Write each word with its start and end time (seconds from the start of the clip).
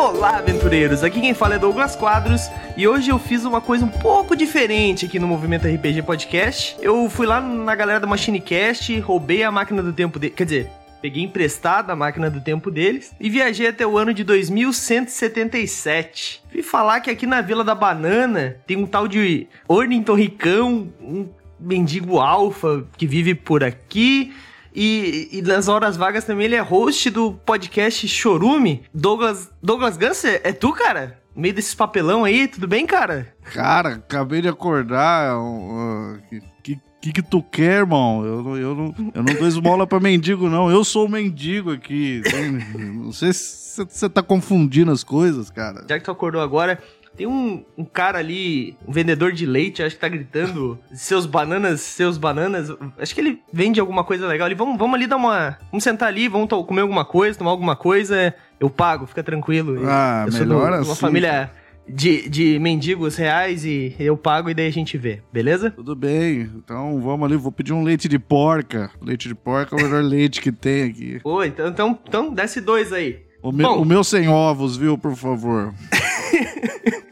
Olá, 0.00 0.38
aventureiros! 0.38 1.04
Aqui 1.04 1.20
quem 1.20 1.34
fala 1.34 1.56
é 1.56 1.58
Douglas 1.58 1.94
Quadros 1.94 2.50
e 2.74 2.88
hoje 2.88 3.10
eu 3.10 3.18
fiz 3.18 3.44
uma 3.44 3.60
coisa 3.60 3.84
um 3.84 3.90
pouco 3.90 4.34
diferente 4.34 5.04
aqui 5.04 5.18
no 5.18 5.26
Movimento 5.26 5.68
RPG 5.68 6.04
Podcast. 6.04 6.74
Eu 6.80 7.10
fui 7.10 7.26
lá 7.26 7.38
na 7.38 7.74
galera 7.74 8.00
da 8.00 8.06
MachineCast, 8.06 8.98
roubei 9.00 9.42
a 9.42 9.52
máquina 9.52 9.82
do 9.82 9.92
tempo 9.92 10.18
dele. 10.18 10.32
Quer 10.34 10.44
dizer, 10.44 10.70
peguei 11.02 11.22
emprestada 11.22 11.92
a 11.92 11.96
máquina 11.96 12.30
do 12.30 12.40
tempo 12.40 12.70
deles 12.70 13.14
e 13.20 13.28
viajei 13.28 13.68
até 13.68 13.86
o 13.86 13.98
ano 13.98 14.14
de 14.14 14.24
2177. 14.24 16.44
Vi 16.50 16.62
falar 16.62 17.00
que 17.00 17.10
aqui 17.10 17.26
na 17.26 17.42
Vila 17.42 17.62
da 17.62 17.74
Banana 17.74 18.56
tem 18.66 18.78
um 18.78 18.86
tal 18.86 19.06
de 19.06 19.48
ornitorricão, 19.68 20.88
um 20.98 21.28
mendigo 21.60 22.18
alfa 22.18 22.86
que 22.96 23.06
vive 23.06 23.34
por 23.34 23.62
aqui. 23.62 24.32
E, 24.74 25.28
e, 25.32 25.42
nas 25.42 25.68
horas 25.68 25.96
vagas 25.96 26.24
também 26.24 26.46
ele 26.46 26.54
é 26.54 26.60
host 26.60 27.10
do 27.10 27.32
podcast 27.32 28.06
Chorume. 28.06 28.82
Douglas, 28.94 29.50
Douglas 29.62 29.96
Ganser, 29.96 30.40
é 30.44 30.52
tu, 30.52 30.72
cara? 30.72 31.20
No 31.34 31.42
meio 31.42 31.54
desses 31.54 31.74
papelão 31.74 32.24
aí, 32.24 32.48
tudo 32.48 32.66
bem, 32.66 32.86
cara? 32.86 33.34
Cara, 33.52 33.94
acabei 33.94 34.42
de 34.42 34.48
acordar. 34.48 35.36
O 35.36 36.14
uh, 36.14 36.40
que, 36.62 36.80
que, 37.00 37.12
que 37.12 37.22
tu 37.22 37.42
quer, 37.42 37.78
irmão? 37.78 38.24
Eu, 38.24 38.56
eu, 38.56 38.74
não, 38.74 38.94
eu 39.14 39.22
não 39.22 39.34
dou 39.34 39.48
esmola 39.48 39.86
pra 39.86 39.98
mendigo, 39.98 40.48
não. 40.48 40.70
Eu 40.70 40.84
sou 40.84 41.06
o 41.06 41.08
mendigo 41.08 41.72
aqui. 41.72 42.22
não 42.76 43.12
sei 43.12 43.32
se 43.32 43.84
você 43.88 44.08
tá 44.08 44.22
confundindo 44.22 44.90
as 44.90 45.02
coisas, 45.02 45.50
cara. 45.50 45.84
Já 45.88 45.98
que 45.98 46.04
tu 46.04 46.10
acordou 46.10 46.42
agora, 46.42 46.82
tem 47.16 47.26
um, 47.26 47.64
um, 47.76 47.84
cara 47.84 48.18
ali, 48.18 48.76
um 48.86 48.92
vendedor 48.92 49.32
de 49.32 49.44
leite, 49.44 49.82
acho 49.82 49.94
que 49.94 50.00
tá 50.00 50.08
gritando 50.08 50.78
seus 50.94 51.26
bananas, 51.26 51.80
seus 51.80 52.16
bananas. 52.16 52.72
Acho 52.98 53.14
que 53.14 53.20
ele 53.20 53.42
vende 53.52 53.80
alguma 53.80 54.04
coisa 54.04 54.26
legal. 54.26 54.48
Ele, 54.48 54.54
vamos, 54.54 54.78
vamos 54.78 54.94
ali 54.94 55.06
dar 55.06 55.16
uma. 55.16 55.58
Vamos 55.70 55.84
sentar 55.84 56.08
ali, 56.08 56.28
vamos 56.28 56.48
comer 56.48 56.82
alguma 56.82 57.04
coisa, 57.04 57.38
tomar 57.38 57.50
alguma 57.50 57.76
coisa. 57.76 58.34
Eu 58.58 58.70
pago, 58.70 59.06
fica 59.06 59.22
tranquilo. 59.22 59.82
Ah, 59.86 60.26
eu 60.26 60.32
melhor 60.32 60.70
do, 60.70 60.74
assim. 60.76 60.90
Uma 60.90 60.96
família 60.96 61.50
de, 61.92 62.28
de 62.28 62.58
mendigos 62.58 63.16
reais 63.16 63.64
e 63.64 63.94
eu 63.98 64.16
pago 64.16 64.48
e 64.48 64.54
daí 64.54 64.66
a 64.66 64.72
gente 64.72 64.96
vê, 64.96 65.22
beleza? 65.32 65.70
Tudo 65.70 65.94
bem. 65.94 66.50
Então 66.56 67.00
vamos 67.00 67.26
ali, 67.26 67.36
vou 67.36 67.52
pedir 67.52 67.72
um 67.72 67.82
leite 67.82 68.08
de 68.08 68.18
porca. 68.18 68.90
Leite 69.00 69.28
de 69.28 69.34
porca 69.34 69.74
é 69.74 69.78
o 69.78 69.82
melhor 69.82 70.02
leite 70.04 70.40
que 70.40 70.52
tem 70.52 70.84
aqui. 70.84 71.20
Oi, 71.24 71.48
então, 71.48 71.68
então, 71.68 71.98
então 72.06 72.32
desce 72.32 72.60
dois 72.60 72.92
aí. 72.92 73.20
O, 73.42 73.52
me, 73.52 73.64
o 73.64 73.84
meu 73.84 74.04
sem 74.04 74.28
ovos, 74.28 74.76
viu, 74.76 74.98
por 74.98 75.16
favor. 75.16 75.74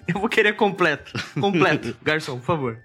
Eu 0.08 0.20
vou 0.20 0.28
querer 0.28 0.56
completo. 0.56 1.12
Completo. 1.38 1.94
Garçom, 2.02 2.38
por 2.38 2.44
favor. 2.46 2.78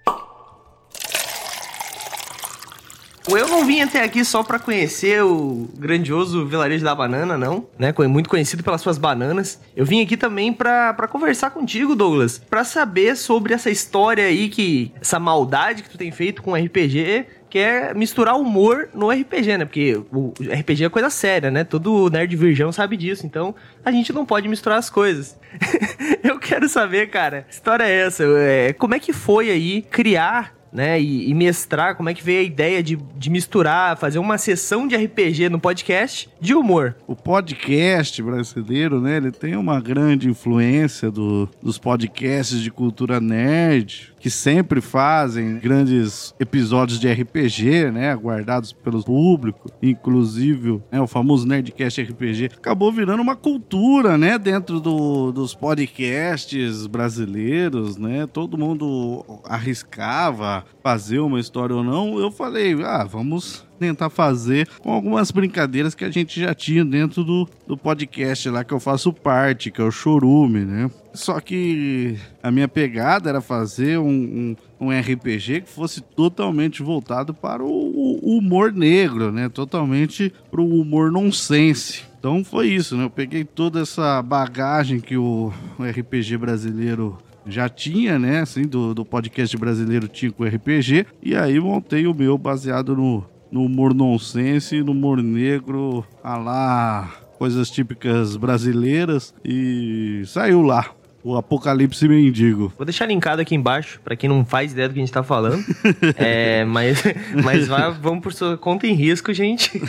Eu 3.26 3.48
não 3.48 3.64
vim 3.64 3.80
até 3.80 4.02
aqui 4.02 4.24
só 4.24 4.42
para 4.42 4.58
conhecer 4.58 5.22
o 5.24 5.68
grandioso 5.78 6.44
vilarejo 6.46 6.84
da 6.84 6.94
banana, 6.94 7.38
não, 7.38 7.66
né? 7.78 7.92
Muito 8.06 8.28
conhecido 8.28 8.62
pelas 8.62 8.82
suas 8.82 8.98
bananas. 8.98 9.60
Eu 9.74 9.84
vim 9.84 10.02
aqui 10.02 10.16
também 10.16 10.52
para 10.52 11.08
conversar 11.08 11.50
contigo, 11.50 11.96
Douglas, 11.96 12.38
para 12.38 12.64
saber 12.64 13.16
sobre 13.16 13.54
essa 13.54 13.70
história 13.70 14.26
aí 14.26 14.48
que 14.48 14.92
essa 15.00 15.18
maldade 15.18 15.82
que 15.82 15.88
tu 15.90 15.96
tem 15.96 16.12
feito 16.12 16.42
com 16.42 16.54
RPG 16.54 17.26
que 17.54 17.58
é 17.60 17.94
misturar 17.94 18.36
humor 18.36 18.88
no 18.92 19.10
RPG, 19.10 19.58
né? 19.58 19.64
Porque 19.64 20.02
o 20.12 20.32
RPG 20.40 20.86
é 20.86 20.88
coisa 20.88 21.08
séria, 21.08 21.52
né? 21.52 21.62
Todo 21.62 22.10
nerd 22.10 22.34
virgão 22.34 22.72
sabe 22.72 22.96
disso, 22.96 23.24
então 23.24 23.54
a 23.84 23.92
gente 23.92 24.12
não 24.12 24.26
pode 24.26 24.48
misturar 24.48 24.76
as 24.76 24.90
coisas. 24.90 25.38
Eu 26.20 26.40
quero 26.40 26.68
saber, 26.68 27.10
cara, 27.10 27.46
história 27.48 27.84
é 27.84 28.06
essa? 28.06 28.24
É, 28.24 28.72
como 28.72 28.96
é 28.96 28.98
que 28.98 29.12
foi 29.12 29.52
aí 29.52 29.82
criar 29.82 30.52
né, 30.74 31.00
e, 31.00 31.30
e, 31.30 31.34
mestrar, 31.34 31.94
como 31.94 32.08
é 32.08 32.14
que 32.14 32.24
veio 32.24 32.40
a 32.40 32.42
ideia 32.42 32.82
de, 32.82 32.96
de 33.16 33.30
misturar, 33.30 33.96
fazer 33.96 34.18
uma 34.18 34.36
sessão 34.36 34.88
de 34.88 34.96
RPG 34.96 35.48
no 35.48 35.60
podcast 35.60 36.28
de 36.40 36.52
humor? 36.52 36.96
O 37.06 37.14
podcast 37.14 38.20
brasileiro, 38.20 39.00
né, 39.00 39.18
ele 39.18 39.30
tem 39.30 39.54
uma 39.54 39.80
grande 39.80 40.28
influência 40.28 41.12
do, 41.12 41.48
dos 41.62 41.78
podcasts 41.78 42.60
de 42.60 42.72
cultura 42.72 43.20
nerd, 43.20 44.12
que 44.24 44.30
sempre 44.30 44.80
fazem 44.80 45.58
grandes 45.58 46.34
episódios 46.40 46.98
de 46.98 47.12
RPG, 47.12 47.90
né, 47.90 48.10
aguardados 48.10 48.72
pelo 48.72 49.04
público, 49.04 49.70
inclusive 49.82 50.82
né, 50.90 50.98
o 50.98 51.06
famoso 51.06 51.46
Nerdcast 51.46 52.00
RPG, 52.00 52.46
acabou 52.56 52.90
virando 52.90 53.20
uma 53.20 53.36
cultura, 53.36 54.16
né, 54.16 54.38
dentro 54.38 54.80
do, 54.80 55.30
dos 55.30 55.54
podcasts 55.54 56.86
brasileiros, 56.86 57.98
né, 57.98 58.26
todo 58.26 58.56
mundo 58.56 59.22
arriscava 59.44 60.64
fazer 60.82 61.18
uma 61.18 61.38
história 61.38 61.76
ou 61.76 61.84
não, 61.84 62.18
eu 62.18 62.30
falei, 62.30 62.74
ah, 62.82 63.04
vamos 63.04 63.66
tentar 63.84 64.08
fazer 64.08 64.66
com 64.80 64.90
algumas 64.90 65.30
brincadeiras 65.30 65.94
que 65.94 66.04
a 66.04 66.10
gente 66.10 66.40
já 66.40 66.54
tinha 66.54 66.84
dentro 66.84 67.22
do, 67.22 67.46
do 67.66 67.76
podcast 67.76 68.48
lá 68.48 68.64
que 68.64 68.72
eu 68.72 68.80
faço 68.80 69.12
parte, 69.12 69.70
que 69.70 69.80
é 69.80 69.84
o 69.84 69.90
Chorume, 69.90 70.64
né? 70.64 70.90
Só 71.12 71.38
que 71.38 72.16
a 72.42 72.50
minha 72.50 72.66
pegada 72.66 73.28
era 73.28 73.40
fazer 73.40 73.98
um, 73.98 74.56
um, 74.80 74.86
um 74.86 74.90
RPG 74.90 75.60
que 75.60 75.70
fosse 75.70 76.00
totalmente 76.00 76.82
voltado 76.82 77.34
para 77.34 77.62
o, 77.62 77.68
o 77.68 78.38
humor 78.38 78.72
negro, 78.72 79.30
né? 79.30 79.48
Totalmente 79.48 80.32
para 80.50 80.60
o 80.60 80.80
humor 80.80 81.12
nonsense. 81.12 82.02
Então 82.18 82.42
foi 82.42 82.68
isso, 82.68 82.96
né? 82.96 83.04
Eu 83.04 83.10
peguei 83.10 83.44
toda 83.44 83.82
essa 83.82 84.22
bagagem 84.22 84.98
que 84.98 85.16
o, 85.16 85.52
o 85.78 85.82
RPG 85.82 86.38
brasileiro 86.38 87.18
já 87.46 87.68
tinha, 87.68 88.18
né? 88.18 88.40
Assim, 88.40 88.62
do, 88.62 88.94
do 88.94 89.04
podcast 89.04 89.56
brasileiro 89.56 90.08
tinha 90.08 90.32
com 90.32 90.44
RPG. 90.44 91.06
E 91.22 91.36
aí 91.36 91.60
montei 91.60 92.06
o 92.06 92.14
meu 92.14 92.36
baseado 92.38 92.96
no, 92.96 93.24
no 93.50 93.62
humor 93.64 93.94
nonsense, 93.94 94.82
no 94.82 94.92
humor 94.92 95.22
negro, 95.22 96.04
a 96.22 96.36
lá 96.36 97.24
coisas 97.38 97.70
típicas 97.70 98.36
brasileiras 98.36 99.34
e 99.44 100.22
saiu 100.26 100.62
lá. 100.62 100.90
O 101.24 101.38
Apocalipse 101.38 102.06
Mendigo. 102.06 102.70
Vou 102.76 102.84
deixar 102.84 103.06
linkado 103.06 103.40
aqui 103.40 103.54
embaixo, 103.54 103.98
para 104.04 104.14
quem 104.14 104.28
não 104.28 104.44
faz 104.44 104.72
ideia 104.72 104.88
do 104.88 104.92
que 104.92 105.00
a 105.00 105.02
gente 105.02 105.12
tá 105.12 105.22
falando. 105.22 105.64
é, 106.18 106.66
mas 106.66 107.02
mas 107.42 107.66
vai, 107.66 107.90
vamos 107.92 108.22
por 108.22 108.34
sua 108.34 108.58
conta 108.58 108.86
em 108.86 108.92
risco, 108.92 109.32
gente. 109.32 109.80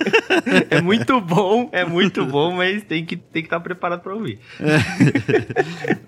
é 0.68 0.82
muito 0.82 1.18
bom, 1.22 1.70
é 1.72 1.86
muito 1.86 2.26
bom, 2.26 2.52
mas 2.52 2.84
tem 2.84 3.02
que 3.02 3.16
tem 3.16 3.42
que 3.42 3.46
estar 3.46 3.56
tá 3.56 3.62
preparado 3.62 4.02
para 4.02 4.12
ouvir. 4.12 4.38
É, 4.60 4.76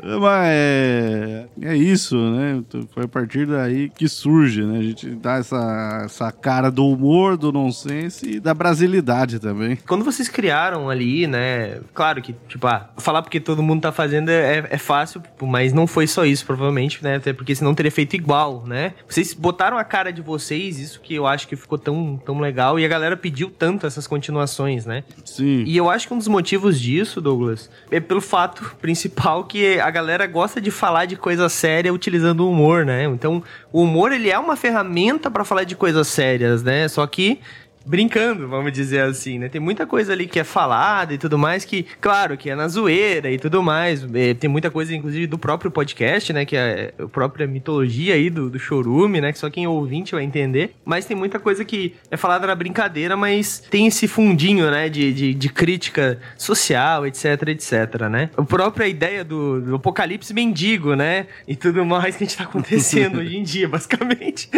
mas 0.20 0.47
é, 0.47 1.47
é 1.62 1.75
isso, 1.75 2.15
né? 2.32 2.56
Então, 2.59 2.86
foi 2.92 3.04
a 3.04 3.09
partir 3.09 3.47
daí 3.47 3.88
que 3.88 4.06
surge, 4.06 4.62
né? 4.62 4.78
A 4.78 4.82
gente 4.82 5.09
dá 5.15 5.36
essa, 5.36 6.03
essa 6.04 6.31
cara 6.31 6.70
do 6.70 6.86
humor, 6.86 7.38
do 7.38 7.50
nonsense 7.50 8.28
e 8.28 8.41
da 8.41 8.53
brasilidade 8.53 9.38
também. 9.38 9.76
Quando 9.88 10.04
vocês 10.04 10.28
criaram 10.28 10.91
ali, 10.91 11.26
né? 11.26 11.81
Claro 11.94 12.20
que, 12.20 12.34
tipo, 12.47 12.66
ah, 12.66 12.91
falar 12.98 13.22
porque 13.22 13.41
todo 13.41 13.62
mundo 13.62 13.81
tá 13.81 13.91
fazendo 13.91 14.28
é 14.28 14.66
é 14.71 14.78
fácil, 14.78 15.22
mas 15.43 15.72
não 15.72 15.87
foi 15.87 16.06
só 16.06 16.25
isso, 16.25 16.44
provavelmente, 16.44 17.03
né? 17.03 17.16
Até 17.16 17.32
porque 17.32 17.54
senão 17.54 17.75
teria 17.75 17.91
feito 17.91 18.15
igual, 18.15 18.65
né? 18.66 18.94
Vocês 19.09 19.34
botaram 19.34 19.78
a 19.78 19.84
cara 19.84 20.12
de 20.12 20.22
vocês, 20.22 20.78
isso 20.78 21.00
que 21.00 21.15
eu 21.15 21.27
acho 21.27 21.49
que 21.49 21.56
ficou 21.56 21.78
tão, 21.78 22.21
tão 22.25 22.38
legal, 22.38 22.78
e 22.78 22.84
a 22.84 22.88
galera 22.88 23.16
pediu 23.16 23.50
tanto 23.50 23.87
essas 23.87 24.06
continuações, 24.06 24.87
né? 24.87 25.04
Sim. 25.25 25.65
E 25.66 25.77
eu 25.77 25.91
acho 25.91 26.09
que 26.09 26.15
um 26.15 26.19
dos 26.19 26.28
motivos 26.28 26.81
disso, 26.81 27.21
Douglas, 27.21 27.71
é 27.91 28.00
pelo 28.00 28.21
fato 28.21 28.77
principal 28.81 29.44
que 29.44 29.78
a 29.81 29.91
galera 29.91 30.27
gosta 30.27 30.60
de 30.60 30.71
falar 30.71 31.06
de 31.06 31.16
coisa 31.16 31.48
séria 31.48 31.93
utilizando 31.93 32.41
o 32.41 32.50
humor, 32.50 32.84
né? 32.84 33.04
Então, 33.04 33.43
o 33.72 33.83
humor, 33.83 34.12
ele 34.12 34.31
é 34.31 34.38
uma 34.38 34.56
ferramenta 34.56 35.31
para 35.31 35.44
falar 35.44 35.65
de 35.65 35.77
coisas 35.77 36.06
sérias, 36.09 36.62
né? 36.62 36.88
Só 36.88 37.06
que 37.06 37.41
brincando, 37.86 38.48
vamos 38.48 38.72
dizer 38.72 39.02
assim, 39.02 39.38
né? 39.38 39.48
Tem 39.48 39.60
muita 39.60 39.86
coisa 39.86 40.12
ali 40.12 40.26
que 40.26 40.41
é 40.41 40.44
falada 40.44 41.14
e 41.14 41.19
tudo 41.19 41.38
mais 41.38 41.64
que, 41.64 41.84
claro, 42.00 42.36
que 42.36 42.50
é 42.50 42.54
na 42.54 42.66
zoeira 42.66 43.30
e 43.30 43.38
tudo 43.38 43.62
mais. 43.62 44.06
É, 44.12 44.34
tem 44.34 44.50
muita 44.50 44.70
coisa, 44.70 44.94
inclusive, 44.94 45.26
do 45.26 45.38
próprio 45.38 45.70
podcast, 45.70 46.32
né? 46.32 46.44
Que 46.44 46.56
é 46.56 46.92
a 46.98 47.06
própria 47.06 47.47
mitologia 47.47 48.14
aí 48.14 48.28
do, 48.28 48.50
do 48.50 48.58
chorume, 48.58 49.20
né? 49.20 49.32
Que 49.32 49.38
só 49.38 49.48
quem 49.48 49.64
é 49.64 49.69
ouvinte 49.69 50.14
vai 50.14 50.24
entender. 50.24 50.74
Mas 50.84 51.04
tem 51.04 51.16
muita 51.16 51.38
coisa 51.38 51.65
que 51.65 51.94
é 52.10 52.16
falada 52.16 52.47
na 52.47 52.54
brincadeira, 52.54 53.16
mas 53.16 53.60
tem 53.71 53.86
esse 53.86 54.09
fundinho, 54.09 54.68
né? 54.71 54.89
De, 54.89 55.12
de, 55.12 55.34
de 55.34 55.48
crítica 55.48 56.18
social, 56.36 57.06
etc, 57.06 57.24
etc, 57.48 58.09
né? 58.10 58.30
A 58.36 58.42
própria 58.42 58.89
ideia 58.89 59.24
do, 59.24 59.60
do 59.60 59.77
apocalipse 59.77 60.34
mendigo, 60.34 60.94
né? 60.94 61.27
E 61.47 61.54
tudo 61.54 61.84
mais 61.84 62.16
que 62.16 62.24
a 62.24 62.27
gente 62.27 62.36
tá 62.36 62.44
acontecendo 62.44 63.18
hoje 63.21 63.36
em 63.36 63.42
dia, 63.42 63.68
basicamente. 63.68 64.50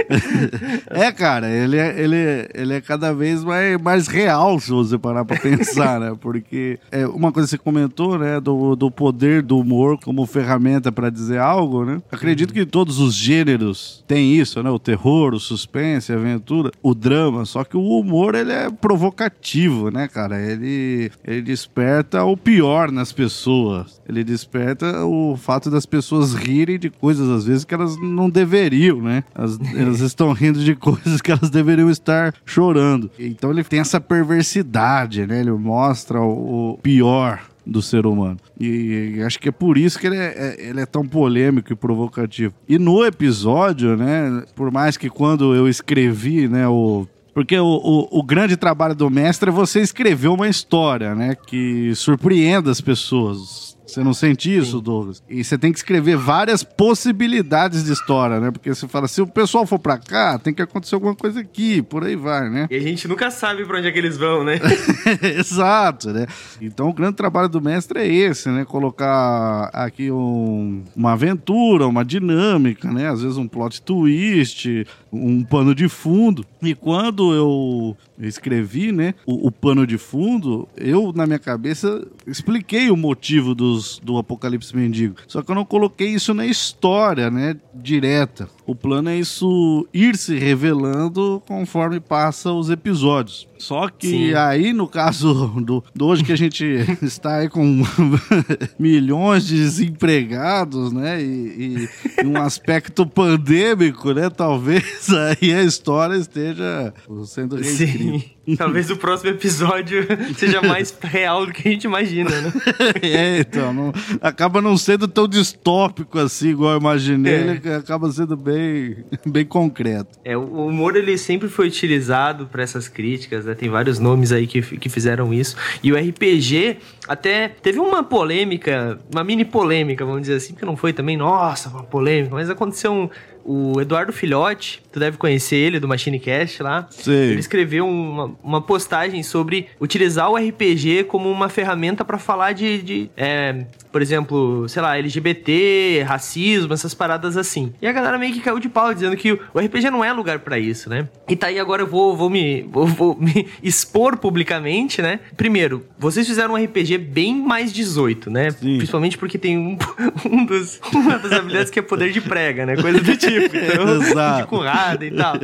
é, 0.91 1.13
cara, 1.13 1.51
ele 1.51 1.77
é, 1.77 2.01
ele, 2.01 2.17
é, 2.17 2.49
ele 2.55 2.75
é 2.75 2.81
cada 2.81 3.18
vez 3.19 3.45
mais, 3.45 3.81
mais 3.81 4.07
real, 4.07 4.59
se 4.61 4.71
você 4.71 4.97
parar 4.97 5.25
pra 5.25 5.39
pensar, 5.39 6.01
né? 6.01 6.17
Porque 6.19 6.79
é 6.91 7.07
uma 7.07 7.33
coisa 7.33 7.47
que 7.47 7.51
você 7.51 7.59
comentou, 7.59 8.19
né? 8.19 8.41
Do, 8.41 8.77
do 8.77 8.91
poder 8.91 9.43
do 9.43 9.59
humor 9.59 9.99
como 9.99 10.25
ferramenta 10.25 10.91
para 10.91 11.11
dizer 11.11 11.39
algo, 11.39 11.85
né? 11.85 12.01
Acredito 12.11 12.55
que 12.55 12.65
todos 12.65 12.99
os 13.01 13.15
gêneros 13.15 14.05
têm 14.07 14.35
isso, 14.35 14.63
né? 14.63 14.71
O 14.71 14.79
terror, 14.79 15.35
o 15.35 15.41
suspense, 15.41 16.13
a 16.13 16.17
aventura, 16.17 16.71
o 16.83 16.95
drama. 16.95 17.45
Só 17.45 17.65
que 17.65 17.77
o 17.77 17.99
humor, 17.99 18.35
ele 18.35 18.53
é 18.53 18.71
provocativo, 18.71 19.91
né, 19.91 20.09
cara? 20.09 20.41
Ele, 20.41 21.11
ele 21.25 21.43
desperta 21.43 22.25
o 22.25 22.37
pior 22.37 22.91
nas 22.91 23.13
pessoas. 23.13 24.01
Ele 24.09 24.23
desperta 24.23 25.05
o 25.05 25.37
fato 25.37 25.71
das 25.71 25.85
pessoas 25.85 26.35
rirem 26.35 26.79
de 26.79 26.91
coisas, 26.91 27.29
às 27.29 27.45
vezes, 27.45 27.65
que 27.65 27.75
elas 27.75 28.01
não 28.01 28.31
deveriam, 28.31 29.03
né? 29.03 29.25
Elas, 29.35 29.59
elas 29.77 30.01
estão 30.01 30.33
rindo 30.33 30.61
de 30.61 30.75
coisas 30.75 31.21
que 31.21 31.33
elas 31.33 31.51
deveriam 31.51 31.91
estar 31.91 32.35
chorando. 32.45 33.08
Então 33.19 33.51
ele 33.51 33.65
tem 33.65 33.81
essa 33.81 34.01
perversidade, 34.01 35.27
né? 35.27 35.41
Ele 35.41 35.53
mostra 35.53 36.21
o 36.21 36.79
pior 36.83 37.41
do 37.69 37.83
ser 37.83 38.07
humano. 38.07 38.39
E 38.59 39.21
acho 39.25 39.39
que 39.39 39.51
é 39.51 39.53
por 39.53 39.77
isso 39.77 39.99
que 39.99 40.07
ele 40.07 40.17
é, 40.17 40.35
é, 40.37 40.69
ele 40.69 40.81
é 40.81 40.87
tão 40.87 41.07
polêmico 41.07 41.73
e 41.73 41.77
provocativo. 41.77 42.55
E 42.67 42.79
no 42.79 43.05
episódio, 43.05 43.97
né, 43.97 44.43
por 44.57 44.71
mais 44.71 44.97
que 44.97 45.11
quando 45.11 45.55
eu 45.55 45.69
escrevi, 45.69 46.49
né, 46.49 46.67
o 46.67 47.07
porque 47.35 47.57
o, 47.57 47.65
o, 47.65 48.19
o, 48.19 48.23
grande 48.25 48.57
trabalho 48.57 48.97
do 48.97 49.09
mestre 49.09 49.49
é 49.49 49.53
você 49.53 49.81
escrever 49.81 50.27
uma 50.27 50.49
história, 50.49 51.15
né? 51.15 51.37
Que 51.37 51.95
surpreenda 51.95 52.69
as 52.69 52.81
pessoas. 52.81 53.78
Você 53.89 54.05
não 54.05 54.13
sente 54.13 54.55
isso, 54.55 54.79
Sim. 54.79 54.83
Douglas? 54.83 55.23
E 55.29 55.43
você 55.43 55.57
tem 55.57 55.73
que 55.73 55.79
escrever 55.79 56.17
várias 56.17 56.63
possibilidades 56.63 57.85
de 57.85 57.93
história, 57.93 58.39
né? 58.39 58.51
Porque 58.51 58.69
você 58.69 58.87
fala, 58.87 59.09
se 59.09 59.23
o 59.23 59.27
pessoal 59.27 59.67
for 59.67 59.79
pra 59.79 59.97
cá, 59.97 60.39
tem 60.39 60.53
que 60.53 60.61
acontecer 60.61 60.95
alguma 60.95 61.15
coisa 61.15 61.41
aqui, 61.41 61.81
por 61.81 62.05
aí 62.05 62.15
vai, 62.15 62.51
né? 62.51 62.67
E 62.71 62.77
a 62.77 62.81
gente 62.81 63.09
nunca 63.09 63.31
sabe 63.31 63.65
pra 63.65 63.79
onde 63.79 63.89
é 63.89 63.91
que 63.91 63.99
eles 63.99 64.19
vão, 64.19 64.45
né? 64.45 64.61
Exato, 65.39 66.13
né? 66.13 66.27
Então 66.61 66.89
o 66.89 66.93
grande 66.93 67.17
trabalho 67.17 67.49
do 67.49 67.61
mestre 67.61 68.01
é 68.01 68.07
esse, 68.07 68.51
né? 68.51 68.65
Colocar 68.65 69.71
aqui 69.73 70.11
um, 70.11 70.85
uma 70.95 71.13
aventura, 71.13 71.87
uma 71.87 72.05
dinâmica, 72.05 72.93
né? 72.93 73.09
Às 73.09 73.23
vezes 73.23 73.39
um 73.39 73.49
plot 73.49 73.81
twist, 73.81 74.87
um 75.13 75.43
pano 75.43 75.75
de 75.75 75.89
fundo. 75.89 76.45
E 76.63 76.75
quando 76.75 77.33
eu 77.33 77.97
escrevi, 78.19 78.93
né, 78.93 79.15
o, 79.27 79.49
o, 79.49 79.53
pano 79.53 79.87
de 79.87 79.97
fundo, 79.97 80.69
eu, 80.77 81.13
na 81.15 81.27
minha 81.27 81.39
cabeça, 81.39 82.07
expliquei 82.27 82.91
o 82.91 82.97
motivo 82.97 83.55
dos, 83.55 84.01
do 84.03 84.19
Apocalipse 84.19 84.75
Mendigo. 84.75 85.17
Só 85.27 85.43
que 85.43 85.51
eu 85.51 85.55
não 85.55 85.65
coloquei 85.65 86.09
isso 86.09 86.35
na 86.35 86.47
história, 86.47 87.31
né, 87.31 87.57
direta. 87.75 88.49
O 88.67 88.75
plano 88.75 89.09
é 89.09 89.17
isso 89.17 89.87
ir 89.95 90.17
se 90.17 90.37
revelando 90.37 91.43
conforme 91.47 92.01
passa 92.01 92.53
os 92.53 92.69
episódios. 92.71 93.49
Só 93.59 93.89
que 93.89 94.09
Sim. 94.09 94.35
aí, 94.35 94.73
no 94.73 94.87
caso 94.87 95.49
do, 95.61 95.83
do, 95.95 96.07
hoje 96.07 96.25
que 96.25 96.33
a 96.33 96.37
gente 96.37 96.65
está 97.03 97.39
aí 97.39 97.49
com 97.49 97.83
milhões 98.79 99.47
de 99.47 99.57
desempregados, 99.57 100.93
né? 100.93 101.21
E, 101.23 101.89
e, 102.23 102.27
um 102.27 102.37
aspecto 102.37 103.07
pandêmico, 103.07 104.13
né? 104.13 104.31
Talvez 104.31 104.98
aí 105.11 105.55
a 105.55 105.63
história 105.63 106.17
esteja 106.17 106.93
sendo 107.27 107.57
reescrita. 107.57 107.99
Sim. 107.99 108.39
Talvez 108.57 108.91
o 108.91 108.97
próximo 108.97 109.31
episódio 109.31 110.07
seja 110.37 110.63
mais 110.63 110.97
real 111.03 111.45
do 111.45 111.53
que 111.53 111.69
a 111.69 111.71
gente 111.71 111.85
imagina, 111.85 112.31
né? 112.31 112.53
é, 113.03 113.41
então. 113.41 113.73
Não, 113.73 113.93
acaba 114.23 114.63
não 114.63 114.77
sendo 114.77 115.07
tão 115.07 115.29
distópico 115.29 116.19
assim, 116.19 116.51
igual 116.51 116.73
eu 116.73 116.81
imaginei. 116.81 117.35
É. 117.35 117.61
Ele 117.63 117.75
acaba 117.75 118.11
sendo 118.11 118.37
bem, 118.37 119.05
bem 119.27 119.45
concreto. 119.45 120.19
É, 120.25 120.37
o 120.37 120.67
humor 120.67 120.97
ele 120.97 121.19
sempre 121.19 121.49
foi 121.49 121.67
utilizado 121.67 122.47
para 122.47 122.63
essas 122.63 122.89
críticas, 122.89 123.45
né? 123.45 123.55
Tem 123.55 123.69
vários 123.69 123.99
nomes 123.99 124.33
aí 124.33 124.47
que, 124.47 124.63
que 124.63 124.89
fizeram 124.89 125.35
isso. 125.35 125.57
E 125.83 125.93
o 125.93 125.97
RPG 125.97 126.79
até 127.07 127.49
teve 127.49 127.79
uma 127.79 128.03
polêmica, 128.03 128.99
uma 129.13 129.23
mini 129.25 129.45
polêmica, 129.45 130.05
vamos 130.05 130.23
dizer 130.23 130.35
assim, 130.35 130.53
porque 130.53 130.67
não 130.67 130.77
foi 130.77 130.93
também, 130.93 131.17
nossa, 131.17 131.69
uma 131.69 131.83
polêmica, 131.83 132.35
mas 132.35 132.49
aconteceu 132.49 132.93
um, 132.93 133.11
o 133.49 133.81
Eduardo 133.81 134.13
Filhote, 134.13 134.83
tu 134.93 135.01
deve 135.01 135.17
conhecer 135.17 135.57
ele 135.57 135.81
do 135.81 135.89
Machine 135.89 136.21
Cast 136.21 136.63
lá. 136.63 136.87
Sim. 136.91 137.13
Ele 137.13 137.41
escreveu 137.41 137.89
uma, 137.89 138.37
uma 138.45 138.61
postagem 138.61 139.23
sobre 139.23 139.69
utilizar 139.81 140.31
o 140.31 140.37
RPG 140.37 141.05
como 141.05 141.31
uma 141.31 141.49
ferramenta 141.49 142.05
para 142.05 142.19
falar 142.19 142.53
de, 142.53 142.83
de 142.83 143.11
é, 143.17 143.65
por 143.91 144.03
exemplo, 144.03 144.69
sei 144.69 144.83
lá, 144.83 144.99
LGBT, 144.99 146.05
racismo, 146.07 146.75
essas 146.75 146.93
paradas 146.93 147.39
assim. 147.39 147.73
E 147.81 147.87
a 147.87 147.93
galera 147.93 148.19
meio 148.19 148.35
que 148.35 148.41
caiu 148.41 148.59
de 148.59 148.69
pau 148.69 148.93
dizendo 148.93 149.17
que 149.17 149.33
o 149.33 149.59
RPG 149.59 149.91
não 149.91 150.05
é 150.05 150.13
lugar 150.13 150.41
para 150.41 150.59
isso, 150.59 150.91
né? 150.91 151.09
E 151.27 151.35
tá 151.35 151.47
aí 151.47 151.59
agora 151.59 151.81
eu 151.81 151.87
vou, 151.87 152.15
vou, 152.15 152.29
me, 152.29 152.69
vou, 152.71 152.87
vou 152.87 153.17
me 153.19 153.49
expor 153.65 154.19
publicamente, 154.19 155.01
né? 155.01 155.21
Primeiro, 155.39 155.87
vocês 155.99 156.27
fizeram 156.27 156.53
um 156.53 156.63
RPG 156.63 156.99
bem 156.99 157.35
mais 157.35 157.73
18, 157.73 158.31
né? 158.31 158.51
Sim. 158.51 158.77
Principalmente 158.77 159.17
porque 159.17 159.39
tem 159.39 159.57
um, 159.57 159.79
um 160.31 160.45
dos, 160.45 160.79
uma 160.93 161.19
das 161.19 161.33
habilidades 161.33 161.71
que 161.71 161.79
é 161.79 161.83
poder 161.83 162.13
de 162.13 162.21
prega, 162.21 162.67
né? 162.67 162.77
Coisa 162.77 163.01
do 163.01 163.17
tipo. 163.17 163.38
Então, 163.69 164.03
Exato. 164.03 164.43
de 164.43 164.49
currada 164.49 165.05
e 165.05 165.11
tal. 165.11 165.35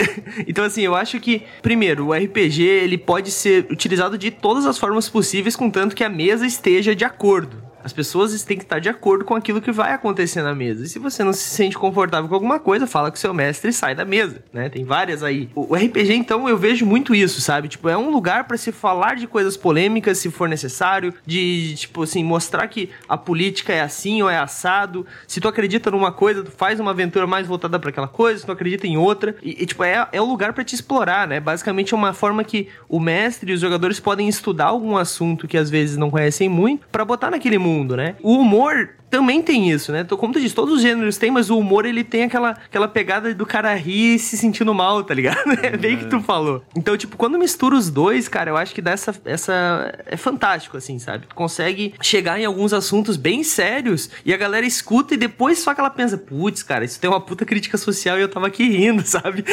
então, 0.46 0.64
assim, 0.64 0.82
eu 0.82 0.94
acho 0.94 1.20
que, 1.20 1.42
primeiro, 1.62 2.06
o 2.06 2.12
RPG 2.12 2.62
ele 2.62 2.98
pode 2.98 3.30
ser 3.30 3.66
utilizado 3.70 4.16
de 4.16 4.30
todas 4.30 4.66
as 4.66 4.78
formas 4.78 5.08
possíveis, 5.08 5.56
contanto 5.56 5.94
que 5.94 6.04
a 6.04 6.08
mesa 6.08 6.46
esteja 6.46 6.94
de 6.94 7.04
acordo. 7.04 7.62
As 7.84 7.92
pessoas 7.92 8.42
têm 8.42 8.56
que 8.56 8.64
estar 8.64 8.78
de 8.78 8.88
acordo 8.88 9.26
com 9.26 9.34
aquilo 9.34 9.60
que 9.60 9.70
vai 9.70 9.92
acontecer 9.92 10.40
na 10.40 10.54
mesa. 10.54 10.86
E 10.86 10.88
se 10.88 10.98
você 10.98 11.22
não 11.22 11.34
se 11.34 11.50
sente 11.50 11.76
confortável 11.76 12.26
com 12.26 12.34
alguma 12.34 12.58
coisa, 12.58 12.86
fala 12.86 13.10
com 13.10 13.16
seu 13.18 13.34
mestre 13.34 13.68
e 13.68 13.74
sai 13.74 13.94
da 13.94 14.06
mesa, 14.06 14.42
né? 14.50 14.70
Tem 14.70 14.84
várias 14.84 15.22
aí. 15.22 15.50
O 15.54 15.74
RPG, 15.74 16.14
então, 16.14 16.48
eu 16.48 16.56
vejo 16.56 16.86
muito 16.86 17.14
isso, 17.14 17.42
sabe? 17.42 17.68
Tipo, 17.68 17.90
é 17.90 17.96
um 17.96 18.08
lugar 18.10 18.44
para 18.44 18.56
se 18.56 18.72
falar 18.72 19.16
de 19.16 19.26
coisas 19.26 19.54
polêmicas, 19.54 20.16
se 20.16 20.30
for 20.30 20.48
necessário, 20.48 21.12
de, 21.26 21.74
tipo 21.76 22.04
assim, 22.04 22.24
mostrar 22.24 22.66
que 22.68 22.88
a 23.06 23.18
política 23.18 23.74
é 23.74 23.82
assim 23.82 24.22
ou 24.22 24.30
é 24.30 24.38
assado. 24.38 25.06
Se 25.28 25.38
tu 25.38 25.46
acredita 25.46 25.90
numa 25.90 26.10
coisa, 26.10 26.42
tu 26.42 26.50
faz 26.50 26.80
uma 26.80 26.92
aventura 26.92 27.26
mais 27.26 27.46
voltada 27.46 27.78
para 27.78 27.90
aquela 27.90 28.08
coisa, 28.08 28.40
se 28.40 28.46
tu 28.46 28.52
acredita 28.52 28.86
em 28.86 28.96
outra. 28.96 29.36
E, 29.42 29.62
e 29.62 29.66
tipo, 29.66 29.84
é, 29.84 30.08
é 30.10 30.22
um 30.22 30.26
lugar 30.26 30.54
para 30.54 30.64
te 30.64 30.74
explorar, 30.74 31.28
né? 31.28 31.38
Basicamente 31.38 31.92
é 31.92 31.96
uma 31.96 32.14
forma 32.14 32.42
que 32.44 32.68
o 32.88 32.98
mestre 32.98 33.52
e 33.52 33.54
os 33.54 33.60
jogadores 33.60 34.00
podem 34.00 34.26
estudar 34.26 34.66
algum 34.66 34.96
assunto 34.96 35.46
que 35.46 35.58
às 35.58 35.68
vezes 35.68 35.98
não 35.98 36.10
conhecem 36.10 36.48
muito, 36.48 36.86
para 36.90 37.04
botar 37.04 37.30
naquele 37.30 37.58
mundo 37.58 37.73
mundo, 37.74 37.96
né? 37.96 38.16
O 38.22 38.38
humor 38.38 38.90
também 39.14 39.40
tem 39.40 39.70
isso, 39.70 39.92
né? 39.92 40.02
Como 40.02 40.32
tu 40.32 40.40
diz, 40.40 40.52
todos 40.52 40.74
os 40.74 40.82
gêneros 40.82 41.16
tem, 41.16 41.30
mas 41.30 41.48
o 41.48 41.56
humor 41.56 41.86
ele 41.86 42.02
tem 42.02 42.24
aquela, 42.24 42.50
aquela 42.50 42.88
pegada 42.88 43.32
do 43.32 43.46
cara 43.46 43.72
rir 43.74 44.18
se 44.18 44.36
sentindo 44.36 44.74
mal, 44.74 45.04
tá 45.04 45.14
ligado? 45.14 45.44
É 45.64 45.76
bem 45.76 45.96
que 45.96 46.06
tu 46.06 46.20
falou. 46.20 46.62
Então, 46.76 46.96
tipo, 46.96 47.16
quando 47.16 47.38
mistura 47.38 47.76
os 47.76 47.88
dois, 47.88 48.28
cara, 48.28 48.50
eu 48.50 48.56
acho 48.56 48.74
que 48.74 48.82
dá 48.82 48.90
essa, 48.90 49.14
essa. 49.24 49.92
É 50.04 50.16
fantástico, 50.16 50.76
assim, 50.76 50.98
sabe? 50.98 51.26
Tu 51.26 51.34
consegue 51.34 51.94
chegar 52.02 52.38
em 52.40 52.44
alguns 52.44 52.72
assuntos 52.72 53.16
bem 53.16 53.42
sérios 53.44 54.10
e 54.24 54.34
a 54.34 54.36
galera 54.36 54.66
escuta 54.66 55.14
e 55.14 55.16
depois 55.16 55.60
só 55.60 55.72
que 55.72 55.80
ela 55.80 55.90
pensa, 55.90 56.18
putz, 56.18 56.62
cara, 56.62 56.84
isso 56.84 57.00
tem 57.00 57.08
uma 57.08 57.20
puta 57.20 57.44
crítica 57.44 57.78
social 57.78 58.18
e 58.18 58.22
eu 58.22 58.28
tava 58.28 58.48
aqui 58.48 58.68
rindo, 58.68 59.02
sabe? 59.06 59.44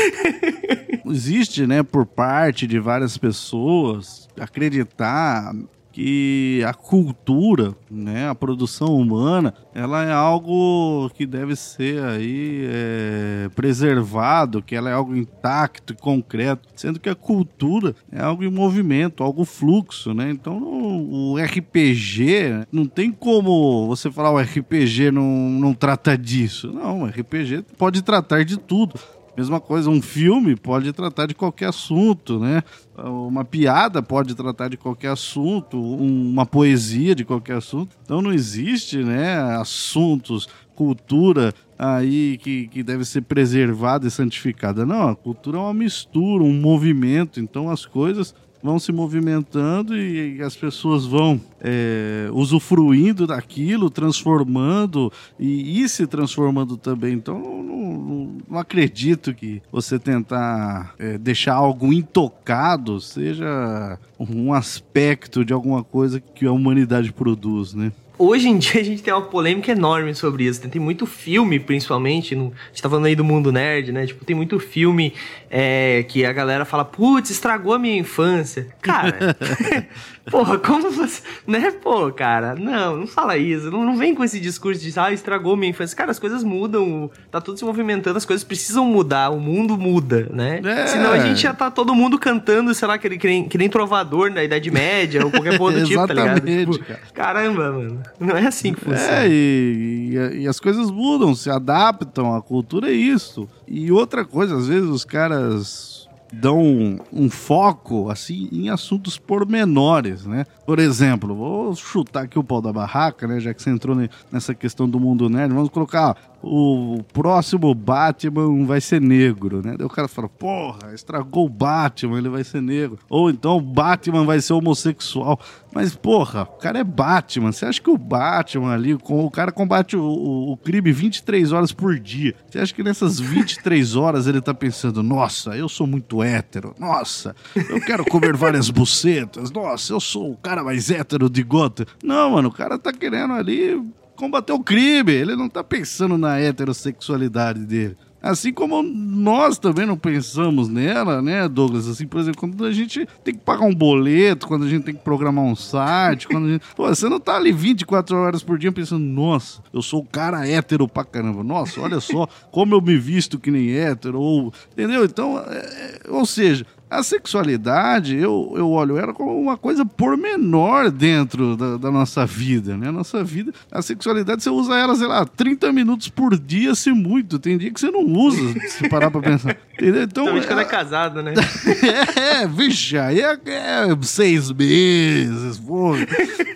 Existe, 1.05 1.67
né, 1.67 1.83
por 1.83 2.05
parte 2.05 2.65
de 2.65 2.79
várias 2.79 3.17
pessoas 3.17 4.27
acreditar 4.39 5.53
que 5.91 6.63
a 6.65 6.73
cultura, 6.73 7.75
né, 7.89 8.29
a 8.29 8.35
produção 8.35 8.95
humana, 8.95 9.53
ela 9.73 10.03
é 10.03 10.11
algo 10.11 11.09
que 11.13 11.25
deve 11.25 11.55
ser 11.55 12.01
aí 12.03 12.65
é, 12.65 13.49
preservado, 13.55 14.61
que 14.61 14.75
ela 14.75 14.89
é 14.89 14.93
algo 14.93 15.15
intacto 15.15 15.93
e 15.93 15.95
concreto, 15.95 16.69
sendo 16.75 16.99
que 16.99 17.09
a 17.09 17.15
cultura 17.15 17.95
é 18.11 18.21
algo 18.21 18.43
em 18.43 18.51
movimento, 18.51 19.23
algo 19.23 19.45
fluxo, 19.45 20.13
né? 20.13 20.29
Então 20.29 20.57
o 20.61 21.37
RPG 21.37 22.65
não 22.71 22.85
tem 22.85 23.11
como 23.11 23.87
você 23.87 24.09
falar 24.09 24.31
o 24.31 24.39
RPG 24.39 25.11
não, 25.11 25.23
não 25.23 25.73
trata 25.73 26.17
disso. 26.17 26.71
Não, 26.71 27.03
o 27.03 27.05
RPG 27.05 27.65
pode 27.77 28.01
tratar 28.01 28.43
de 28.43 28.57
tudo. 28.57 28.99
Mesma 29.41 29.59
coisa, 29.59 29.89
um 29.89 30.03
filme 30.03 30.55
pode 30.55 30.93
tratar 30.93 31.25
de 31.25 31.33
qualquer 31.33 31.69
assunto, 31.69 32.39
né? 32.39 32.61
Uma 32.95 33.43
piada 33.43 33.99
pode 34.03 34.35
tratar 34.35 34.67
de 34.67 34.77
qualquer 34.77 35.07
assunto, 35.07 35.81
uma 35.81 36.45
poesia 36.45 37.15
de 37.15 37.25
qualquer 37.25 37.57
assunto. 37.57 37.97
Então 38.05 38.21
não 38.21 38.31
existe, 38.31 38.97
né, 38.97 39.35
assuntos, 39.55 40.47
cultura 40.75 41.55
aí 41.75 42.37
que, 42.37 42.67
que 42.67 42.83
deve 42.83 43.03
ser 43.03 43.21
preservada 43.21 44.07
e 44.07 44.11
santificada. 44.11 44.85
Não, 44.85 45.09
a 45.09 45.15
cultura 45.15 45.57
é 45.57 45.61
uma 45.61 45.73
mistura, 45.73 46.43
um 46.43 46.53
movimento. 46.53 47.39
Então 47.39 47.67
as 47.67 47.83
coisas 47.83 48.35
vão 48.61 48.79
se 48.79 48.91
movimentando 48.91 49.97
e, 49.97 50.41
as 50.41 50.55
pessoas 50.55 51.05
vão 51.05 51.39
é, 51.59 52.29
usufruindo 52.31 53.27
daquilo, 53.27 53.89
transformando 53.89 55.11
e, 55.39 55.81
e, 55.81 55.89
se 55.89 56.05
transformando 56.07 56.77
também. 56.77 57.13
Então, 57.13 57.39
não, 57.39 57.93
não, 57.93 58.37
não 58.49 58.59
acredito 58.59 59.33
que 59.33 59.61
você 59.71 59.97
tentar 59.97 60.93
é, 60.99 61.17
deixar 61.17 61.55
algo 61.55 61.91
intocado 61.91 62.99
seja 63.01 63.97
um 64.19 64.53
aspecto 64.53 65.43
de 65.43 65.53
alguma 65.53 65.83
coisa 65.83 66.19
que 66.19 66.45
a 66.45 66.51
humanidade 66.51 67.11
produz, 67.11 67.73
né? 67.73 67.91
hoje 68.21 68.47
em 68.47 68.57
dia 68.59 68.79
a 68.79 68.83
gente 68.83 69.01
tem 69.01 69.13
uma 69.13 69.23
polêmica 69.23 69.71
enorme 69.71 70.13
sobre 70.13 70.45
isso. 70.45 70.63
Né? 70.63 70.69
Tem 70.69 70.81
muito 70.81 71.05
filme, 71.05 71.59
principalmente. 71.59 72.35
No, 72.35 72.53
a 72.53 72.67
gente 72.67 72.81
tá 72.81 72.89
falando 72.89 73.05
aí 73.05 73.15
do 73.15 73.23
mundo 73.23 73.51
nerd, 73.51 73.91
né? 73.91 74.05
Tipo, 74.05 74.23
tem 74.23 74.35
muito 74.35 74.59
filme 74.59 75.13
é, 75.53 76.03
que 76.03 76.25
a 76.25 76.31
galera 76.31 76.63
fala, 76.63 76.85
putz, 76.85 77.29
estragou 77.29 77.73
a 77.73 77.79
minha 77.79 77.97
infância. 77.97 78.67
Cara, 78.81 79.35
porra, 80.31 80.57
como 80.57 80.89
você. 80.89 81.21
Né, 81.45 81.71
pô, 81.71 82.09
cara? 82.09 82.55
Não, 82.55 82.95
não 82.95 83.07
fala 83.07 83.35
isso. 83.35 83.69
Não, 83.69 83.83
não 83.83 83.97
vem 83.97 84.15
com 84.15 84.23
esse 84.23 84.39
discurso 84.39 84.79
de, 84.79 84.97
ah, 84.97 85.11
estragou 85.11 85.55
a 85.55 85.57
minha 85.57 85.71
infância. 85.71 85.97
Cara, 85.97 86.09
as 86.09 86.19
coisas 86.19 86.41
mudam, 86.41 87.11
tá 87.29 87.41
tudo 87.41 87.57
se 87.57 87.65
movimentando, 87.65 88.17
as 88.17 88.23
coisas 88.23 88.45
precisam 88.45 88.85
mudar, 88.85 89.29
o 89.29 89.41
mundo 89.41 89.77
muda, 89.77 90.29
né? 90.31 90.61
É. 90.63 90.87
Senão 90.87 91.11
a 91.11 91.19
gente 91.19 91.41
já 91.41 91.53
tá 91.53 91.69
todo 91.69 91.93
mundo 91.93 92.17
cantando, 92.17 92.73
sei 92.73 92.87
lá, 92.87 92.97
que, 92.97 93.09
que, 93.17 93.27
nem, 93.27 93.49
que 93.49 93.57
nem 93.57 93.67
trovador 93.67 94.31
da 94.31 94.41
Idade 94.41 94.71
Média 94.71 95.25
ou 95.25 95.31
qualquer 95.31 95.57
coisa 95.57 95.81
do 95.81 95.83
tipo, 95.89 96.07
tá 96.07 96.13
ligado? 96.13 96.39
Tipo, 96.39 96.79
caramba, 97.13 97.73
mano. 97.73 98.01
Não 98.17 98.37
é 98.37 98.47
assim 98.47 98.73
que 98.73 98.79
funciona. 98.79 99.25
É, 99.25 99.27
e, 99.27 100.13
e, 100.13 100.43
e, 100.43 100.47
as 100.47 100.61
coisas 100.61 100.89
mudam, 100.89 101.35
se 101.35 101.49
adaptam, 101.49 102.33
a 102.33 102.41
cultura 102.41 102.89
é 102.89 102.93
isso. 102.93 103.49
E 103.73 103.89
outra 103.89 104.25
coisa, 104.25 104.57
às 104.57 104.67
vezes 104.67 104.89
os 104.89 105.05
caras 105.05 106.09
dão 106.33 106.99
um, 107.11 107.29
foco 107.29 108.09
assim 108.09 108.49
em 108.51 108.69
assuntos 108.69 109.17
pormenores, 109.17 110.25
né? 110.25 110.45
Por 110.65 110.77
exemplo, 110.77 111.33
vou 111.33 111.73
chutar 111.73 112.23
aqui 112.23 112.37
o 112.37 112.43
pau 112.43 112.61
da 112.61 112.73
barraca, 112.73 113.25
né? 113.25 113.39
Já 113.39 113.53
que 113.53 113.63
você 113.63 113.69
entrou 113.69 113.95
nessa 114.29 114.53
questão 114.53 114.89
do 114.89 114.99
mundo 114.99 115.29
nerd, 115.29 115.53
vamos 115.53 115.69
colocar 115.69 116.17
o 116.43 117.03
próximo 117.13 117.73
Batman 117.73 118.65
vai 118.65 118.81
ser 118.81 118.99
negro, 118.99 119.61
né? 119.63 119.75
Daí 119.77 119.85
o 119.85 119.89
cara 119.89 120.07
fala, 120.07 120.27
porra, 120.27 120.93
estragou 120.93 121.45
o 121.45 121.49
Batman, 121.49 122.17
ele 122.17 122.29
vai 122.29 122.43
ser 122.43 122.61
negro. 122.61 122.97
Ou 123.09 123.29
então 123.29 123.57
o 123.57 123.61
Batman 123.61 124.25
vai 124.25 124.41
ser 124.41 124.53
homossexual. 124.53 125.39
Mas, 125.73 125.95
porra, 125.95 126.43
o 126.43 126.57
cara 126.57 126.79
é 126.79 126.83
Batman. 126.83 127.51
Você 127.51 127.65
acha 127.65 127.81
que 127.81 127.89
o 127.89 127.97
Batman 127.97 128.73
ali, 128.73 128.93
o 128.93 129.31
cara 129.31 129.51
combate 129.51 129.95
o, 129.95 130.03
o, 130.03 130.51
o 130.53 130.57
crime 130.57 130.91
23 130.91 131.51
horas 131.51 131.71
por 131.71 131.97
dia. 131.99 132.35
Você 132.49 132.59
acha 132.59 132.73
que 132.73 132.83
nessas 132.83 133.19
23 133.19 133.95
horas 133.95 134.27
ele 134.27 134.41
tá 134.41 134.53
pensando, 134.53 135.01
nossa, 135.01 135.55
eu 135.55 135.69
sou 135.69 135.87
muito 135.87 136.21
hétero. 136.21 136.75
Nossa, 136.77 137.35
eu 137.55 137.79
quero 137.81 138.03
comer 138.03 138.35
várias 138.35 138.69
bucetas. 138.69 139.51
Nossa, 139.51 139.93
eu 139.93 139.99
sou 139.99 140.31
o 140.31 140.37
cara 140.37 140.63
mais 140.63 140.89
hétero 140.89 141.29
de 141.29 141.43
Gotham. 141.43 141.85
Não, 142.03 142.31
mano, 142.31 142.49
o 142.49 142.51
cara 142.51 142.77
tá 142.77 142.91
querendo 142.91 143.33
ali 143.33 143.81
combater 144.21 144.53
o 144.53 144.59
crime. 144.59 145.11
Ele 145.11 145.35
não 145.35 145.49
tá 145.49 145.63
pensando 145.63 146.17
na 146.17 146.39
heterossexualidade 146.39 147.65
dele. 147.65 147.97
Assim 148.21 148.53
como 148.53 148.83
nós 148.83 149.57
também 149.57 149.83
não 149.83 149.97
pensamos 149.97 150.69
nela, 150.69 151.23
né, 151.23 151.47
Douglas? 151.47 151.87
Assim, 151.87 152.05
por 152.05 152.19
exemplo, 152.19 152.39
quando 152.39 152.63
a 152.63 152.71
gente 152.71 153.07
tem 153.23 153.33
que 153.33 153.39
pagar 153.39 153.65
um 153.65 153.73
boleto, 153.73 154.47
quando 154.47 154.65
a 154.65 154.69
gente 154.69 154.83
tem 154.83 154.93
que 154.93 155.03
programar 155.03 155.43
um 155.43 155.55
site, 155.55 156.27
quando 156.27 156.47
gente. 156.47 156.63
Pô, 156.75 156.87
você 156.87 157.09
não 157.09 157.19
tá 157.19 157.35
ali 157.35 157.51
24 157.51 158.15
horas 158.15 158.43
por 158.43 158.59
dia 158.59 158.71
pensando, 158.71 159.03
nossa, 159.03 159.63
eu 159.73 159.81
sou 159.81 160.01
o 160.01 160.05
cara 160.05 160.47
hétero 160.47 160.87
pra 160.87 161.03
caramba. 161.03 161.43
Nossa, 161.43 161.81
olha 161.81 161.99
só 161.99 162.27
como 162.51 162.75
eu 162.75 162.81
me 162.81 162.95
visto 162.95 163.39
que 163.39 163.49
nem 163.49 163.71
hétero. 163.71 164.21
Ou, 164.21 164.53
entendeu? 164.71 165.03
Então, 165.03 165.39
é, 165.39 166.01
é 166.05 166.11
ou 166.11 166.25
seja, 166.27 166.63
a 166.91 167.01
sexualidade, 167.01 168.17
eu, 168.17 168.53
eu 168.57 168.69
olho 168.69 168.97
ela 168.97 169.13
como 169.13 169.39
uma 169.39 169.55
coisa 169.55 169.85
pormenor 169.85 170.91
dentro 170.91 171.55
da, 171.55 171.77
da, 171.77 171.89
nossa 171.89 172.25
vida, 172.25 172.75
né? 172.75 172.89
A 172.89 172.91
nossa 172.91 173.23
vida, 173.23 173.53
a 173.71 173.81
sexualidade, 173.81 174.43
você 174.43 174.49
usa 174.49 174.75
ela, 174.75 174.93
sei 174.93 175.07
lá, 175.07 175.25
30 175.25 175.71
minutos 175.71 176.09
por 176.09 176.37
dia, 176.37 176.75
se 176.75 176.91
muito. 176.91 177.39
Tem 177.39 177.57
dia 177.57 177.71
que 177.71 177.79
você 177.79 177.89
não 177.89 178.03
usa, 178.03 178.59
se 178.67 178.89
parar 178.89 179.09
pra 179.09 179.21
pensar. 179.21 179.55
Entendeu? 179.79 180.03
Então, 180.03 180.37
é, 180.37 180.41
quando 180.45 180.59
é 180.59 180.65
casado, 180.65 181.23
né? 181.23 181.33
é, 182.43 182.45
vixe, 182.45 182.97
aí 182.97 183.21
é, 183.21 183.39
é 183.45 183.97
seis 184.01 184.51
meses, 184.51 185.57
pô. 185.59 185.93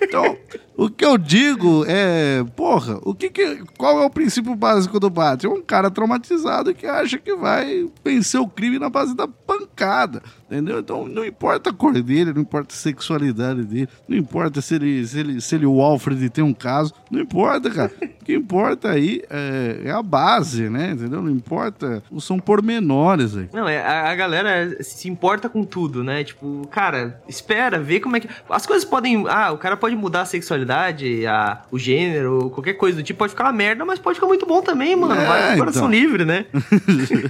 Então, 0.01 0.37
o 0.77 0.89
que 0.89 1.05
eu 1.05 1.17
digo 1.17 1.85
é, 1.87 2.43
porra, 2.55 2.99
o 3.03 3.13
que, 3.13 3.29
que 3.29 3.63
qual 3.77 4.01
é 4.01 4.05
o 4.05 4.09
princípio 4.09 4.55
básico 4.55 4.99
do 4.99 5.09
Batman? 5.09 5.53
É 5.53 5.57
um 5.57 5.61
cara 5.61 5.89
traumatizado 5.89 6.73
que 6.73 6.85
acha 6.85 7.17
que 7.17 7.35
vai 7.35 7.89
vencer 8.03 8.39
o 8.39 8.47
crime 8.47 8.77
na 8.77 8.89
base 8.89 9.15
da 9.15 9.27
pancada. 9.27 10.21
Entendeu? 10.45 10.79
Então 10.79 11.07
não 11.07 11.25
importa 11.25 11.71
a 11.71 11.73
cor 11.73 11.93
dele, 12.01 12.31
não 12.31 12.41
importa 12.41 12.73
a 12.73 12.77
sexualidade 12.77 13.63
dele, 13.63 13.89
não 14.07 14.15
importa 14.15 14.61
se 14.61 14.75
ele, 14.75 15.05
se 15.07 15.19
ele, 15.19 15.41
se 15.41 15.55
ele 15.55 15.65
o 15.65 15.81
Alfred 15.81 16.29
tem 16.29 16.43
um 16.43 16.53
caso, 16.53 16.93
não 17.09 17.19
importa, 17.19 17.69
cara. 17.71 17.91
O 18.21 18.25
que 18.25 18.33
importa 18.33 18.91
aí 18.91 19.21
é, 19.29 19.81
é 19.85 19.91
a 19.91 20.01
base, 20.03 20.69
né? 20.69 20.91
Entendeu? 20.91 21.21
Não 21.21 21.31
importa, 21.31 22.03
são 22.19 22.39
pormenores 22.39 23.35
aí. 23.35 23.49
Não, 23.53 23.67
é, 23.67 23.83
a, 23.83 24.11
a, 24.11 24.15
galera 24.15 24.83
se 24.83 25.07
importa 25.07 25.47
com 25.49 25.63
tudo, 25.63 26.03
né? 26.03 26.23
Tipo, 26.23 26.67
cara, 26.71 27.21
espera, 27.27 27.79
vê 27.79 27.99
como 27.99 28.17
é 28.17 28.19
que. 28.19 28.29
As 28.49 28.65
coisas 28.65 28.83
podem. 28.83 29.25
Ah, 29.27 29.51
o 29.51 29.57
cara 29.57 29.77
pode 29.77 29.95
mudar 29.95 30.21
a 30.21 30.25
sexualidade, 30.25 30.64
a, 30.73 31.61
o 31.71 31.77
gênero, 31.77 32.49
qualquer 32.49 32.73
coisa 32.73 32.97
do 32.97 33.03
tipo, 33.03 33.19
pode 33.19 33.31
ficar 33.31 33.45
uma 33.45 33.53
merda, 33.53 33.85
mas 33.85 33.99
pode 33.99 34.15
ficar 34.15 34.27
muito 34.27 34.45
bom 34.45 34.61
também, 34.61 34.95
mano. 34.95 35.13
É, 35.13 35.25
Vai 35.25 35.47
com 35.47 35.53
o 35.53 35.57
coração 35.59 35.87
então. 35.87 35.99
livre, 35.99 36.25
né? 36.25 36.45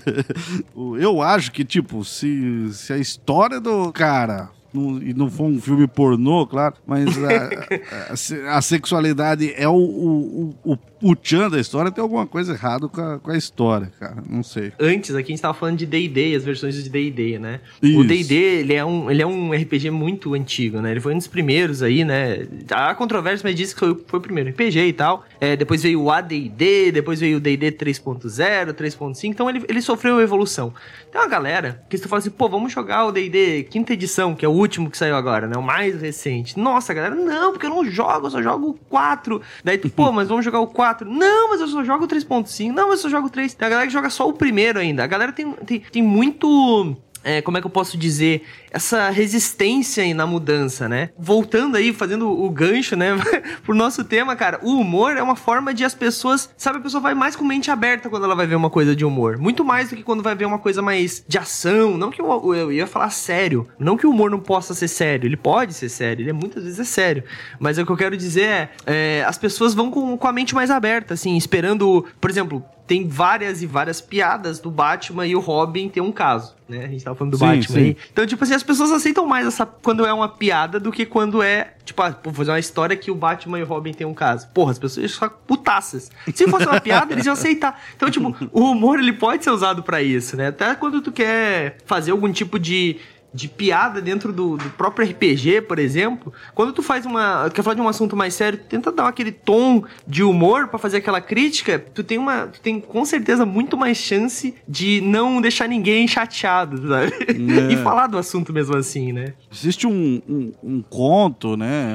Eu 0.99 1.21
acho 1.21 1.51
que, 1.51 1.63
tipo, 1.63 2.03
se, 2.03 2.71
se 2.73 2.93
a 2.93 2.97
história 2.97 3.59
do 3.59 3.91
cara 3.91 4.49
não, 4.75 5.01
e 5.01 5.13
não 5.13 5.29
foi 5.29 5.47
um 5.47 5.61
filme 5.61 5.87
pornô, 5.87 6.45
claro, 6.45 6.75
mas 6.85 7.07
a, 7.23 8.51
a, 8.53 8.57
a 8.57 8.61
sexualidade 8.61 9.53
é 9.55 9.67
o, 9.67 9.73
o, 9.73 10.55
o, 10.63 10.73
o 10.73 10.77
tchan 11.13 11.49
da 11.49 11.59
história, 11.59 11.91
tem 11.91 12.01
alguma 12.01 12.25
coisa 12.25 12.53
errada 12.53 12.87
com 12.87 13.01
a, 13.01 13.19
com 13.19 13.31
a 13.31 13.37
história, 13.37 13.91
cara. 13.99 14.23
Não 14.29 14.41
sei. 14.41 14.71
Antes, 14.79 15.13
aqui 15.13 15.33
a 15.33 15.35
gente 15.35 15.41
tava 15.41 15.53
falando 15.53 15.77
de 15.77 15.85
D&D, 15.85 16.35
as 16.35 16.45
versões 16.45 16.81
de 16.81 16.89
D&D, 16.89 17.37
né? 17.37 17.59
Isso. 17.81 17.99
O 17.99 18.03
D&D, 18.05 18.35
ele, 18.35 18.73
é 18.73 18.85
um, 18.85 19.11
ele 19.11 19.21
é 19.21 19.27
um 19.27 19.51
RPG 19.51 19.89
muito 19.91 20.33
antigo, 20.33 20.79
né? 20.79 20.91
Ele 20.91 21.01
foi 21.01 21.13
um 21.13 21.17
dos 21.17 21.27
primeiros 21.27 21.83
aí, 21.83 22.05
né? 22.05 22.47
Há 22.71 22.95
controvérsia, 22.95 23.47
mas 23.47 23.55
diz 23.55 23.73
que 23.73 23.79
foi, 23.79 23.97
foi 24.07 24.19
o 24.19 24.21
primeiro 24.21 24.49
RPG 24.51 24.79
e 24.79 24.93
tal. 24.93 25.25
É, 25.39 25.55
depois 25.55 25.83
veio 25.83 26.01
o 26.01 26.09
AD&D, 26.09 26.91
depois 26.93 27.19
veio 27.19 27.37
o 27.37 27.39
D&D 27.39 27.71
3.0, 27.73 28.73
3.5, 28.73 29.25
então 29.25 29.49
ele, 29.49 29.65
ele 29.67 29.81
sofreu 29.81 30.21
evolução. 30.21 30.73
Tem 31.11 31.19
uma 31.19 31.27
galera 31.27 31.83
que 31.89 31.97
você 31.97 32.07
fala 32.07 32.19
assim, 32.19 32.29
pô, 32.29 32.47
vamos 32.47 32.71
jogar 32.71 33.05
o 33.05 33.11
D&D 33.11 33.63
quinta 33.69 33.93
edição, 33.93 34.33
que 34.33 34.45
é 34.45 34.47
o 34.47 34.51
último 34.51 34.89
que 34.89 34.97
saiu 34.97 35.15
agora, 35.15 35.47
né? 35.47 35.57
O 35.57 35.63
mais 35.63 35.99
recente. 35.99 36.57
Nossa, 36.57 36.93
galera, 36.93 37.15
não, 37.15 37.51
porque 37.51 37.65
eu 37.65 37.69
não 37.69 37.85
jogo, 37.85 38.27
eu 38.27 38.31
só 38.31 38.41
jogo 38.41 38.69
o 38.69 38.73
4. 38.73 39.41
Daí 39.63 39.77
tu, 39.77 39.89
pô, 39.89 40.11
mas 40.11 40.27
vamos 40.27 40.45
jogar 40.45 40.59
o 40.59 40.67
4. 40.67 40.94
Não, 41.03 41.49
mas 41.49 41.59
eu 41.59 41.67
só 41.67 41.83
jogo 41.83 42.07
3.5. 42.07 42.71
Não, 42.71 42.87
mas 42.87 43.03
eu 43.03 43.03
só 43.03 43.09
jogo 43.09 43.29
3. 43.29 43.53
Tem 43.53 43.65
a 43.65 43.69
galera 43.69 43.87
que 43.87 43.93
joga 43.93 44.09
só 44.09 44.29
o 44.29 44.33
primeiro 44.33 44.79
ainda. 44.79 45.03
A 45.03 45.07
galera 45.07 45.33
tem, 45.33 45.51
tem, 45.51 45.79
tem 45.79 46.01
muito 46.01 46.95
é, 47.25 47.41
como 47.41 47.57
é 47.57 47.61
que 47.61 47.65
eu 47.65 47.71
posso 47.71 47.97
dizer, 47.97 48.43
essa 48.75 49.09
resistência 49.09 50.03
aí 50.03 50.13
na 50.13 50.27
mudança, 50.27 50.89
né? 50.89 51.09
Voltando 51.17 51.77
aí, 51.77 51.93
fazendo 51.93 52.29
o 52.29 52.49
gancho, 52.49 52.97
né, 52.97 53.11
pro 53.63 53.73
nosso 53.73 54.03
tema, 54.03 54.35
cara, 54.35 54.59
o 54.61 54.71
humor 54.71 55.15
é 55.15 55.23
uma 55.23 55.37
forma 55.37 55.73
de 55.73 55.85
as 55.85 55.95
pessoas, 55.95 56.49
sabe, 56.57 56.79
a 56.79 56.81
pessoa 56.81 56.99
vai 56.99 57.13
mais 57.13 57.37
com 57.37 57.45
mente 57.45 57.71
aberta 57.71 58.09
quando 58.09 58.25
ela 58.25 58.35
vai 58.35 58.45
ver 58.45 58.55
uma 58.55 58.69
coisa 58.69 58.93
de 58.93 59.05
humor. 59.05 59.37
Muito 59.37 59.63
mais 59.63 59.89
do 59.89 59.95
que 59.95 60.03
quando 60.03 60.21
vai 60.21 60.35
ver 60.35 60.43
uma 60.43 60.59
coisa 60.59 60.81
mais 60.81 61.23
de 61.25 61.37
ação. 61.37 61.97
Não 61.97 62.11
que 62.11 62.21
eu, 62.21 62.53
eu 62.53 62.71
ia 62.71 62.85
falar 62.85 63.11
sério. 63.11 63.65
Não 63.79 63.95
que 63.95 64.05
o 64.05 64.09
humor 64.09 64.29
não 64.29 64.41
possa 64.41 64.73
ser 64.73 64.89
sério. 64.89 65.25
Ele 65.25 65.37
pode 65.37 65.73
ser 65.73 65.87
sério, 65.87 66.23
ele 66.23 66.31
é, 66.31 66.33
muitas 66.33 66.65
vezes 66.65 66.79
é 66.79 66.83
sério. 66.83 67.23
Mas 67.57 67.77
o 67.77 67.85
que 67.85 67.91
eu 67.91 67.97
quero 67.97 68.17
dizer 68.17 68.43
é, 68.43 68.69
é 68.85 69.25
as 69.25 69.37
pessoas 69.37 69.73
vão 69.73 69.89
com, 69.89 70.17
com 70.17 70.27
a 70.27 70.33
mente 70.33 70.53
mais 70.53 70.69
aberta, 70.69 71.13
assim, 71.13 71.37
esperando, 71.37 72.05
por 72.19 72.29
exemplo, 72.29 72.61
tem 72.87 73.07
várias 73.07 73.61
e 73.61 73.65
várias 73.65 73.99
piadas 73.99 74.59
do 74.59 74.69
Batman 74.69 75.25
e 75.25 75.35
o 75.35 75.39
Robin 75.39 75.89
tem 75.89 76.01
um 76.01 76.11
caso, 76.11 76.55
né? 76.69 76.85
A 76.85 76.87
gente 76.87 77.03
tava 77.03 77.15
falando 77.15 77.31
do 77.31 77.37
sim, 77.37 77.45
Batman 77.45 77.75
sim. 77.75 77.79
aí. 77.79 77.97
Então, 78.11 78.25
tipo 78.25 78.43
assim, 78.43 78.53
as 78.53 78.63
pessoas 78.65 78.91
aceitam 78.91 79.25
mais 79.25 79.47
essa 79.47 79.65
quando 79.65 80.05
é 80.05 80.11
uma 80.11 80.27
piada 80.27 80.79
do 80.79 80.91
que 80.91 81.05
quando 81.05 81.41
é, 81.41 81.73
tipo, 81.85 82.01
ah, 82.01 82.17
vou 82.23 82.33
fazer 82.33 82.51
uma 82.51 82.59
história 82.59 82.95
que 82.97 83.09
o 83.09 83.15
Batman 83.15 83.59
e 83.59 83.63
o 83.63 83.65
Robin 83.65 83.93
tem 83.93 84.05
um 84.05 84.13
caso. 84.13 84.47
Porra, 84.49 84.71
as 84.71 84.79
pessoas 84.79 85.11
são 85.11 85.29
putaças. 85.47 86.11
Se 86.33 86.47
fosse 86.49 86.65
uma 86.65 86.81
piada, 86.81 87.13
eles 87.13 87.25
iam 87.25 87.33
aceitar. 87.33 87.81
Então, 87.95 88.09
tipo, 88.09 88.35
o 88.51 88.71
humor 88.71 88.99
ele 88.99 89.13
pode 89.13 89.43
ser 89.43 89.51
usado 89.51 89.83
para 89.83 90.01
isso, 90.01 90.35
né? 90.35 90.47
Até 90.47 90.75
quando 90.75 91.01
tu 91.01 91.11
quer 91.11 91.77
fazer 91.85 92.11
algum 92.11 92.31
tipo 92.31 92.59
de 92.59 92.97
de 93.35 93.49
piada 93.49 94.01
dentro 94.01 94.31
do, 94.31 94.55
do, 94.55 94.69
próprio 94.71 95.05
RPG, 95.05 95.61
por 95.63 95.77
exemplo, 95.77 96.31
quando 96.53 96.71
tu 96.71 96.81
faz 96.81 97.05
uma. 97.05 97.49
quer 97.53 97.61
falar 97.61 97.75
de 97.75 97.81
um 97.81 97.89
assunto 97.89 98.15
mais 98.15 98.33
sério, 98.33 98.57
tu 98.57 98.65
tenta 98.65 98.93
dar 98.93 99.09
aquele 99.09 99.31
tom 99.31 99.83
de 100.07 100.23
humor 100.23 100.69
para 100.69 100.79
fazer 100.79 100.97
aquela 100.97 101.19
crítica, 101.19 101.77
tu 101.77 102.01
tem 102.01 102.17
uma. 102.17 102.47
Tu 102.47 102.61
tem 102.61 102.79
com 102.79 103.03
certeza 103.03 103.45
muito 103.45 103.75
mais 103.75 103.97
chance 103.97 104.55
de 104.65 105.01
não 105.01 105.41
deixar 105.41 105.67
ninguém 105.67 106.07
chateado, 106.07 106.87
sabe? 106.87 107.13
É. 107.35 107.73
e 107.73 107.77
falar 107.77 108.07
do 108.07 108.17
assunto 108.17 108.53
mesmo 108.53 108.75
assim, 108.77 109.11
né? 109.11 109.33
Existe 109.51 109.85
um, 109.85 110.21
um, 110.27 110.51
um 110.63 110.81
conto, 110.81 111.57
né? 111.57 111.93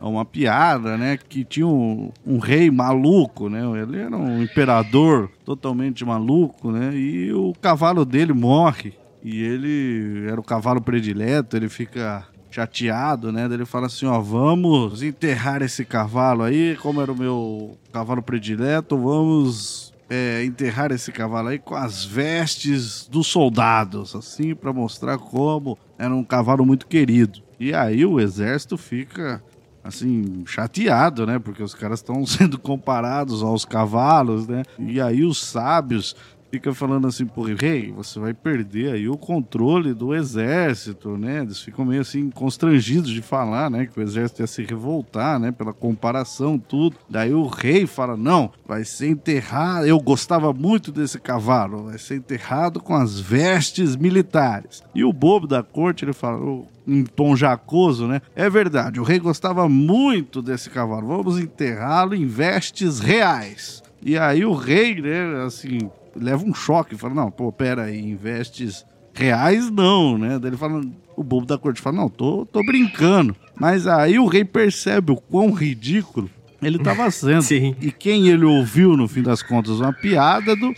É 0.00 0.04
uma 0.04 0.24
piada, 0.24 0.96
né? 0.96 1.18
Que 1.28 1.44
tinha 1.44 1.66
um, 1.66 2.10
um, 2.26 2.38
rei 2.38 2.70
maluco, 2.70 3.50
né? 3.50 3.62
Ele 3.82 4.00
era 4.00 4.16
um 4.16 4.42
imperador 4.42 5.30
totalmente 5.44 6.04
maluco, 6.04 6.70
né? 6.70 6.94
E 6.94 7.32
o 7.32 7.52
cavalo 7.60 8.04
dele 8.04 8.32
morre. 8.32 8.94
E 9.22 9.42
ele 9.42 10.26
era 10.28 10.40
o 10.40 10.44
cavalo 10.44 10.80
predileto, 10.80 11.56
ele 11.56 11.68
fica 11.68 12.26
chateado, 12.50 13.30
né? 13.30 13.44
Ele 13.44 13.64
fala 13.64 13.86
assim, 13.86 14.06
ó, 14.06 14.20
vamos 14.20 15.02
enterrar 15.02 15.62
esse 15.62 15.84
cavalo 15.84 16.42
aí, 16.42 16.76
como 16.76 17.00
era 17.00 17.12
o 17.12 17.16
meu 17.16 17.78
cavalo 17.92 18.22
predileto, 18.22 18.96
vamos 18.96 19.92
é, 20.08 20.44
enterrar 20.44 20.90
esse 20.90 21.12
cavalo 21.12 21.48
aí 21.48 21.58
com 21.58 21.76
as 21.76 22.04
vestes 22.04 23.06
dos 23.06 23.28
soldados, 23.28 24.16
assim, 24.16 24.54
para 24.54 24.72
mostrar 24.72 25.16
como 25.18 25.78
era 25.96 26.14
um 26.14 26.24
cavalo 26.24 26.66
muito 26.66 26.86
querido. 26.86 27.40
E 27.58 27.72
aí 27.72 28.04
o 28.04 28.18
exército 28.18 28.76
fica 28.76 29.42
assim, 29.82 30.42
chateado, 30.46 31.26
né? 31.26 31.38
Porque 31.38 31.62
os 31.62 31.74
caras 31.74 32.00
estão 32.00 32.24
sendo 32.26 32.58
comparados 32.58 33.42
aos 33.42 33.64
cavalos, 33.64 34.48
né? 34.48 34.62
E 34.78 35.00
aí 35.00 35.24
os 35.24 35.38
sábios 35.42 36.16
fica 36.50 36.74
falando 36.74 37.06
assim 37.06 37.26
pro 37.26 37.42
rei, 37.54 37.92
você 37.92 38.18
vai 38.18 38.34
perder 38.34 38.92
aí 38.92 39.08
o 39.08 39.16
controle 39.16 39.94
do 39.94 40.14
exército, 40.14 41.16
né? 41.16 41.42
Eles 41.42 41.60
ficam 41.60 41.84
meio 41.84 42.00
assim 42.00 42.28
constrangidos 42.30 43.10
de 43.10 43.22
falar, 43.22 43.70
né? 43.70 43.86
Que 43.86 43.98
o 43.98 44.02
exército 44.02 44.42
ia 44.42 44.46
se 44.46 44.62
revoltar, 44.62 45.38
né? 45.38 45.52
Pela 45.52 45.72
comparação, 45.72 46.58
tudo. 46.58 46.96
Daí 47.08 47.32
o 47.32 47.46
rei 47.46 47.86
fala: 47.86 48.16
não, 48.16 48.50
vai 48.66 48.84
ser 48.84 49.08
enterrado. 49.08 49.86
Eu 49.86 50.00
gostava 50.00 50.52
muito 50.52 50.90
desse 50.90 51.20
cavalo, 51.20 51.84
vai 51.84 51.98
ser 51.98 52.16
enterrado 52.16 52.80
com 52.80 52.94
as 52.94 53.20
vestes 53.20 53.94
militares. 53.96 54.82
E 54.94 55.04
o 55.04 55.12
bobo 55.12 55.46
da 55.46 55.62
corte, 55.62 56.04
ele 56.04 56.12
fala: 56.12 56.64
em 56.86 57.04
tom 57.04 57.36
jacoso, 57.36 58.08
né? 58.08 58.20
É 58.34 58.50
verdade, 58.50 58.98
o 58.98 59.04
rei 59.04 59.20
gostava 59.20 59.68
muito 59.68 60.42
desse 60.42 60.68
cavalo. 60.68 61.06
Vamos 61.06 61.38
enterrá-lo 61.38 62.14
em 62.14 62.26
vestes 62.26 62.98
reais. 62.98 63.82
E 64.02 64.16
aí 64.16 64.44
o 64.44 64.54
rei, 64.54 65.00
né, 65.00 65.44
assim, 65.44 65.90
leva 66.16 66.44
um 66.44 66.54
choque, 66.54 66.96
fala, 66.96 67.14
não, 67.14 67.30
pô, 67.30 67.50
pera 67.52 67.84
aí, 67.84 67.98
em 67.98 68.14
vestes 68.14 68.84
reais 69.12 69.70
não, 69.70 70.16
né? 70.16 70.38
Daí 70.38 70.50
ele 70.50 70.56
fala, 70.56 70.80
o 71.16 71.22
bobo 71.22 71.46
da 71.46 71.58
corte 71.58 71.80
fala, 71.80 71.96
não, 71.96 72.08
tô, 72.08 72.46
tô 72.46 72.64
brincando. 72.64 73.34
Mas 73.58 73.86
aí 73.86 74.18
o 74.18 74.26
rei 74.26 74.44
percebe 74.44 75.12
o 75.12 75.16
quão 75.16 75.50
ridículo 75.50 76.30
ele 76.62 76.76
estava 76.76 77.08
sendo. 77.12 77.42
Sim. 77.42 77.74
E 77.80 77.90
quem 77.90 78.28
ele 78.28 78.44
ouviu, 78.44 78.96
no 78.96 79.08
fim 79.08 79.22
das 79.22 79.42
contas, 79.42 79.80
uma 79.80 79.92
piada 79.92 80.54
do, 80.56 80.74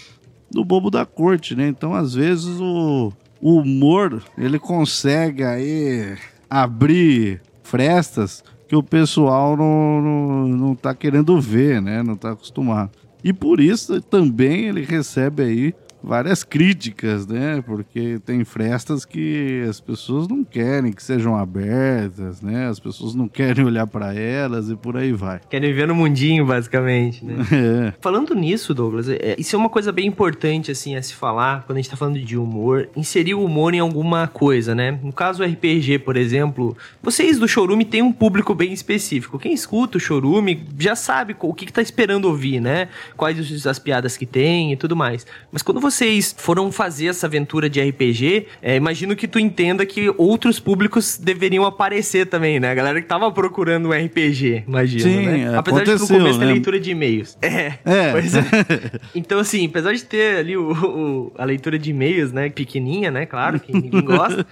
do 0.50 0.64
bobo 0.64 0.90
da 0.90 1.04
corte, 1.04 1.54
né? 1.54 1.68
Então, 1.68 1.94
às 1.94 2.14
vezes, 2.14 2.58
o, 2.60 3.12
o 3.40 3.58
humor, 3.58 4.22
ele 4.36 4.58
consegue 4.58 5.44
aí 5.44 6.16
abrir 6.48 7.40
frestas 7.62 8.44
que 8.68 8.76
o 8.76 8.82
pessoal 8.82 9.56
não, 9.56 10.00
não, 10.00 10.48
não 10.48 10.74
tá 10.74 10.94
querendo 10.94 11.40
ver, 11.40 11.80
né? 11.80 12.02
Não 12.02 12.16
tá 12.16 12.32
acostumado. 12.32 12.90
E 13.24 13.32
por 13.32 13.60
isso 13.60 14.00
também 14.00 14.66
ele 14.66 14.82
recebe 14.82 15.42
aí 15.42 15.74
várias 16.02 16.42
críticas, 16.42 17.26
né? 17.26 17.62
Porque 17.64 18.20
tem 18.24 18.44
frestas 18.44 19.04
que 19.04 19.64
as 19.68 19.80
pessoas 19.80 20.26
não 20.26 20.42
querem 20.44 20.92
que 20.92 21.02
sejam 21.02 21.36
abertas, 21.36 22.42
né? 22.42 22.68
As 22.68 22.80
pessoas 22.80 23.14
não 23.14 23.28
querem 23.28 23.64
olhar 23.64 23.86
para 23.86 24.14
elas 24.14 24.68
e 24.68 24.76
por 24.76 24.96
aí 24.96 25.12
vai. 25.12 25.40
Querem 25.48 25.70
viver 25.70 25.86
no 25.86 25.94
mundinho, 25.94 26.44
basicamente, 26.44 27.24
né? 27.24 27.36
É. 27.62 27.92
Falando 28.00 28.34
nisso, 28.34 28.74
Douglas, 28.74 29.08
é, 29.08 29.36
isso 29.38 29.54
é 29.54 29.58
uma 29.58 29.68
coisa 29.68 29.92
bem 29.92 30.06
importante, 30.06 30.70
assim, 30.70 30.96
a 30.96 31.02
se 31.02 31.14
falar 31.14 31.62
quando 31.64 31.78
a 31.78 31.80
gente 31.80 31.90
tá 31.90 31.96
falando 31.96 32.18
de 32.18 32.36
humor. 32.36 32.88
Inserir 32.96 33.34
o 33.34 33.44
humor 33.44 33.72
em 33.72 33.78
alguma 33.78 34.26
coisa, 34.26 34.74
né? 34.74 34.98
No 35.02 35.12
caso 35.12 35.44
RPG, 35.44 36.00
por 36.00 36.16
exemplo, 36.16 36.76
vocês 37.02 37.38
do 37.38 37.46
Chorume 37.46 37.84
têm 37.84 38.02
um 38.02 38.12
público 38.12 38.54
bem 38.54 38.72
específico. 38.72 39.38
Quem 39.38 39.52
escuta 39.52 39.98
o 39.98 40.00
Chorume 40.00 40.66
já 40.78 40.96
sabe 40.96 41.36
o 41.38 41.54
que, 41.54 41.66
que 41.66 41.72
tá 41.72 41.82
esperando 41.82 42.24
ouvir, 42.24 42.58
né? 42.58 42.88
Quais 43.16 43.66
as 43.66 43.78
piadas 43.78 44.16
que 44.16 44.26
tem 44.26 44.72
e 44.72 44.76
tudo 44.76 44.96
mais. 44.96 45.26
Mas 45.52 45.62
quando 45.62 45.80
vocês 45.92 46.34
foram 46.36 46.72
fazer 46.72 47.06
essa 47.06 47.26
aventura 47.26 47.68
de 47.68 47.80
RPG, 47.80 48.46
é, 48.62 48.76
imagino 48.76 49.14
que 49.14 49.28
tu 49.28 49.38
entenda 49.38 49.84
que 49.84 50.12
outros 50.16 50.58
públicos 50.58 51.18
deveriam 51.18 51.64
aparecer 51.64 52.26
também, 52.26 52.58
né? 52.58 52.70
A 52.70 52.74
galera 52.74 53.00
que 53.00 53.06
tava 53.06 53.30
procurando 53.30 53.88
um 53.88 53.92
RPG, 53.92 54.64
imagino, 54.66 55.02
Sim, 55.02 55.26
né? 55.26 55.58
Apesar 55.58 55.84
de 55.84 55.92
no 55.92 56.06
começo 56.08 56.38
né? 56.38 56.44
tem 56.46 56.54
leitura 56.54 56.80
de 56.80 56.90
e-mails. 56.90 57.36
É. 57.40 57.72
É. 57.84 58.12
Pois 58.12 58.34
é. 58.34 58.42
Então, 59.14 59.38
assim, 59.38 59.66
apesar 59.66 59.92
de 59.92 60.02
ter 60.04 60.38
ali 60.38 60.56
o, 60.56 60.72
o- 60.72 61.32
a 61.36 61.44
leitura 61.44 61.78
de 61.78 61.90
e-mails, 61.90 62.32
né? 62.32 62.48
Pequenininha, 62.48 63.10
né? 63.10 63.26
Claro, 63.26 63.60
que 63.60 63.72
ninguém 63.72 64.00
gosta. 64.02 64.46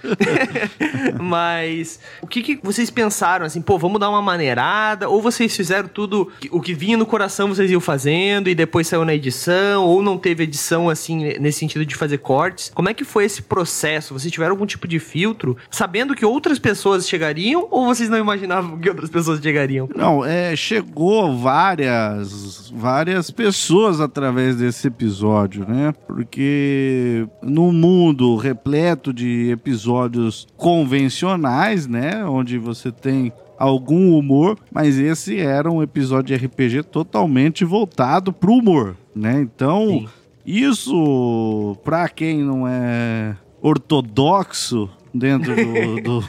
Mas 1.19 1.99
o 2.21 2.27
que, 2.27 2.41
que 2.41 2.59
vocês 2.61 2.89
pensaram, 2.89 3.45
assim, 3.45 3.61
pô, 3.61 3.77
vamos 3.77 3.99
dar 3.99 4.09
uma 4.09 4.21
maneirada? 4.21 5.09
Ou 5.09 5.21
vocês 5.21 5.55
fizeram 5.55 5.87
tudo, 5.87 6.31
o 6.51 6.61
que 6.61 6.73
vinha 6.73 6.97
no 6.97 7.05
coração 7.05 7.47
vocês 7.49 7.69
iam 7.71 7.81
fazendo 7.81 8.49
e 8.49 8.55
depois 8.55 8.87
saiu 8.87 9.03
na 9.05 9.13
edição? 9.13 9.85
Ou 9.85 10.01
não 10.01 10.17
teve 10.17 10.43
edição, 10.43 10.89
assim, 10.89 11.30
nesse 11.39 11.59
sentido 11.59 11.85
de 11.85 11.95
fazer 11.95 12.17
cortes? 12.17 12.71
Como 12.73 12.89
é 12.89 12.93
que 12.93 13.03
foi 13.03 13.25
esse 13.25 13.41
processo? 13.41 14.13
Vocês 14.13 14.31
tiveram 14.31 14.51
algum 14.51 14.65
tipo 14.65 14.87
de 14.87 14.99
filtro, 14.99 15.57
sabendo 15.69 16.15
que 16.15 16.25
outras 16.25 16.59
pessoas 16.59 17.07
chegariam? 17.07 17.67
Ou 17.69 17.85
vocês 17.85 18.09
não 18.09 18.17
imaginavam 18.17 18.79
que 18.79 18.89
outras 18.89 19.09
pessoas 19.09 19.41
chegariam? 19.41 19.89
Não, 19.95 20.25
é, 20.25 20.55
chegou 20.55 21.37
várias, 21.37 22.71
várias 22.75 23.31
pessoas 23.31 23.99
através 23.99 24.55
desse 24.55 24.87
episódio, 24.87 25.65
né? 25.67 25.93
Porque 26.07 27.27
no 27.41 27.71
mundo 27.71 28.35
repleto 28.35 29.13
de 29.13 29.49
episódios 29.51 30.47
convencionais, 30.57 31.87
né? 31.87 32.23
Onde 32.25 32.57
você 32.57 32.91
tem 32.91 33.31
algum 33.61 34.17
humor, 34.17 34.57
mas 34.71 34.97
esse 34.97 35.39
era 35.39 35.71
um 35.71 35.83
episódio 35.83 36.35
de 36.35 36.45
RPG 36.45 36.83
totalmente 36.83 37.63
voltado 37.63 38.33
pro 38.33 38.53
humor, 38.53 38.97
né? 39.15 39.39
Então, 39.39 39.87
Sim. 39.87 40.07
Isso, 40.45 41.77
pra 41.83 42.07
quem 42.09 42.39
não 42.43 42.67
é 42.67 43.35
ortodoxo 43.61 44.89
dentro 45.13 45.55
do, 45.55 46.01
do, 46.01 46.23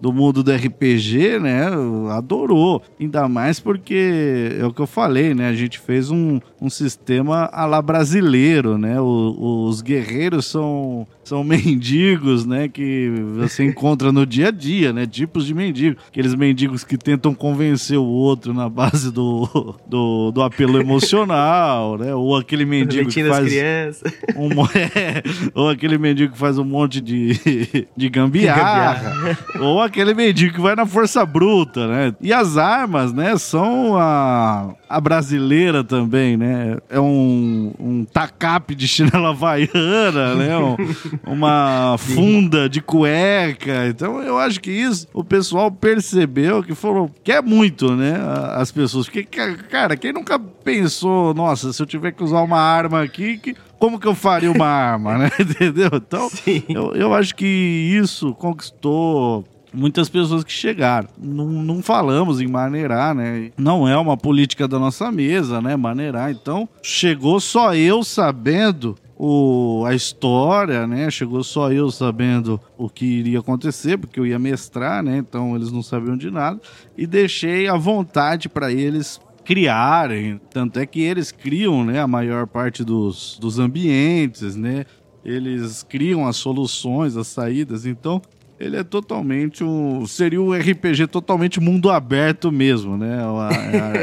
do 0.00 0.12
mundo 0.12 0.42
do 0.42 0.50
RPG, 0.52 1.38
né, 1.40 1.66
adorou. 2.10 2.82
Ainda 2.98 3.28
mais 3.28 3.60
porque 3.60 4.56
é 4.58 4.64
o 4.64 4.72
que 4.72 4.80
eu 4.80 4.86
falei, 4.86 5.34
né, 5.34 5.48
a 5.48 5.54
gente 5.54 5.78
fez 5.78 6.10
um, 6.10 6.40
um 6.60 6.70
sistema 6.70 7.50
à 7.52 7.66
la 7.66 7.82
brasileiro, 7.82 8.78
né, 8.78 9.00
o- 9.00 9.66
os 9.68 9.82
guerreiros 9.82 10.46
são, 10.46 11.06
são 11.30 11.44
mendigos, 11.44 12.44
né, 12.44 12.66
que 12.66 13.08
você 13.36 13.64
encontra 13.64 14.10
no 14.10 14.26
dia 14.26 14.48
a 14.48 14.50
dia, 14.50 14.92
né, 14.92 15.06
tipos 15.06 15.46
de 15.46 15.54
mendigo. 15.54 15.96
Aqueles 16.08 16.34
mendigos 16.34 16.82
que 16.82 16.96
tentam 16.96 17.32
convencer 17.32 17.96
o 17.96 18.04
outro 18.04 18.52
na 18.52 18.68
base 18.68 19.12
do, 19.12 19.76
do, 19.86 20.32
do 20.32 20.42
apelo 20.42 20.80
emocional, 20.80 21.96
né, 21.96 22.12
ou 22.12 22.36
aquele 22.36 22.64
mendigo 22.64 23.08
que 23.08 23.22
Leitinho 23.22 23.28
das 23.28 23.36
faz 23.36 23.48
crianças. 23.48 24.12
um 24.36 24.50
é, 24.76 25.22
ou 25.54 25.68
aquele 25.70 25.98
mendigo 25.98 26.32
que 26.32 26.38
faz 26.38 26.58
um 26.58 26.64
monte 26.64 27.00
de, 27.00 27.86
de 27.96 28.08
gambiarra, 28.08 29.38
ou 29.60 29.80
aquele 29.80 30.14
mendigo 30.14 30.54
que 30.54 30.60
vai 30.60 30.74
na 30.74 30.84
força 30.84 31.24
bruta, 31.24 31.86
né? 31.86 32.14
E 32.20 32.32
as 32.32 32.56
armas, 32.56 33.12
né, 33.12 33.36
são 33.38 33.96
a, 33.96 34.74
a 34.90 35.00
brasileira 35.00 35.84
também, 35.84 36.36
né? 36.36 36.76
É 36.88 36.98
um, 36.98 37.72
um 37.78 38.04
tacape 38.04 38.74
de 38.74 38.88
chinela 38.88 39.30
havaiana, 39.30 40.34
né? 40.34 40.58
Um- 40.58 40.76
uma 41.24 41.96
funda 41.98 42.68
de 42.68 42.80
cueca. 42.80 43.86
Então 43.88 44.20
eu 44.22 44.36
acho 44.36 44.60
que 44.60 44.70
isso 44.70 45.06
o 45.14 45.22
pessoal 45.22 45.70
percebeu 45.70 46.62
que 46.62 46.74
falou 46.74 47.10
que 47.22 47.30
é 47.30 47.40
muito, 47.40 47.94
né? 47.94 48.14
As 48.56 48.72
pessoas. 48.72 49.06
Porque, 49.06 49.22
ca- 49.22 49.54
cara, 49.70 49.96
quem 49.96 50.12
nunca 50.12 50.38
pensou, 50.38 51.32
nossa, 51.34 51.72
se 51.72 51.80
eu 51.80 51.86
tiver 51.86 52.10
que 52.12 52.24
usar 52.24 52.40
uma 52.42 52.58
arma 52.60 53.00
aqui, 53.02 53.38
que, 53.38 53.54
como 53.78 53.98
que 54.00 54.08
eu 54.08 54.14
faria 54.14 54.50
uma 54.50 54.66
arma, 54.66 55.16
né? 55.18 55.30
Entendeu? 55.38 55.90
Então, 55.94 56.28
eu, 56.68 56.94
eu 56.96 57.14
acho 57.14 57.34
que 57.36 57.46
isso 57.46 58.34
conquistou 58.34 59.44
muitas 59.72 60.08
pessoas 60.08 60.44
que 60.44 60.52
chegaram. 60.52 61.08
Não, 61.18 61.46
não 61.46 61.82
falamos 61.82 62.40
em 62.40 62.46
maneirar, 62.46 63.14
né? 63.14 63.50
Não 63.56 63.88
é 63.88 63.96
uma 63.96 64.16
política 64.16 64.66
da 64.66 64.78
nossa 64.78 65.10
mesa, 65.10 65.60
né? 65.60 65.76
Maneirar. 65.76 66.30
Então, 66.30 66.68
chegou 66.82 67.40
só 67.40 67.74
eu 67.74 68.02
sabendo 68.02 68.96
o, 69.16 69.84
a 69.86 69.94
história, 69.94 70.86
né? 70.86 71.10
Chegou 71.10 71.44
só 71.44 71.70
eu 71.70 71.90
sabendo 71.90 72.60
o 72.76 72.88
que 72.88 73.04
iria 73.04 73.40
acontecer, 73.40 73.98
porque 73.98 74.18
eu 74.18 74.26
ia 74.26 74.38
mestrar, 74.38 75.02
né? 75.02 75.18
Então, 75.18 75.54
eles 75.54 75.70
não 75.70 75.82
sabiam 75.82 76.16
de 76.16 76.30
nada. 76.30 76.60
E 76.96 77.06
deixei 77.06 77.68
à 77.68 77.76
vontade 77.76 78.48
para 78.48 78.72
eles 78.72 79.20
criarem. 79.44 80.40
Tanto 80.50 80.78
é 80.78 80.86
que 80.86 81.00
eles 81.00 81.32
criam, 81.32 81.84
né? 81.84 82.00
A 82.00 82.06
maior 82.06 82.46
parte 82.46 82.84
dos, 82.84 83.38
dos 83.40 83.58
ambientes, 83.58 84.56
né? 84.56 84.84
Eles 85.24 85.82
criam 85.82 86.26
as 86.26 86.36
soluções, 86.36 87.16
as 87.16 87.26
saídas. 87.26 87.84
Então, 87.84 88.22
ele 88.60 88.76
é 88.76 88.84
totalmente 88.84 89.64
um. 89.64 90.06
Seria 90.06 90.40
um 90.40 90.52
RPG 90.52 91.06
totalmente 91.06 91.58
mundo 91.58 91.88
aberto 91.88 92.52
mesmo, 92.52 92.94
né? 92.94 93.18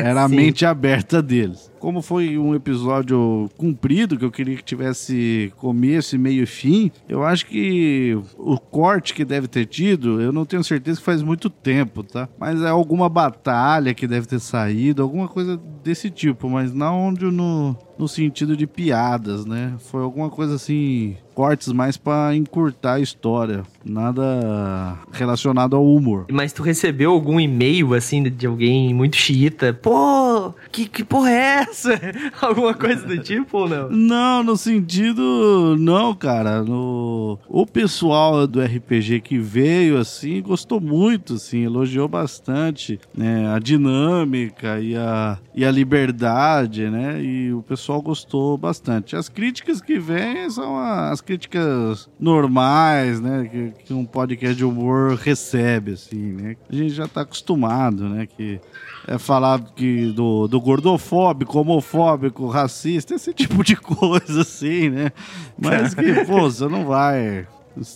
Era 0.03 0.23
a 0.23 0.27
mente 0.27 0.65
aberta 0.65 1.21
deles. 1.21 1.71
Como 1.79 2.01
foi 2.01 2.37
um 2.37 2.53
episódio 2.55 3.49
comprido, 3.57 4.17
que 4.17 4.25
eu 4.25 4.31
queria 4.31 4.55
que 4.57 4.63
tivesse 4.63 5.51
começo, 5.57 6.17
meio 6.17 6.43
e 6.43 6.45
fim, 6.45 6.91
eu 7.07 7.23
acho 7.23 7.45
que 7.45 8.17
o 8.37 8.57
corte 8.59 9.13
que 9.13 9.23
deve 9.25 9.47
ter 9.47 9.65
tido, 9.65 10.21
eu 10.21 10.31
não 10.31 10.45
tenho 10.45 10.63
certeza 10.63 10.99
que 10.99 11.05
faz 11.05 11.21
muito 11.21 11.49
tempo, 11.49 12.03
tá? 12.03 12.27
Mas 12.39 12.61
é 12.61 12.69
alguma 12.69 13.07
batalha 13.09 13.93
que 13.93 14.07
deve 14.07 14.27
ter 14.27 14.39
saído, 14.39 15.01
alguma 15.01 15.27
coisa 15.27 15.59
desse 15.83 16.09
tipo, 16.09 16.49
mas 16.49 16.73
não 16.73 17.13
de- 17.13 17.25
no, 17.25 17.75
no 17.97 18.07
sentido 18.07 18.55
de 18.57 18.65
piadas, 18.67 19.45
né? 19.45 19.73
Foi 19.79 20.01
alguma 20.01 20.29
coisa 20.29 20.55
assim, 20.55 21.15
cortes 21.33 21.71
mais 21.71 21.95
pra 21.97 22.35
encurtar 22.35 22.93
a 22.95 22.99
história, 22.99 23.63
nada 23.85 24.97
relacionado 25.11 25.75
ao 25.75 25.85
humor. 25.85 26.25
Mas 26.31 26.51
tu 26.53 26.63
recebeu 26.63 27.11
algum 27.11 27.39
e-mail, 27.39 27.93
assim, 27.93 28.23
de 28.23 28.45
alguém 28.47 28.93
muito 28.93 29.15
xiita? 29.15 29.73
Pô, 29.73 30.53
que, 30.71 30.87
que 30.87 31.03
porra 31.03 31.31
é 31.31 31.66
essa? 31.69 31.99
Alguma 32.41 32.73
coisa 32.73 33.05
do 33.05 33.17
tipo 33.19 33.59
ou 33.59 33.69
não? 33.69 33.89
Não, 33.89 34.43
no 34.43 34.57
sentido. 34.57 35.75
Não, 35.77 36.13
cara. 36.13 36.63
No... 36.63 37.39
O 37.47 37.65
pessoal 37.65 38.47
do 38.47 38.61
RPG 38.61 39.21
que 39.21 39.37
veio, 39.37 39.97
assim, 39.97 40.41
gostou 40.41 40.79
muito, 40.79 41.35
assim, 41.35 41.63
elogiou 41.63 42.07
bastante 42.07 42.99
né, 43.15 43.53
a 43.53 43.59
dinâmica 43.59 44.79
e 44.79 44.95
a, 44.95 45.37
e 45.53 45.65
a 45.65 45.71
liberdade, 45.71 46.89
né? 46.89 47.21
E 47.21 47.53
o 47.53 47.61
pessoal 47.61 48.01
gostou 48.01 48.57
bastante. 48.57 49.15
As 49.15 49.29
críticas 49.29 49.81
que 49.81 49.99
vêm 49.99 50.49
são 50.49 50.77
as 50.77 51.21
críticas 51.21 52.09
normais, 52.19 53.19
né? 53.19 53.49
Que, 53.51 53.85
que 53.85 53.93
um 53.93 54.05
podcast 54.05 54.55
de 54.55 54.65
humor 54.65 55.15
recebe, 55.15 55.93
assim, 55.93 56.33
né? 56.33 56.55
A 56.69 56.75
gente 56.75 56.93
já 56.93 57.07
tá 57.07 57.21
acostumado, 57.21 58.07
né? 58.07 58.25
Que 58.25 58.59
é 59.07 59.17
falar 59.17 59.61
que 59.73 60.11
do, 60.11 60.47
do 60.47 60.59
gordofóbico, 60.59 61.57
homofóbico, 61.57 62.47
racista, 62.47 63.15
esse 63.15 63.31
tipo 63.33 63.63
de 63.63 63.75
coisa, 63.77 64.41
assim, 64.41 64.89
né? 64.89 65.11
Mas 65.57 65.93
que, 65.93 66.13
pô, 66.25 66.41
você 66.41 66.67
não 66.67 66.85
vai. 66.85 67.47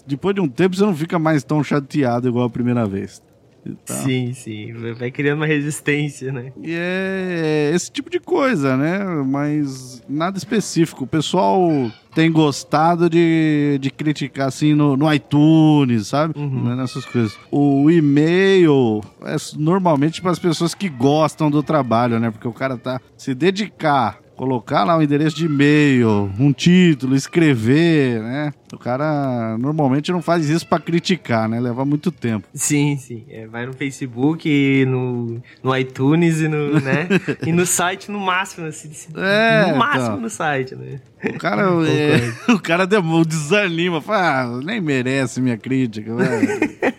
Depois 0.07 0.33
de 0.33 0.41
um 0.41 0.47
tempo 0.47 0.75
você 0.75 0.83
não 0.83 0.95
fica 0.95 1.19
mais 1.19 1.43
tão 1.43 1.63
chateado 1.63 2.29
igual 2.29 2.45
a 2.45 2.49
primeira 2.49 2.85
vez. 2.85 3.21
Sim, 3.85 4.33
sim. 4.33 4.73
Vai 4.97 5.11
criando 5.11 5.39
uma 5.39 5.45
resistência, 5.45 6.31
né? 6.31 6.51
E 6.61 6.73
é 6.73 7.71
esse 7.73 7.91
tipo 7.91 8.09
de 8.09 8.19
coisa, 8.19 8.75
né? 8.75 8.99
Mas 9.25 10.01
nada 10.09 10.37
específico. 10.37 11.03
O 11.03 11.07
pessoal 11.07 11.69
tem 12.13 12.31
gostado 12.31 13.09
de, 13.09 13.77
de 13.79 13.89
criticar 13.91 14.47
assim 14.47 14.73
no, 14.73 14.97
no 14.97 15.11
iTunes, 15.13 16.07
sabe? 16.07 16.37
Uhum. 16.37 16.63
Né, 16.63 16.75
nessas 16.75 17.05
coisas. 17.05 17.37
O 17.49 17.89
e-mail 17.89 19.01
é 19.23 19.35
normalmente 19.57 20.21
para 20.21 20.31
as 20.31 20.39
pessoas 20.39 20.73
que 20.73 20.89
gostam 20.89 21.49
do 21.49 21.61
trabalho, 21.61 22.19
né? 22.19 22.31
Porque 22.31 22.47
o 22.47 22.53
cara 22.53 22.77
tá 22.77 22.99
se 23.15 23.33
dedicar 23.33 24.19
colocar 24.41 24.83
lá 24.83 24.97
um 24.97 25.03
endereço 25.03 25.35
de 25.35 25.45
e-mail, 25.45 26.31
um 26.39 26.51
título, 26.51 27.15
escrever, 27.15 28.19
né? 28.23 28.51
O 28.73 28.77
cara 28.79 29.55
normalmente 29.59 30.11
não 30.11 30.19
faz 30.19 30.49
isso 30.49 30.65
para 30.65 30.81
criticar, 30.81 31.47
né? 31.47 31.59
Leva 31.59 31.85
muito 31.85 32.11
tempo. 32.11 32.47
Sim, 32.51 32.97
sim. 32.97 33.23
É, 33.29 33.45
vai 33.45 33.67
no 33.67 33.73
Facebook, 33.73 34.83
no, 34.85 35.39
no 35.61 35.77
iTunes 35.77 36.41
e 36.41 36.47
no, 36.47 36.79
né? 36.79 37.07
e 37.45 37.51
no 37.51 37.67
site 37.67 38.09
no 38.09 38.19
máximo, 38.19 38.65
assim, 38.65 38.89
é, 39.15 39.73
no 39.73 39.77
máximo 39.77 40.05
então. 40.05 40.21
no 40.21 40.29
site, 40.29 40.75
né? 40.75 40.99
O 41.23 41.37
cara, 41.37 41.61
é, 41.87 42.33
o 42.51 42.59
cara 42.59 42.87
desanima, 42.87 44.01
fala, 44.01 44.41
ah, 44.41 44.61
nem 44.63 44.81
merece 44.81 45.39
minha 45.39 45.57
crítica, 45.57 46.15
velho. 46.15 46.90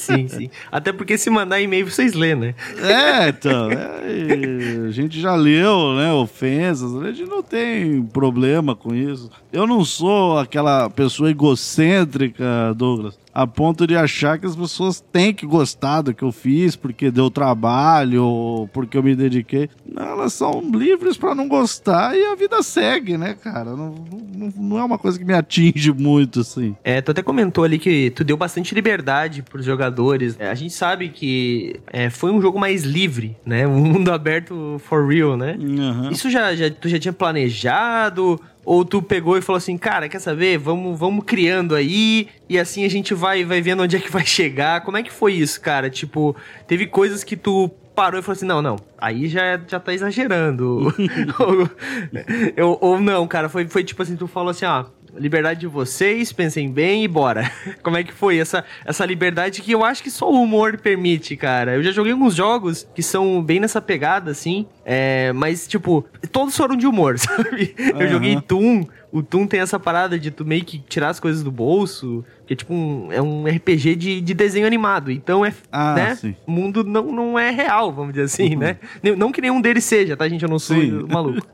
Sim, 0.00 0.28
sim. 0.28 0.50
Até 0.70 0.92
porque 0.92 1.16
se 1.18 1.30
mandar 1.30 1.60
e-mail 1.60 1.88
vocês 1.90 2.14
lêem, 2.14 2.34
né? 2.34 2.54
É, 2.78 3.28
então. 3.28 3.70
É, 3.70 4.88
a 4.88 4.90
gente 4.90 5.20
já 5.20 5.34
leu, 5.34 5.94
né? 5.94 6.12
Ofensas. 6.12 6.94
A 6.96 7.12
gente 7.12 7.28
não 7.28 7.42
tem 7.42 8.02
problema 8.02 8.74
com 8.74 8.94
isso. 8.94 9.30
Eu 9.52 9.66
não 9.66 9.84
sou 9.84 10.38
aquela 10.38 10.88
pessoa 10.90 11.30
egocêntrica, 11.30 12.74
Douglas 12.76 13.18
a 13.32 13.46
ponto 13.46 13.86
de 13.86 13.96
achar 13.96 14.38
que 14.38 14.46
as 14.46 14.56
pessoas 14.56 15.00
têm 15.00 15.32
que 15.32 15.46
gostar 15.46 16.02
do 16.02 16.12
que 16.12 16.22
eu 16.22 16.32
fiz 16.32 16.74
porque 16.74 17.10
deu 17.10 17.30
trabalho 17.30 18.24
ou 18.24 18.68
porque 18.68 18.98
eu 18.98 19.02
me 19.02 19.14
dediquei. 19.14 19.70
Não, 19.86 20.02
elas 20.02 20.32
são 20.32 20.60
livres 20.74 21.16
para 21.16 21.34
não 21.34 21.48
gostar 21.48 22.16
e 22.16 22.24
a 22.24 22.34
vida 22.34 22.62
segue, 22.62 23.16
né, 23.16 23.34
cara? 23.34 23.76
Não, 23.76 23.94
não, 24.10 24.19
não, 24.56 24.78
é 24.78 24.84
uma 24.84 24.98
coisa 24.98 25.18
que 25.18 25.24
me 25.24 25.34
atinge 25.34 25.92
muito, 25.92 26.40
assim. 26.40 26.74
É, 26.82 27.00
tu 27.00 27.10
até 27.10 27.22
comentou 27.22 27.64
ali 27.64 27.78
que 27.78 28.10
tu 28.10 28.24
deu 28.24 28.36
bastante 28.36 28.74
liberdade 28.74 29.42
pros 29.42 29.64
jogadores. 29.64 30.36
É, 30.38 30.48
a 30.48 30.54
gente 30.54 30.72
sabe 30.72 31.08
que 31.08 31.76
é, 31.86 32.08
foi 32.08 32.30
um 32.30 32.40
jogo 32.40 32.58
mais 32.58 32.82
livre, 32.84 33.36
né? 33.44 33.66
Um 33.80 33.84
mundo 33.84 34.10
aberto 34.12 34.80
for 34.84 35.06
real, 35.08 35.36
né? 35.36 35.56
Uhum. 35.58 36.10
Isso 36.10 36.28
já, 36.28 36.54
já, 36.54 36.70
tu 36.70 36.88
já 36.88 36.98
tinha 36.98 37.12
planejado? 37.12 38.40
Ou 38.64 38.84
tu 38.84 39.00
pegou 39.00 39.38
e 39.38 39.42
falou 39.42 39.56
assim, 39.56 39.78
cara, 39.78 40.08
quer 40.08 40.18
saber? 40.18 40.58
Vamos, 40.58 40.98
vamos 40.98 41.24
criando 41.24 41.74
aí 41.74 42.28
e 42.48 42.58
assim 42.58 42.84
a 42.84 42.90
gente 42.90 43.14
vai, 43.14 43.44
vai 43.44 43.62
vendo 43.62 43.82
onde 43.82 43.96
é 43.96 44.00
que 44.00 44.10
vai 44.10 44.24
chegar. 44.26 44.82
Como 44.82 44.96
é 44.96 45.02
que 45.02 45.10
foi 45.10 45.34
isso, 45.34 45.60
cara? 45.60 45.88
Tipo, 45.88 46.36
teve 46.66 46.86
coisas 46.86 47.24
que 47.24 47.36
tu 47.36 47.70
parou 48.00 48.18
e 48.18 48.22
falou 48.22 48.32
assim: 48.32 48.46
não, 48.46 48.62
não, 48.62 48.76
aí 48.96 49.28
já, 49.28 49.60
já 49.68 49.78
tá 49.78 49.92
exagerando. 49.92 50.90
ou, 52.58 52.78
ou, 52.80 52.98
não, 52.98 53.28
cara, 53.28 53.46
foi, 53.50 53.68
foi 53.68 53.84
tipo 53.84 54.02
assim: 54.02 54.16
tu 54.16 54.26
falou 54.26 54.48
assim, 54.48 54.64
ó, 54.64 54.86
liberdade 55.14 55.60
de 55.60 55.66
vocês, 55.66 56.32
pensem 56.32 56.70
bem 56.70 57.04
e 57.04 57.08
bora. 57.08 57.50
Como 57.82 57.98
é 57.98 58.02
que 58.02 58.12
foi 58.12 58.38
essa, 58.38 58.64
essa 58.86 59.04
liberdade 59.04 59.60
que 59.60 59.72
eu 59.72 59.84
acho 59.84 60.02
que 60.02 60.10
só 60.10 60.30
o 60.30 60.42
humor 60.42 60.78
permite, 60.78 61.36
cara? 61.36 61.74
Eu 61.74 61.82
já 61.82 61.90
joguei 61.90 62.12
alguns 62.12 62.34
jogos 62.34 62.88
que 62.94 63.02
são 63.02 63.42
bem 63.42 63.60
nessa 63.60 63.82
pegada, 63.82 64.30
assim, 64.30 64.66
é, 64.92 65.32
mas, 65.32 65.68
tipo, 65.68 66.04
todos 66.32 66.56
foram 66.56 66.74
de 66.74 66.84
humor, 66.84 67.14
sabe? 67.16 67.76
Uhum. 67.78 68.00
Eu 68.00 68.08
joguei 68.08 68.40
Toon, 68.40 68.84
o 69.12 69.22
Toon 69.22 69.46
tem 69.46 69.60
essa 69.60 69.78
parada 69.78 70.18
de 70.18 70.32
tu 70.32 70.44
meio 70.44 70.64
que 70.64 70.80
tirar 70.80 71.10
as 71.10 71.20
coisas 71.20 71.44
do 71.44 71.50
bolso, 71.52 72.24
que 72.44 72.54
é 72.54 72.56
tipo 72.56 72.74
um, 72.74 73.12
é 73.12 73.22
um 73.22 73.46
RPG 73.46 73.94
de, 73.94 74.20
de 74.20 74.34
desenho 74.34 74.66
animado. 74.66 75.12
Então 75.12 75.46
é, 75.46 75.54
ah, 75.70 75.94
né? 75.94 76.34
O 76.44 76.50
mundo 76.50 76.82
não, 76.82 77.04
não 77.12 77.38
é 77.38 77.50
real, 77.50 77.92
vamos 77.92 78.14
dizer 78.14 78.24
assim, 78.24 78.54
uhum. 78.54 78.58
né? 78.58 78.78
Não 79.16 79.30
que 79.30 79.40
nenhum 79.40 79.60
deles 79.60 79.84
seja, 79.84 80.16
tá, 80.16 80.28
gente? 80.28 80.42
Eu 80.42 80.50
não 80.50 80.58
sou 80.58 80.80
sim. 80.80 80.90
maluco. 81.08 81.46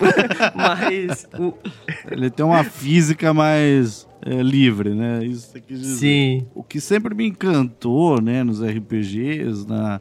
Mas. 0.54 1.26
O... 1.38 1.54
Ele 2.10 2.28
tem 2.28 2.44
uma 2.44 2.62
física 2.62 3.32
mais. 3.32 4.06
É, 4.24 4.40
livre, 4.40 4.90
né? 4.90 5.24
Isso 5.24 5.52
Sim. 5.98 6.46
O 6.54 6.62
que 6.62 6.80
sempre 6.80 7.12
me 7.12 7.26
encantou, 7.26 8.22
né, 8.22 8.44
nos 8.44 8.62
RPGs, 8.62 9.66
na, 9.66 10.00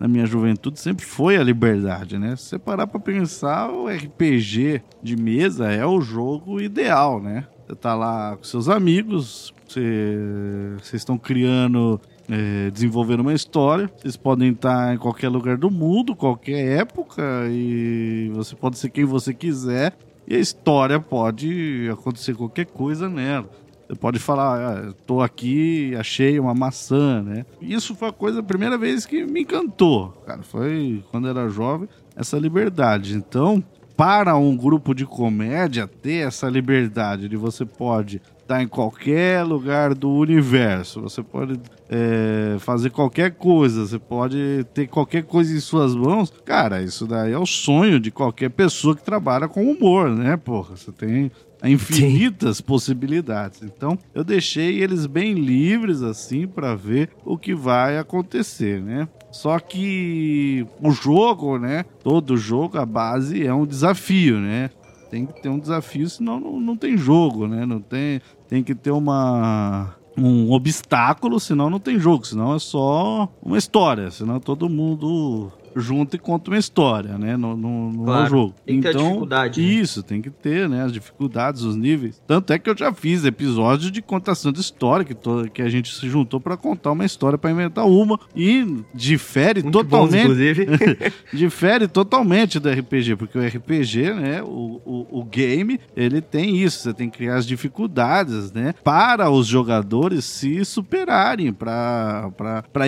na 0.00 0.08
minha 0.08 0.24
juventude 0.24 0.80
sempre 0.80 1.04
foi 1.04 1.36
a 1.36 1.42
liberdade, 1.42 2.18
né? 2.18 2.34
Se 2.34 2.44
você 2.44 2.58
parar 2.58 2.86
pra 2.86 2.98
pensar, 2.98 3.70
o 3.70 3.86
RPG 3.86 4.82
de 5.02 5.14
mesa 5.14 5.70
é 5.70 5.84
o 5.84 6.00
jogo 6.00 6.58
ideal, 6.58 7.22
né? 7.22 7.46
Você 7.66 7.76
tá 7.76 7.94
lá 7.94 8.34
com 8.34 8.42
seus 8.42 8.70
amigos, 8.70 9.52
vocês 9.68 10.94
estão 10.94 11.18
criando, 11.18 12.00
é, 12.30 12.70
desenvolvendo 12.70 13.20
uma 13.20 13.34
história. 13.34 13.90
Vocês 13.98 14.16
podem 14.16 14.52
estar 14.52 14.94
em 14.94 14.98
qualquer 14.98 15.28
lugar 15.28 15.58
do 15.58 15.70
mundo, 15.70 16.16
qualquer 16.16 16.78
época, 16.78 17.22
e 17.50 18.30
você 18.34 18.56
pode 18.56 18.78
ser 18.78 18.88
quem 18.88 19.04
você 19.04 19.34
quiser. 19.34 19.96
E 20.26 20.34
a 20.34 20.38
história 20.38 20.98
pode 20.98 21.88
acontecer 21.92 22.34
qualquer 22.34 22.66
coisa 22.66 23.06
nela. 23.06 23.50
Pode 23.98 24.18
falar, 24.18 24.60
ah, 24.60 24.92
tô 25.06 25.20
aqui, 25.20 25.94
achei 25.96 26.38
uma 26.38 26.54
maçã, 26.54 27.22
né? 27.22 27.44
Isso 27.60 27.94
foi 27.94 28.08
a 28.08 28.12
coisa, 28.12 28.40
a 28.40 28.42
primeira 28.42 28.78
vez 28.78 29.04
que 29.06 29.24
me 29.24 29.42
encantou, 29.42 30.10
cara. 30.26 30.42
Foi 30.42 31.02
quando 31.10 31.28
era 31.28 31.48
jovem, 31.48 31.88
essa 32.14 32.38
liberdade. 32.38 33.14
Então, 33.14 33.62
para 33.96 34.36
um 34.36 34.56
grupo 34.56 34.94
de 34.94 35.04
comédia 35.04 35.86
ter 35.86 36.26
essa 36.26 36.48
liberdade 36.48 37.28
de 37.28 37.36
você 37.36 37.66
pode 37.66 38.22
estar 38.40 38.62
em 38.62 38.66
qualquer 38.66 39.44
lugar 39.44 39.94
do 39.94 40.10
universo, 40.10 41.02
você 41.02 41.22
pode 41.22 41.60
é, 41.88 42.56
fazer 42.58 42.90
qualquer 42.90 43.32
coisa, 43.32 43.86
você 43.86 43.98
pode 43.98 44.64
ter 44.72 44.88
qualquer 44.88 45.22
coisa 45.24 45.54
em 45.54 45.60
suas 45.60 45.94
mãos, 45.94 46.32
cara, 46.44 46.82
isso 46.82 47.06
daí 47.06 47.32
é 47.32 47.38
o 47.38 47.44
sonho 47.44 48.00
de 48.00 48.10
qualquer 48.10 48.48
pessoa 48.48 48.96
que 48.96 49.02
trabalha 49.02 49.46
com 49.46 49.70
humor, 49.70 50.08
né, 50.08 50.36
porra? 50.36 50.76
Você 50.76 50.90
tem 50.90 51.30
infinitas 51.68 52.58
Sim. 52.58 52.62
possibilidades. 52.62 53.62
Então, 53.62 53.98
eu 54.14 54.24
deixei 54.24 54.80
eles 54.82 55.06
bem 55.06 55.34
livres 55.34 56.02
assim 56.02 56.46
para 56.46 56.74
ver 56.74 57.10
o 57.24 57.36
que 57.36 57.54
vai 57.54 57.98
acontecer, 57.98 58.80
né? 58.80 59.08
Só 59.30 59.58
que 59.58 60.66
o 60.82 60.90
jogo, 60.90 61.58
né? 61.58 61.84
Todo 62.02 62.36
jogo, 62.36 62.78
a 62.78 62.86
base 62.86 63.46
é 63.46 63.52
um 63.52 63.66
desafio, 63.66 64.38
né? 64.38 64.70
Tem 65.10 65.26
que 65.26 65.40
ter 65.42 65.48
um 65.48 65.58
desafio, 65.58 66.08
senão 66.08 66.38
não, 66.38 66.60
não 66.60 66.76
tem 66.76 66.96
jogo, 66.96 67.46
né? 67.46 67.66
Não 67.66 67.80
tem, 67.80 68.20
tem 68.48 68.62
que 68.62 68.74
ter 68.74 68.90
uma 68.90 69.94
um 70.16 70.52
obstáculo, 70.52 71.40
senão 71.40 71.70
não 71.70 71.78
tem 71.78 71.98
jogo, 71.98 72.26
senão 72.26 72.54
é 72.54 72.58
só 72.58 73.28
uma 73.42 73.56
história, 73.56 74.10
senão 74.10 74.38
todo 74.38 74.68
mundo 74.68 75.50
junto 75.76 76.16
e 76.16 76.18
conta 76.18 76.50
uma 76.50 76.58
história, 76.58 77.16
né? 77.18 77.36
No, 77.36 77.56
no, 77.56 77.92
no 77.92 78.04
claro. 78.04 78.30
jogo. 78.30 78.54
Tem 78.64 78.80
que 78.80 78.88
então, 78.88 79.00
ter 79.00 79.06
dificuldade. 79.06 79.62
Né? 79.62 79.68
Isso, 79.68 80.02
tem 80.02 80.22
que 80.22 80.30
ter, 80.30 80.68
né? 80.68 80.84
As 80.84 80.92
dificuldades, 80.92 81.62
os 81.62 81.76
níveis. 81.76 82.20
Tanto 82.26 82.52
é 82.52 82.58
que 82.58 82.68
eu 82.68 82.76
já 82.76 82.92
fiz 82.92 83.24
episódios 83.24 83.90
de 83.90 84.02
contação 84.02 84.52
de 84.52 84.60
história, 84.60 85.04
que, 85.04 85.14
to, 85.14 85.48
que 85.52 85.62
a 85.62 85.68
gente 85.68 85.94
se 85.94 86.08
juntou 86.08 86.40
para 86.40 86.56
contar 86.56 86.92
uma 86.92 87.04
história 87.04 87.38
para 87.38 87.50
inventar 87.50 87.86
uma. 87.86 88.18
E 88.34 88.84
difere 88.94 89.62
Muito 89.62 89.72
totalmente. 89.72 90.10
Bons, 90.10 90.22
inclusive. 90.22 90.66
difere 91.32 91.88
totalmente 91.88 92.58
do 92.58 92.68
RPG, 92.68 93.16
porque 93.16 93.38
o 93.38 93.46
RPG, 93.46 94.14
né? 94.14 94.42
O, 94.42 94.80
o, 94.84 95.20
o 95.20 95.24
game, 95.24 95.80
ele 95.96 96.20
tem 96.20 96.56
isso. 96.56 96.80
Você 96.80 96.94
tem 96.94 97.08
que 97.08 97.18
criar 97.18 97.36
as 97.36 97.46
dificuldades, 97.46 98.52
né? 98.52 98.74
Para 98.82 99.30
os 99.30 99.46
jogadores 99.46 100.24
se 100.24 100.64
superarem, 100.64 101.52
para 101.52 102.30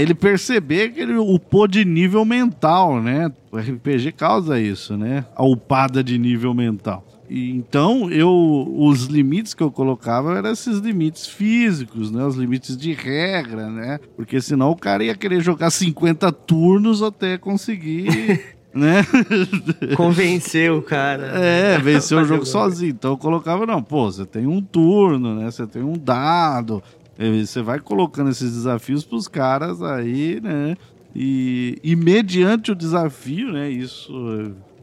ele 0.00 0.14
perceber 0.14 0.90
que 0.90 1.00
ele, 1.00 1.16
o 1.16 1.38
pô 1.38 1.66
de 1.66 1.84
nível 1.84 2.24
mental 2.24 2.71
mental, 2.72 3.02
né? 3.02 3.32
O 3.50 3.58
RPG 3.58 4.12
causa 4.12 4.58
isso, 4.58 4.96
né? 4.96 5.24
A 5.36 5.44
upada 5.44 6.02
de 6.02 6.18
nível 6.18 6.54
mental. 6.54 7.04
E, 7.28 7.50
então, 7.50 8.10
eu 8.10 8.30
os 8.76 9.04
limites 9.04 9.54
que 9.54 9.62
eu 9.62 9.70
colocava 9.70 10.36
eram 10.36 10.50
esses 10.50 10.78
limites 10.78 11.26
físicos, 11.26 12.10
né? 12.10 12.24
Os 12.24 12.36
limites 12.36 12.76
de 12.76 12.92
regra, 12.92 13.68
né? 13.68 14.00
Porque 14.16 14.40
senão 14.40 14.70
o 14.70 14.76
cara 14.76 15.04
ia 15.04 15.14
querer 15.14 15.40
jogar 15.40 15.70
50 15.70 16.32
turnos 16.32 17.02
até 17.02 17.38
conseguir 17.38 18.56
né? 18.74 19.04
Convencer 19.96 20.72
o 20.72 20.82
cara. 20.82 21.26
É, 21.38 21.78
vencer 21.78 22.16
o 22.18 22.24
jogo 22.24 22.46
sozinho. 22.46 22.90
Então 22.90 23.12
eu 23.12 23.18
colocava, 23.18 23.66
não, 23.66 23.82
pô, 23.82 24.10
você 24.10 24.24
tem 24.24 24.46
um 24.46 24.60
turno, 24.60 25.34
né? 25.34 25.50
Você 25.50 25.66
tem 25.66 25.82
um 25.82 25.96
dado. 25.96 26.82
Você 27.18 27.62
vai 27.62 27.78
colocando 27.78 28.30
esses 28.30 28.52
desafios 28.52 29.04
pros 29.04 29.28
caras 29.28 29.82
aí, 29.82 30.40
né? 30.42 30.76
E, 31.14 31.78
e 31.82 31.94
mediante 31.94 32.72
o 32.72 32.74
desafio, 32.74 33.52
né? 33.52 33.70
Isso 33.70 34.12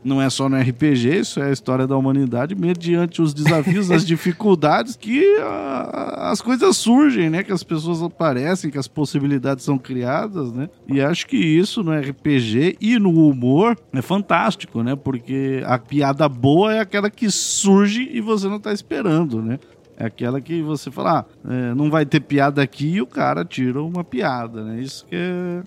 não 0.04 0.22
é 0.22 0.30
só 0.30 0.48
no 0.48 0.58
RPG, 0.58 1.20
isso 1.20 1.40
é 1.40 1.50
a 1.50 1.52
história 1.52 1.86
da 1.86 1.98
humanidade, 1.98 2.56
mediante 2.56 3.22
os 3.22 3.34
desafios, 3.34 3.92
as 3.92 4.06
dificuldades 4.06 4.96
que 4.96 5.38
a, 5.40 6.30
as 6.32 6.42
coisas 6.42 6.78
surgem, 6.78 7.30
né? 7.30 7.44
Que 7.44 7.52
as 7.52 7.64
pessoas 7.64 8.02
aparecem, 8.02 8.72
que 8.72 8.78
as 8.78 8.88
possibilidades 8.88 9.66
são 9.66 9.78
criadas, 9.78 10.52
né? 10.52 10.70
E 10.88 11.02
acho 11.02 11.28
que 11.28 11.38
isso 11.38 11.84
no 11.84 11.92
RPG 11.92 12.78
e 12.80 12.98
no 12.98 13.28
humor 13.28 13.78
é 13.94 14.02
fantástico, 14.02 14.84
né? 14.84 14.96
Porque 14.96 15.62
a 15.66 15.78
piada 15.78 16.28
boa 16.30 16.74
é 16.74 16.80
aquela 16.80 17.10
que 17.10 17.30
surge 17.30 18.10
e 18.12 18.22
você 18.22 18.48
não 18.48 18.58
está 18.58 18.72
esperando, 18.72 19.42
né? 19.42 19.60
É 19.98 20.06
aquela 20.06 20.40
que 20.40 20.62
você 20.62 20.90
fala, 20.90 21.20
ah, 21.20 21.52
é, 21.52 21.76
não 21.76 21.90
vai 21.90 22.06
ter 22.06 22.22
piada 22.22 22.62
aqui 22.62 22.88
e 22.88 23.02
o 23.02 23.08
cara 23.08 23.44
tira 23.44 23.84
uma 23.84 24.02
piada, 24.02 24.64
né? 24.64 24.80
Isso 24.80 25.06
que 25.06 25.16
é 25.16 25.62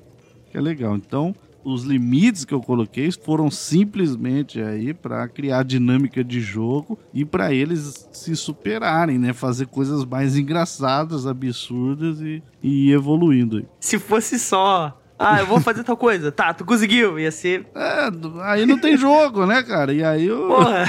que 0.53 0.59
é 0.59 0.61
legal. 0.61 0.95
Então, 0.95 1.35
os 1.65 1.83
limites 1.83 2.45
que 2.45 2.53
eu 2.53 2.61
coloquei 2.61 3.11
foram 3.11 3.51
simplesmente 3.51 4.61
aí 4.61 4.93
para 4.93 5.27
criar 5.27 5.65
dinâmica 5.65 6.23
de 6.23 6.41
jogo 6.41 6.99
e 7.15 7.25
para 7.25 7.53
eles 7.53 8.09
se 8.13 8.37
superarem, 8.37 9.19
né? 9.19 9.33
Fazer 9.33 9.67
coisas 9.67 10.05
mais 10.05 10.37
engraçadas, 10.37 11.27
absurdas 11.27 12.21
e, 12.21 12.43
e 12.63 12.91
ir 12.91 12.93
evoluindo. 12.93 13.67
Se 13.81 13.99
fosse 13.99 14.39
só 14.39 14.99
ah, 15.25 15.39
eu 15.39 15.47
vou 15.47 15.61
fazer 15.61 15.85
tal 15.85 15.97
coisa. 15.97 16.33
Tá, 16.33 16.53
tu 16.53 16.65
conseguiu. 16.65 17.17
Ia 17.17 17.31
ser. 17.31 17.65
É, 17.77 18.11
aí 18.43 18.67
não 18.67 18.77
tem 18.77 18.97
jogo, 18.97 19.47
né, 19.47 19.63
cara? 19.63 19.93
E 19.93 20.03
aí 20.03 20.27
eu. 20.27 20.49
Porra. 20.49 20.85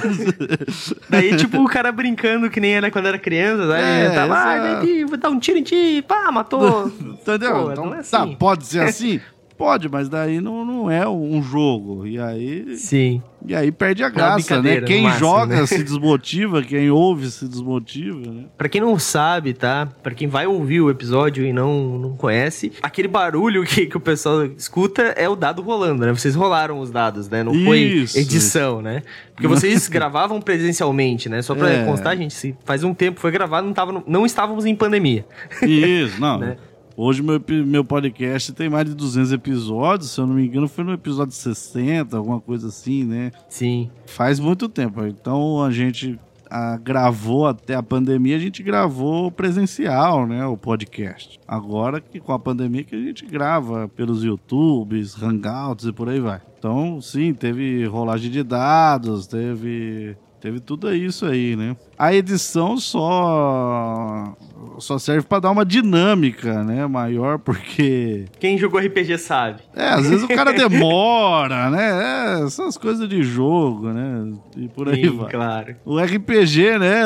daí, 1.08 1.36
tipo, 1.38 1.62
o 1.62 1.68
cara 1.68 1.92
brincando 1.92 2.50
que 2.50 2.60
nem 2.60 2.74
era 2.74 2.90
quando 2.90 3.08
era 3.08 3.20
criança, 3.20 3.68
né? 3.68 4.06
É, 4.06 4.10
tava, 4.10 4.36
ah, 4.36 4.82
vou 5.08 5.18
dar 5.18 5.30
um 5.30 5.38
tiro 5.38 5.60
em 5.60 5.64
ti, 5.64 6.04
pá, 6.08 6.32
matou. 6.32 6.88
Entendeu? 6.98 7.66
Pô, 7.66 7.72
então, 7.72 7.88
é 7.94 7.98
tá, 7.98 8.00
assim. 8.00 8.32
tá, 8.32 8.38
pode 8.38 8.66
ser 8.66 8.80
assim? 8.82 9.22
Pode, 9.64 9.88
mas 9.88 10.10
daí 10.10 10.42
não, 10.42 10.66
não 10.66 10.92
é 10.92 11.08
um 11.08 11.42
jogo. 11.42 12.06
E 12.06 12.20
aí. 12.20 12.76
Sim. 12.76 13.24
E 13.48 13.56
aí 13.56 13.72
perde 13.72 14.04
a 14.04 14.10
graça, 14.10 14.62
né? 14.62 14.82
Quem 14.82 15.04
máximo, 15.04 15.20
joga 15.20 15.62
né? 15.62 15.66
se 15.66 15.82
desmotiva, 15.82 16.62
quem 16.62 16.90
ouve 16.90 17.32
se 17.32 17.48
desmotiva, 17.48 18.30
né? 18.30 18.44
Pra 18.58 18.68
quem 18.68 18.82
não 18.82 19.00
sabe, 19.00 19.54
tá? 19.54 19.88
Pra 20.04 20.14
quem 20.14 20.28
vai 20.28 20.46
ouvir 20.46 20.82
o 20.82 20.90
episódio 20.90 21.46
e 21.46 21.54
não, 21.54 21.98
não 21.98 22.18
conhece, 22.18 22.74
aquele 22.82 23.08
barulho 23.08 23.64
que, 23.64 23.86
que 23.86 23.96
o 23.96 24.02
pessoal 24.02 24.46
escuta 24.46 25.02
é 25.02 25.30
o 25.30 25.36
dado 25.36 25.62
rolando, 25.62 26.06
né? 26.06 26.12
Vocês 26.12 26.36
rolaram 26.36 26.80
os 26.82 26.92
dados, 26.92 27.30
né? 27.30 27.42
Não 27.42 27.54
foi 27.64 27.80
isso, 27.80 28.18
edição, 28.18 28.82
né? 28.82 29.02
Porque 29.34 29.48
vocês 29.48 29.88
gravavam 29.90 30.42
presencialmente, 30.42 31.30
né? 31.30 31.42
Só 31.42 31.56
pra 31.56 31.70
é. 31.70 31.86
constar, 31.86 32.18
gente, 32.18 32.34
se 32.34 32.54
faz 32.66 32.84
um 32.84 32.94
tempo 32.94 33.20
foi 33.22 33.32
gravado, 33.32 33.66
não, 33.66 33.74
tava, 33.74 34.04
não 34.06 34.26
estávamos 34.26 34.66
em 34.66 34.76
pandemia. 34.76 35.26
Isso, 35.62 36.20
não. 36.20 36.40
né? 36.40 36.58
Hoje 36.96 37.24
meu, 37.24 37.42
meu 37.66 37.84
podcast 37.84 38.54
tem 38.54 38.70
mais 38.70 38.86
de 38.88 38.94
200 38.94 39.32
episódios, 39.32 40.12
se 40.12 40.22
eu 40.22 40.28
não 40.28 40.36
me 40.36 40.46
engano 40.46 40.68
foi 40.68 40.84
no 40.84 40.94
episódio 40.94 41.34
60, 41.34 42.16
alguma 42.16 42.40
coisa 42.40 42.68
assim, 42.68 43.04
né? 43.04 43.32
Sim. 43.50 43.90
Faz 44.06 44.40
muito 44.40 44.70
tempo. 44.70 45.04
Então 45.04 45.64
a 45.64 45.72
gente 45.72 46.20
a, 46.52 46.78
gravou 46.78 47.48
até 47.48 47.74
a 47.74 47.82
pandemia, 47.82 48.36
a 48.36 48.40
gente 48.40 48.62
gravou 48.62 49.32
presencial, 49.32 50.28
né? 50.28 50.46
O 50.46 50.56
podcast. 50.56 51.40
Agora 51.48 52.00
que 52.00 52.20
com 52.20 52.32
a 52.32 52.38
pandemia 52.38 52.84
que 52.84 52.96
a 52.96 53.00
gente 53.00 53.26
grava 53.26 53.88
pelos 53.88 54.24
YouTubes, 54.24 55.20
Hangouts 55.20 55.88
e 55.88 55.92
por 55.92 56.08
aí 56.10 56.20
vai. 56.20 56.42
Então, 56.60 57.02
sim, 57.02 57.34
teve 57.34 57.86
rolagem 57.86 58.30
de 58.30 58.44
dados, 58.44 59.26
teve 59.26 60.16
Teve 60.44 60.60
tudo 60.60 60.94
isso 60.94 61.26
aí, 61.26 61.56
né? 61.56 61.74
A 61.98 62.14
edição 62.14 62.78
só 62.78 64.36
só 64.80 64.98
serve 64.98 65.28
para 65.28 65.40
dar 65.40 65.52
uma 65.52 65.66
dinâmica, 65.66 66.64
né, 66.64 66.86
maior, 66.88 67.40
porque 67.40 68.26
quem 68.40 68.58
jogou 68.58 68.80
RPG 68.80 69.18
sabe. 69.18 69.62
É, 69.76 69.90
às 69.90 70.10
vezes 70.10 70.24
o 70.24 70.28
cara 70.28 70.52
demora, 70.54 71.70
né? 71.70 72.40
É, 72.40 72.44
essas 72.46 72.78
coisas 72.78 73.08
de 73.08 73.24
jogo, 73.24 73.90
né? 73.90 74.34
E 74.58 74.68
por 74.68 74.90
aí 74.90 75.04
Sim, 75.10 75.18
vai. 75.18 75.32
claro. 75.32 75.76
O 75.86 76.00
RPG, 76.00 76.80
né, 76.80 77.02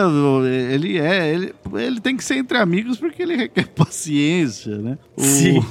ele 0.74 0.98
é, 0.98 1.34
ele, 1.34 1.54
ele 1.74 2.00
tem 2.00 2.16
que 2.16 2.24
ser 2.24 2.36
entre 2.38 2.58
amigos 2.58 2.98
porque 2.98 3.22
ele 3.22 3.36
requer 3.36 3.68
paciência, 3.76 4.78
né? 4.78 4.98
O, 5.16 5.22
Sim. 5.22 5.62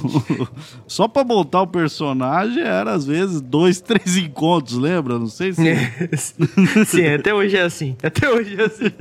só 0.87 1.07
para 1.07 1.23
montar 1.23 1.61
o 1.61 1.67
personagem 1.67 2.61
era 2.63 2.93
às 2.93 3.05
vezes 3.05 3.41
dois, 3.41 3.81
três 3.81 4.17
encontros, 4.17 4.77
lembra? 4.77 5.17
Não 5.19 5.27
sei 5.27 5.53
se 5.53 5.61
Sim, 6.85 7.05
até 7.07 7.33
hoje 7.33 7.57
é 7.57 7.61
assim. 7.61 7.95
Até 8.01 8.29
hoje 8.29 8.59
é 8.59 8.65
assim. 8.65 8.91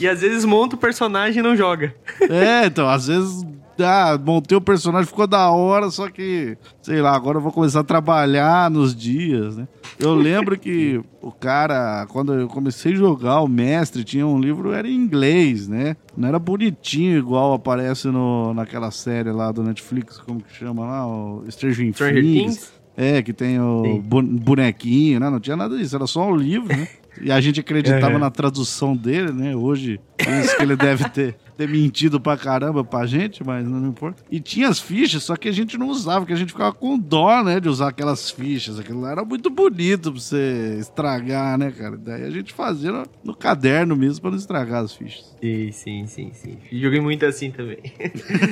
E 0.00 0.08
às 0.08 0.20
vezes 0.20 0.44
monta 0.44 0.76
o 0.76 0.78
personagem 0.78 1.40
e 1.40 1.42
não 1.42 1.56
joga. 1.56 1.94
é, 2.28 2.66
então, 2.66 2.88
às 2.88 3.06
vezes 3.06 3.44
ah, 3.82 4.18
montei 4.22 4.56
o 4.56 4.60
personagem, 4.60 5.06
ficou 5.06 5.26
da 5.26 5.50
hora, 5.50 5.90
só 5.90 6.08
que, 6.08 6.56
sei 6.82 7.00
lá, 7.00 7.14
agora 7.14 7.38
eu 7.38 7.42
vou 7.42 7.52
começar 7.52 7.80
a 7.80 7.84
trabalhar 7.84 8.70
nos 8.70 8.94
dias, 8.94 9.56
né? 9.56 9.68
Eu 9.98 10.14
lembro 10.14 10.58
que 10.58 11.00
o 11.20 11.30
cara, 11.30 12.06
quando 12.08 12.34
eu 12.34 12.48
comecei 12.48 12.92
a 12.92 12.96
jogar, 12.96 13.40
o 13.40 13.48
mestre 13.48 14.04
tinha 14.04 14.26
um 14.26 14.38
livro, 14.40 14.72
era 14.72 14.88
em 14.88 14.94
inglês, 14.94 15.68
né? 15.68 15.96
Não 16.16 16.28
era 16.28 16.38
bonitinho 16.38 17.18
igual 17.18 17.52
aparece 17.54 18.08
no, 18.08 18.52
naquela 18.54 18.90
série 18.90 19.30
lá 19.30 19.52
do 19.52 19.62
Netflix, 19.62 20.18
como 20.18 20.42
que 20.42 20.54
chama 20.54 20.86
lá? 20.86 21.06
O 21.06 21.44
Stranger, 21.48 21.92
Stranger 21.92 22.22
Things. 22.22 22.56
Things. 22.56 22.78
É, 22.96 23.22
que 23.22 23.32
tem 23.32 23.60
o 23.60 23.82
Sim. 23.84 24.02
bonequinho, 24.40 25.20
né? 25.20 25.30
Não 25.30 25.38
tinha 25.38 25.56
nada 25.56 25.76
disso, 25.76 25.94
era 25.94 26.06
só 26.06 26.28
o 26.28 26.36
livro, 26.36 26.76
né? 26.76 26.88
E 27.20 27.32
a 27.32 27.40
gente 27.40 27.60
acreditava 27.60 28.14
é. 28.14 28.18
na 28.18 28.30
tradução 28.30 28.96
dele, 28.96 29.32
né? 29.32 29.56
Hoje, 29.56 30.00
isso 30.18 30.56
que 30.56 30.62
ele 30.62 30.76
deve 30.76 31.08
ter, 31.10 31.36
ter 31.56 31.68
mentido 31.68 32.20
pra 32.20 32.36
caramba 32.36 32.84
pra 32.84 33.06
gente, 33.06 33.44
mas 33.44 33.66
não 33.66 33.88
importa. 33.88 34.22
E 34.30 34.40
tinha 34.40 34.68
as 34.68 34.78
fichas, 34.78 35.22
só 35.24 35.36
que 35.36 35.48
a 35.48 35.52
gente 35.52 35.76
não 35.76 35.88
usava, 35.88 36.20
porque 36.20 36.32
a 36.32 36.36
gente 36.36 36.52
ficava 36.52 36.72
com 36.72 36.98
dó, 36.98 37.42
né? 37.42 37.58
De 37.60 37.68
usar 37.68 37.88
aquelas 37.88 38.30
fichas. 38.30 38.78
Aquilo 38.78 39.00
lá 39.00 39.12
era 39.12 39.24
muito 39.24 39.50
bonito 39.50 40.12
pra 40.12 40.20
você 40.20 40.76
estragar, 40.78 41.58
né, 41.58 41.70
cara? 41.70 41.96
Daí 41.96 42.24
a 42.24 42.30
gente 42.30 42.52
fazia 42.52 42.92
no, 42.92 43.06
no 43.24 43.34
caderno 43.34 43.96
mesmo 43.96 44.20
pra 44.20 44.30
não 44.30 44.38
estragar 44.38 44.84
as 44.84 44.94
fichas. 44.94 45.36
Sim, 45.40 45.72
sim, 45.72 46.06
sim, 46.06 46.30
sim. 46.32 46.58
Joguei 46.72 47.00
muito 47.00 47.26
assim 47.26 47.50
também. 47.50 47.78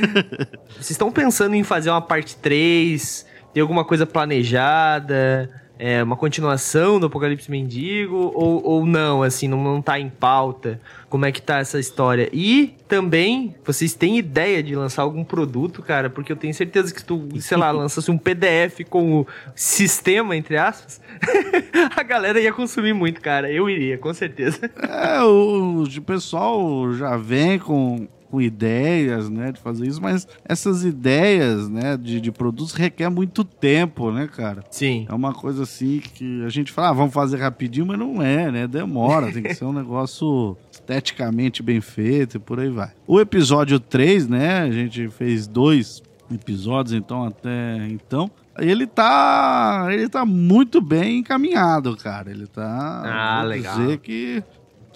Vocês 0.74 0.90
estão 0.90 1.10
pensando 1.10 1.54
em 1.54 1.62
fazer 1.62 1.90
uma 1.90 2.02
parte 2.02 2.36
3? 2.36 3.26
Tem 3.52 3.60
alguma 3.60 3.84
coisa 3.84 4.04
planejada? 4.04 5.65
É, 5.78 6.02
uma 6.02 6.16
continuação 6.16 6.98
do 6.98 7.06
Apocalipse 7.06 7.50
Mendigo 7.50 8.32
ou, 8.34 8.64
ou 8.64 8.86
não, 8.86 9.22
assim, 9.22 9.46
não, 9.46 9.62
não 9.62 9.82
tá 9.82 9.98
em 10.00 10.08
pauta? 10.08 10.80
Como 11.08 11.26
é 11.26 11.32
que 11.32 11.40
tá 11.40 11.58
essa 11.58 11.78
história? 11.78 12.28
E 12.32 12.74
também, 12.88 13.54
vocês 13.64 13.94
têm 13.94 14.18
ideia 14.18 14.62
de 14.62 14.74
lançar 14.74 15.02
algum 15.02 15.22
produto, 15.22 15.82
cara? 15.82 16.08
Porque 16.08 16.32
eu 16.32 16.36
tenho 16.36 16.54
certeza 16.54 16.94
que 16.94 17.04
tu, 17.04 17.28
sei 17.40 17.56
lá, 17.56 17.70
lançasse 17.72 18.10
um 18.10 18.18
PDF 18.18 18.80
com 18.88 19.20
o 19.20 19.26
sistema, 19.54 20.34
entre 20.34 20.56
aspas, 20.56 21.00
a 21.94 22.02
galera 22.02 22.40
ia 22.40 22.52
consumir 22.52 22.94
muito, 22.94 23.20
cara. 23.20 23.50
Eu 23.50 23.68
iria, 23.68 23.98
com 23.98 24.12
certeza. 24.14 24.70
É, 24.78 25.22
o, 25.22 25.84
o 25.84 26.02
pessoal 26.02 26.92
já 26.94 27.16
vem 27.16 27.58
com 27.58 28.08
com 28.30 28.40
ideias, 28.40 29.28
né, 29.30 29.52
de 29.52 29.60
fazer 29.60 29.86
isso, 29.86 30.00
mas 30.02 30.26
essas 30.44 30.84
ideias, 30.84 31.68
né, 31.68 31.96
de, 31.96 32.20
de 32.20 32.32
produtos 32.32 32.72
requer 32.74 33.08
muito 33.08 33.44
tempo, 33.44 34.10
né, 34.10 34.26
cara? 34.26 34.64
Sim. 34.70 35.06
É 35.08 35.14
uma 35.14 35.32
coisa 35.32 35.62
assim 35.62 36.00
que 36.00 36.44
a 36.44 36.48
gente 36.48 36.72
fala, 36.72 36.88
ah, 36.88 36.92
vamos 36.92 37.14
fazer 37.14 37.38
rapidinho, 37.38 37.86
mas 37.86 37.98
não 37.98 38.20
é, 38.22 38.50
né? 38.50 38.66
Demora, 38.66 39.32
tem 39.32 39.42
que 39.42 39.54
ser 39.54 39.64
um 39.64 39.72
negócio 39.74 40.56
esteticamente 40.70 41.62
bem 41.62 41.80
feito 41.80 42.36
e 42.36 42.40
por 42.40 42.60
aí 42.60 42.68
vai. 42.70 42.90
O 43.06 43.20
episódio 43.20 43.78
3, 43.80 44.28
né, 44.28 44.60
a 44.62 44.70
gente 44.70 45.08
fez 45.08 45.46
dois 45.46 46.02
episódios, 46.32 46.92
então 46.92 47.24
até 47.24 47.86
então, 47.88 48.28
ele 48.58 48.86
tá 48.86 49.86
ele 49.90 50.08
tá 50.08 50.24
muito 50.24 50.80
bem 50.80 51.18
encaminhado, 51.18 51.96
cara. 51.96 52.30
Ele 52.30 52.46
tá 52.46 53.02
Ah, 53.04 53.42
legal. 53.44 53.76
dizer 53.78 53.98
que 53.98 54.42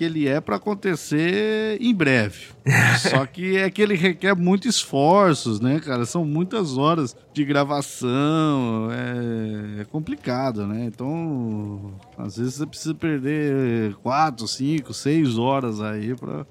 que 0.00 0.04
ele 0.04 0.26
é 0.26 0.40
para 0.40 0.56
acontecer 0.56 1.76
em 1.78 1.94
breve. 1.94 2.46
Só 3.10 3.26
que 3.26 3.58
é 3.58 3.68
que 3.68 3.82
ele 3.82 3.94
requer 3.94 4.34
muitos 4.34 4.76
esforços, 4.76 5.60
né, 5.60 5.78
cara? 5.78 6.06
São 6.06 6.24
muitas 6.24 6.78
horas 6.78 7.14
de 7.34 7.44
gravação, 7.44 8.88
é, 8.90 9.82
é 9.82 9.84
complicado, 9.84 10.66
né? 10.66 10.86
Então, 10.86 11.92
às 12.16 12.38
vezes 12.38 12.54
você 12.54 12.66
precisa 12.66 12.94
perder 12.94 13.94
quatro, 13.96 14.48
cinco, 14.48 14.94
seis 14.94 15.36
horas 15.36 15.82
aí 15.82 16.14
para 16.14 16.46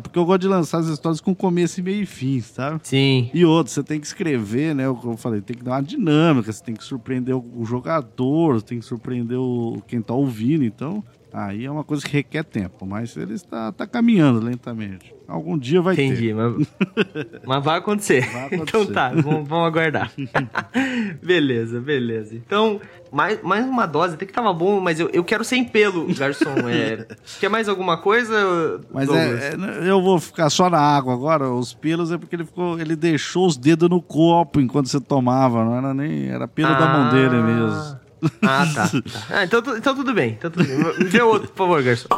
porque 0.00 0.16
eu 0.16 0.24
gosto 0.24 0.42
de 0.42 0.48
lançar 0.48 0.78
as 0.78 0.86
histórias 0.86 1.20
com 1.20 1.34
começo 1.34 1.80
e 1.80 1.82
meio 1.82 2.02
e 2.02 2.06
fim, 2.06 2.40
sabe? 2.40 2.78
Sim. 2.84 3.28
E 3.34 3.44
outro, 3.44 3.72
você 3.72 3.82
tem 3.82 3.98
que 3.98 4.06
escrever, 4.06 4.72
né? 4.72 4.86
Eu 4.86 5.16
falei, 5.18 5.40
tem 5.40 5.56
que 5.56 5.64
dar 5.64 5.72
uma 5.72 5.82
dinâmica, 5.82 6.52
você 6.52 6.62
tem 6.62 6.76
que 6.76 6.84
surpreender 6.84 7.36
o 7.36 7.64
jogador, 7.64 8.62
tem 8.62 8.78
que 8.78 8.84
surpreender 8.84 9.36
o, 9.36 9.82
quem 9.88 10.00
tá 10.00 10.14
ouvindo. 10.14 10.64
Então, 10.64 11.02
Aí 11.36 11.64
é 11.64 11.70
uma 11.70 11.82
coisa 11.82 12.06
que 12.06 12.12
requer 12.12 12.44
tempo, 12.44 12.86
mas 12.86 13.16
ele 13.16 13.34
está, 13.34 13.70
está 13.70 13.88
caminhando 13.88 14.38
lentamente. 14.38 15.12
Algum 15.26 15.58
dia 15.58 15.82
vai 15.82 15.94
Entendi, 15.94 16.28
ter. 16.28 16.34
Mas, 16.34 16.66
mas 17.44 17.64
vai 17.64 17.78
acontecer. 17.78 18.20
vai 18.30 18.44
acontecer. 18.44 18.62
Então 18.62 18.86
tá, 18.86 19.08
vamos, 19.08 19.48
vamos 19.48 19.66
aguardar. 19.66 20.12
beleza, 21.20 21.80
beleza. 21.80 22.36
Então, 22.36 22.80
mais, 23.10 23.42
mais 23.42 23.66
uma 23.66 23.84
dose, 23.84 24.14
até 24.14 24.24
que 24.24 24.32
tava 24.32 24.52
bom, 24.52 24.78
mas 24.78 25.00
eu, 25.00 25.10
eu 25.12 25.24
quero 25.24 25.42
sem 25.42 25.64
pelo, 25.64 26.06
garçom. 26.14 26.68
É, 26.68 27.04
quer 27.40 27.48
mais 27.48 27.68
alguma 27.68 27.96
coisa? 27.96 28.80
Mas 28.92 29.08
é, 29.08 29.54
é, 29.54 29.90
eu 29.90 30.00
vou 30.00 30.20
ficar 30.20 30.48
só 30.50 30.70
na 30.70 30.78
água 30.78 31.14
agora. 31.14 31.50
Os 31.50 31.74
pelos 31.74 32.12
é 32.12 32.16
porque 32.16 32.36
ele 32.36 32.44
ficou. 32.44 32.78
Ele 32.78 32.94
deixou 32.94 33.48
os 33.48 33.56
dedos 33.56 33.90
no 33.90 34.00
copo 34.00 34.60
enquanto 34.60 34.88
você 34.88 35.00
tomava, 35.00 35.64
não 35.64 35.76
era 35.76 35.92
nem. 35.92 36.28
Era 36.28 36.46
pelo 36.46 36.68
ah. 36.68 36.78
da 36.78 36.86
mão 36.86 37.10
dele 37.10 37.42
mesmo. 37.42 38.03
Ah, 38.42 38.66
tá. 38.74 38.90
Ah, 39.30 39.44
então, 39.44 39.60
então 39.76 39.94
tudo 39.94 40.12
bem. 40.14 40.32
Então 40.38 40.50
tudo 40.50 40.64
bem. 40.64 41.10
Me 41.10 41.20
outro, 41.22 41.48
por 41.48 41.56
favor, 41.56 41.82
garçom. 41.82 42.08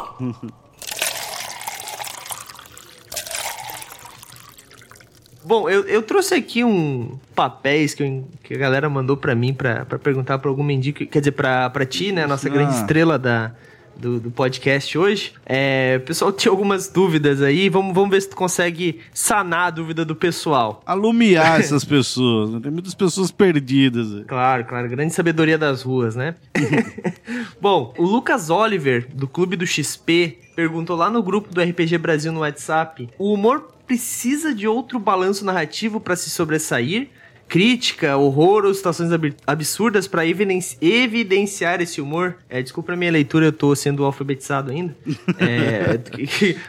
Bom, 5.43 5.69
eu, 5.69 5.83
eu 5.83 6.03
trouxe 6.03 6.35
aqui 6.35 6.63
um 6.63 7.17
papéis 7.33 7.93
que, 7.93 8.03
eu, 8.03 8.27
que 8.43 8.53
a 8.53 8.57
galera 8.57 8.89
mandou 8.89 9.15
para 9.15 9.33
mim 9.33 9.53
para 9.53 9.85
perguntar 9.97 10.39
para 10.39 10.49
algum 10.49 10.63
mendigo, 10.63 11.05
quer 11.05 11.19
dizer, 11.19 11.31
para 11.31 11.85
ti, 11.85 12.11
né, 12.11 12.25
a 12.25 12.27
nossa 12.27 12.49
ah. 12.49 12.51
grande 12.51 12.75
estrela 12.75 13.17
da, 13.17 13.53
do, 13.99 14.19
do 14.19 14.31
podcast 14.31 14.97
hoje. 14.97 15.33
É, 15.45 15.99
o 16.01 16.05
pessoal 16.05 16.31
tinha 16.31 16.51
algumas 16.51 16.87
dúvidas 16.89 17.41
aí, 17.41 17.69
vamos, 17.69 17.93
vamos 17.93 18.09
ver 18.09 18.21
se 18.21 18.29
tu 18.29 18.35
consegue 18.35 18.99
sanar 19.13 19.67
a 19.67 19.69
dúvida 19.69 20.05
do 20.05 20.15
pessoal. 20.15 20.81
Alumiar 20.85 21.59
essas 21.61 21.83
pessoas, 21.83 22.51
né? 22.51 22.59
tem 22.61 22.71
muitas 22.71 22.93
pessoas 22.93 23.31
perdidas. 23.31 24.13
Aí. 24.13 24.23
Claro, 24.25 24.65
claro, 24.65 24.89
grande 24.89 25.13
sabedoria 25.13 25.57
das 25.57 25.81
ruas, 25.81 26.15
né? 26.15 26.35
Bom, 27.59 27.93
o 27.97 28.03
Lucas 28.03 28.49
Oliver, 28.49 29.07
do 29.13 29.27
Clube 29.27 29.55
do 29.55 29.65
XP, 29.65 30.39
perguntou 30.55 30.95
lá 30.95 31.09
no 31.09 31.21
grupo 31.21 31.53
do 31.53 31.61
RPG 31.61 31.97
Brasil 31.97 32.31
no 32.31 32.41
WhatsApp: 32.41 33.09
o 33.17 33.33
humor 33.33 33.73
precisa 33.87 34.53
de 34.53 34.67
outro 34.67 34.99
balanço 34.99 35.45
narrativo 35.45 35.99
para 35.99 36.15
se 36.15 36.29
sobressair? 36.29 37.09
Crítica, 37.47 38.17
horror 38.17 38.65
ou 38.65 38.73
situações 38.73 39.09
absurdas 39.45 40.07
para 40.07 40.23
evidenciar 40.25 41.81
esse 41.81 42.01
humor. 42.01 42.37
É, 42.49 42.61
desculpa 42.61 42.93
a 42.93 42.95
minha 42.95 43.11
leitura, 43.11 43.45
eu 43.45 43.53
tô 43.53 43.75
sendo 43.75 44.03
alfabetizado 44.03 44.71
ainda. 44.71 44.95
É, 45.39 45.99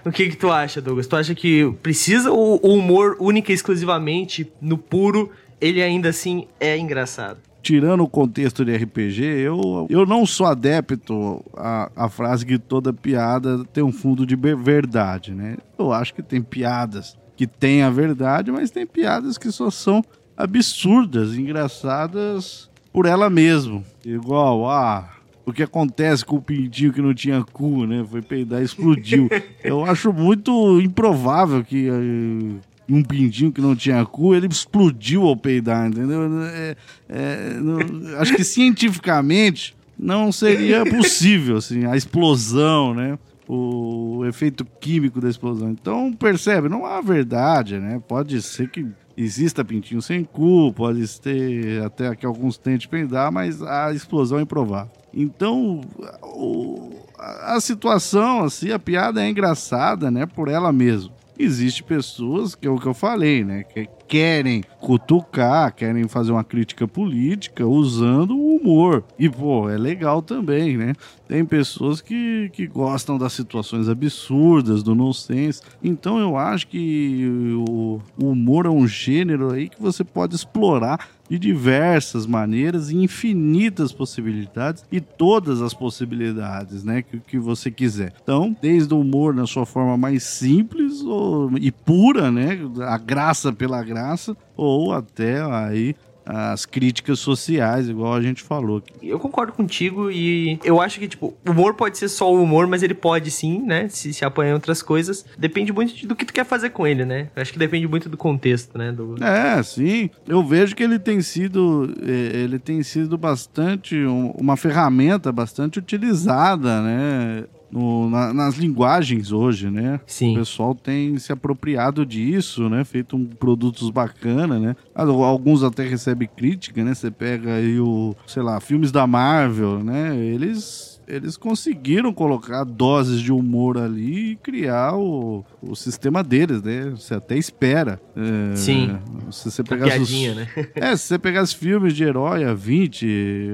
o 0.05 0.13
que, 0.13 0.31
que 0.31 0.37
tu 0.37 0.51
acha, 0.51 0.81
Douglas? 0.81 1.07
Tu 1.07 1.17
acha 1.17 1.35
que 1.35 1.73
precisa 1.83 2.31
o, 2.31 2.61
o 2.63 2.75
humor 2.75 3.17
única 3.19 3.51
e 3.51 3.55
exclusivamente 3.55 4.51
no 4.61 4.77
puro, 4.77 5.31
ele 5.61 5.83
ainda 5.83 6.11
assim 6.11 6.47
é 6.61 6.77
engraçado? 6.77 7.39
tirando 7.63 8.03
o 8.03 8.09
contexto 8.09 8.65
de 8.65 8.75
RPG, 8.75 9.23
eu, 9.23 9.87
eu 9.91 10.07
não 10.07 10.25
sou 10.25 10.47
adepto 10.47 11.45
à, 11.55 11.91
à 11.95 12.09
frase 12.09 12.47
que 12.47 12.59
toda 12.59 12.95
piada 12.95 13.63
tem 13.73 13.85
um 13.85 13.93
fundo 13.93 14.25
de 14.25 14.37
verdade, 14.37 15.35
né? 15.35 15.59
Eu 15.79 15.93
acho 15.93 16.15
que 16.15 16.23
tem 16.23 16.41
piadas 16.41 17.19
que 17.37 17.47
têm 17.47 17.83
a 17.83 17.91
verdade, 17.91 18.51
mas 18.51 18.71
tem 18.71 18.87
piadas 18.87 19.37
que 19.37 19.53
só 19.53 19.71
são 19.71 20.03
absurdas, 20.39 21.37
engraçadas 21.37 22.71
por 22.93 23.07
ela 23.07 23.29
mesma. 23.29 23.83
Igual, 24.05 24.71
ah, 24.71 25.11
o 25.45 25.53
que 25.53 25.65
acontece 25.65 26.25
com 26.25 26.37
o 26.37 26.43
pintinho 26.43 26.93
que 26.93 27.03
não 27.03 27.13
tinha 27.13 27.43
cu, 27.43 27.85
né? 27.85 28.07
Foi 28.09 28.23
peidar 28.23 28.63
e 28.63 28.65
explodiu. 28.65 29.29
Eu 29.65 29.85
acho 29.85 30.13
muito 30.13 30.81
improvável 30.81 31.65
que 31.65 31.91
uh, 31.91 32.61
um 32.89 33.03
pintinho 33.03 33.51
que 33.51 33.61
não 33.61 33.75
tinha 33.75 34.05
cu, 34.07 34.33
ele 34.33 34.47
explodiu 34.47 35.27
ao 35.27 35.37
peidar, 35.37 35.89
entendeu? 35.89 36.21
É, 36.45 36.77
é, 37.09 37.55
não, 37.61 38.19
acho 38.19 38.37
que 38.37 38.45
cientificamente 38.45 39.77
não 39.99 40.31
seria 40.31 40.85
possível, 40.87 41.57
assim, 41.57 41.85
a 41.85 41.97
explosão, 41.97 42.95
né? 42.95 43.19
O 43.49 44.25
efeito 44.27 44.65
químico 44.79 45.21
da 45.21 45.29
explosão. 45.29 45.71
Então, 45.71 46.13
percebe, 46.13 46.69
não 46.69 46.87
há 46.87 47.01
verdade, 47.01 47.79
né? 47.79 48.01
Pode 48.07 48.41
ser 48.43 48.69
que 48.71 48.87
exista 49.19 49.65
pintinho 49.65 50.01
sem 50.01 50.23
cu, 50.23 50.73
pode 50.73 51.21
ter 51.21 51.83
até 51.83 52.15
que 52.15 52.25
alguns 52.25 52.57
tentem 52.57 52.89
peidar, 52.89 53.33
mas 53.33 53.61
a 53.61 53.93
explosão 53.93 54.39
é 54.39 54.43
improvável. 54.43 54.93
Então, 55.13 55.81
o, 56.23 56.93
a 57.19 57.59
situação, 57.61 58.45
assim, 58.45 58.71
a 58.71 58.79
piada 58.79 59.21
é 59.21 59.29
engraçada, 59.29 60.09
né, 60.09 60.25
por 60.25 60.49
ela 60.49 60.73
mesma. 60.73 61.18
Existem 61.39 61.87
pessoas, 61.87 62.55
que 62.55 62.67
é 62.67 62.71
o 62.71 62.79
que 62.79 62.87
eu 62.87 62.95
falei, 62.95 63.45
né, 63.45 63.63
que 63.63 63.89
querem 64.09 64.65
cutucar, 64.81 65.73
querem 65.75 66.09
fazer 66.09 66.33
uma 66.33 66.43
crítica 66.43 66.89
política 66.89 67.67
usando 67.67 68.37
o 68.37 68.57
humor. 68.57 69.05
E, 69.19 69.29
pô, 69.29 69.69
é 69.69 69.77
legal 69.77 70.23
também, 70.23 70.77
né? 70.77 70.95
Tem 71.29 71.45
pessoas 71.45 72.01
que, 72.01 72.51
que 72.55 72.67
gostam 72.67 73.19
das 73.19 73.35
situações 73.35 73.89
absurdas, 73.89 74.83
do 74.83 74.95
nonsense. 74.95 75.61
Então 75.83 76.19
eu 76.19 76.39
acho 76.39 76.67
que 76.69 77.55
o, 77.69 78.01
o 78.19 78.31
humor 78.31 78.65
é 78.65 78.71
um 78.71 78.87
gênero 78.87 79.53
aí 79.53 79.69
que 79.69 79.81
você 79.81 80.03
pode 80.03 80.35
explorar 80.35 81.07
de 81.29 81.39
diversas 81.39 82.27
maneiras 82.27 82.91
infinitas 82.91 83.93
possibilidades 83.93 84.85
e 84.91 85.01
todas 85.01 85.61
as 85.61 85.75
possibilidades, 85.75 86.85
né, 86.85 87.03
que, 87.03 87.19
que 87.19 87.39
você 87.39 87.71
quiser. 87.71 88.13
Então, 88.23 88.57
desde 88.61 88.93
o 88.95 89.01
humor 89.01 89.35
na 89.35 89.47
sua 89.47 89.67
forma 89.67 89.97
mais 89.97 90.23
simples 90.23 91.03
ou, 91.03 91.51
e 91.59 91.71
pura, 91.71 92.31
né, 92.31 92.59
a 92.83 92.99
graça 92.99 93.53
pela 93.53 93.83
graça, 93.83 94.37
ou 94.57 94.93
até 94.93 95.41
aí 95.43 95.95
as 96.29 96.67
críticas 96.67 97.19
sociais, 97.19 97.89
igual 97.89 98.13
a 98.13 98.21
gente 98.21 98.43
falou. 98.43 98.83
Eu 99.03 99.19
concordo 99.19 99.51
contigo 99.53 100.11
e 100.11 100.61
eu 100.63 100.79
acho 100.79 101.01
que, 101.01 101.09
tipo, 101.09 101.35
o 101.47 101.51
humor 101.51 101.73
pode 101.73 101.97
ser 101.97 102.09
só 102.11 102.31
o 102.31 102.43
humor, 102.43 102.67
mas 102.67 102.83
ele 102.83 102.93
pode 102.93 103.31
sim, 103.31 103.63
né? 103.63 103.89
Se, 103.89 104.13
se 104.13 104.25
apanhar 104.27 104.51
em 104.51 104.55
outras 104.55 104.83
coisas. 104.83 105.25
Depende 105.39 105.73
muito 105.73 106.07
do 106.07 106.15
que 106.15 106.27
tu 106.27 106.33
quer 106.35 106.45
fazer 106.45 106.69
com 106.71 106.87
ele, 106.87 107.07
né? 107.07 107.31
Eu 107.35 107.41
acho 107.41 107.53
que 107.53 107.59
depende 107.59 107.89
muito 107.89 108.11
do 108.11 108.17
contexto, 108.19 108.77
né? 108.77 108.93
Do... 108.93 109.17
É, 109.25 109.63
sim. 109.63 110.11
Eu 110.27 110.45
vejo 110.45 110.77
que 110.77 110.83
ele 110.83 110.99
tem 110.99 111.23
sido. 111.23 111.95
É, 112.03 112.37
ele 112.37 112.59
tem 112.59 112.83
sido 112.83 113.17
bastante. 113.17 113.97
uma 114.05 114.57
ferramenta 114.57 115.33
bastante 115.33 115.79
utilizada, 115.79 116.83
né? 116.83 117.45
No, 117.71 118.09
na, 118.09 118.33
nas 118.33 118.57
linguagens 118.57 119.33
hoje, 119.33 119.71
né? 119.71 120.01
Sim. 120.07 120.33
O 120.33 120.39
pessoal 120.39 120.75
tem 120.75 121.19
se 121.19 121.33
apropriado 121.33 122.05
disso, 122.05 122.69
né? 122.69 122.85
Feito 122.85 123.17
um, 123.17 123.25
produtos 123.25 123.91
bacana, 123.91 124.59
né? 124.59 124.77
Alguns 124.95 125.63
até 125.63 125.87
recebem 125.87 126.29
crítica, 126.35 126.83
né? 126.85 126.95
Você 126.95 127.11
pega 127.11 127.55
aí 127.55 127.79
o, 127.79 128.15
sei 128.27 128.43
lá, 128.43 128.61
filmes 128.61 128.91
da 128.91 129.07
Marvel, 129.07 129.83
né? 129.83 130.17
Eles 130.17 130.99
eles 131.09 131.39
conseguiram 131.39 132.13
colocar 132.13 132.65
doses 132.65 133.21
de 133.21 133.33
humor 133.33 133.79
ali 133.79 134.33
e 134.33 134.37
criar 134.37 134.95
o, 134.95 135.45
o 135.63 135.75
sistema 135.75 136.23
deles, 136.23 136.63
né? 136.63 136.91
Você 136.91 137.15
até 137.15 137.37
espera. 137.37 137.99
É, 138.15 138.55
Sim. 138.55 138.99
Se 139.31 139.51
você 139.51 139.65
pegar 139.65 139.87
piadinha, 139.87 140.33
os, 140.33 140.37
né? 140.37 140.49
É, 140.75 140.95
se 140.95 141.05
você 141.05 141.19
pegar 141.19 141.43
os 141.43 141.53
filmes 141.53 141.95
de 141.95 142.05
herói 142.05 142.45
há 142.45 142.53
20 142.53 143.07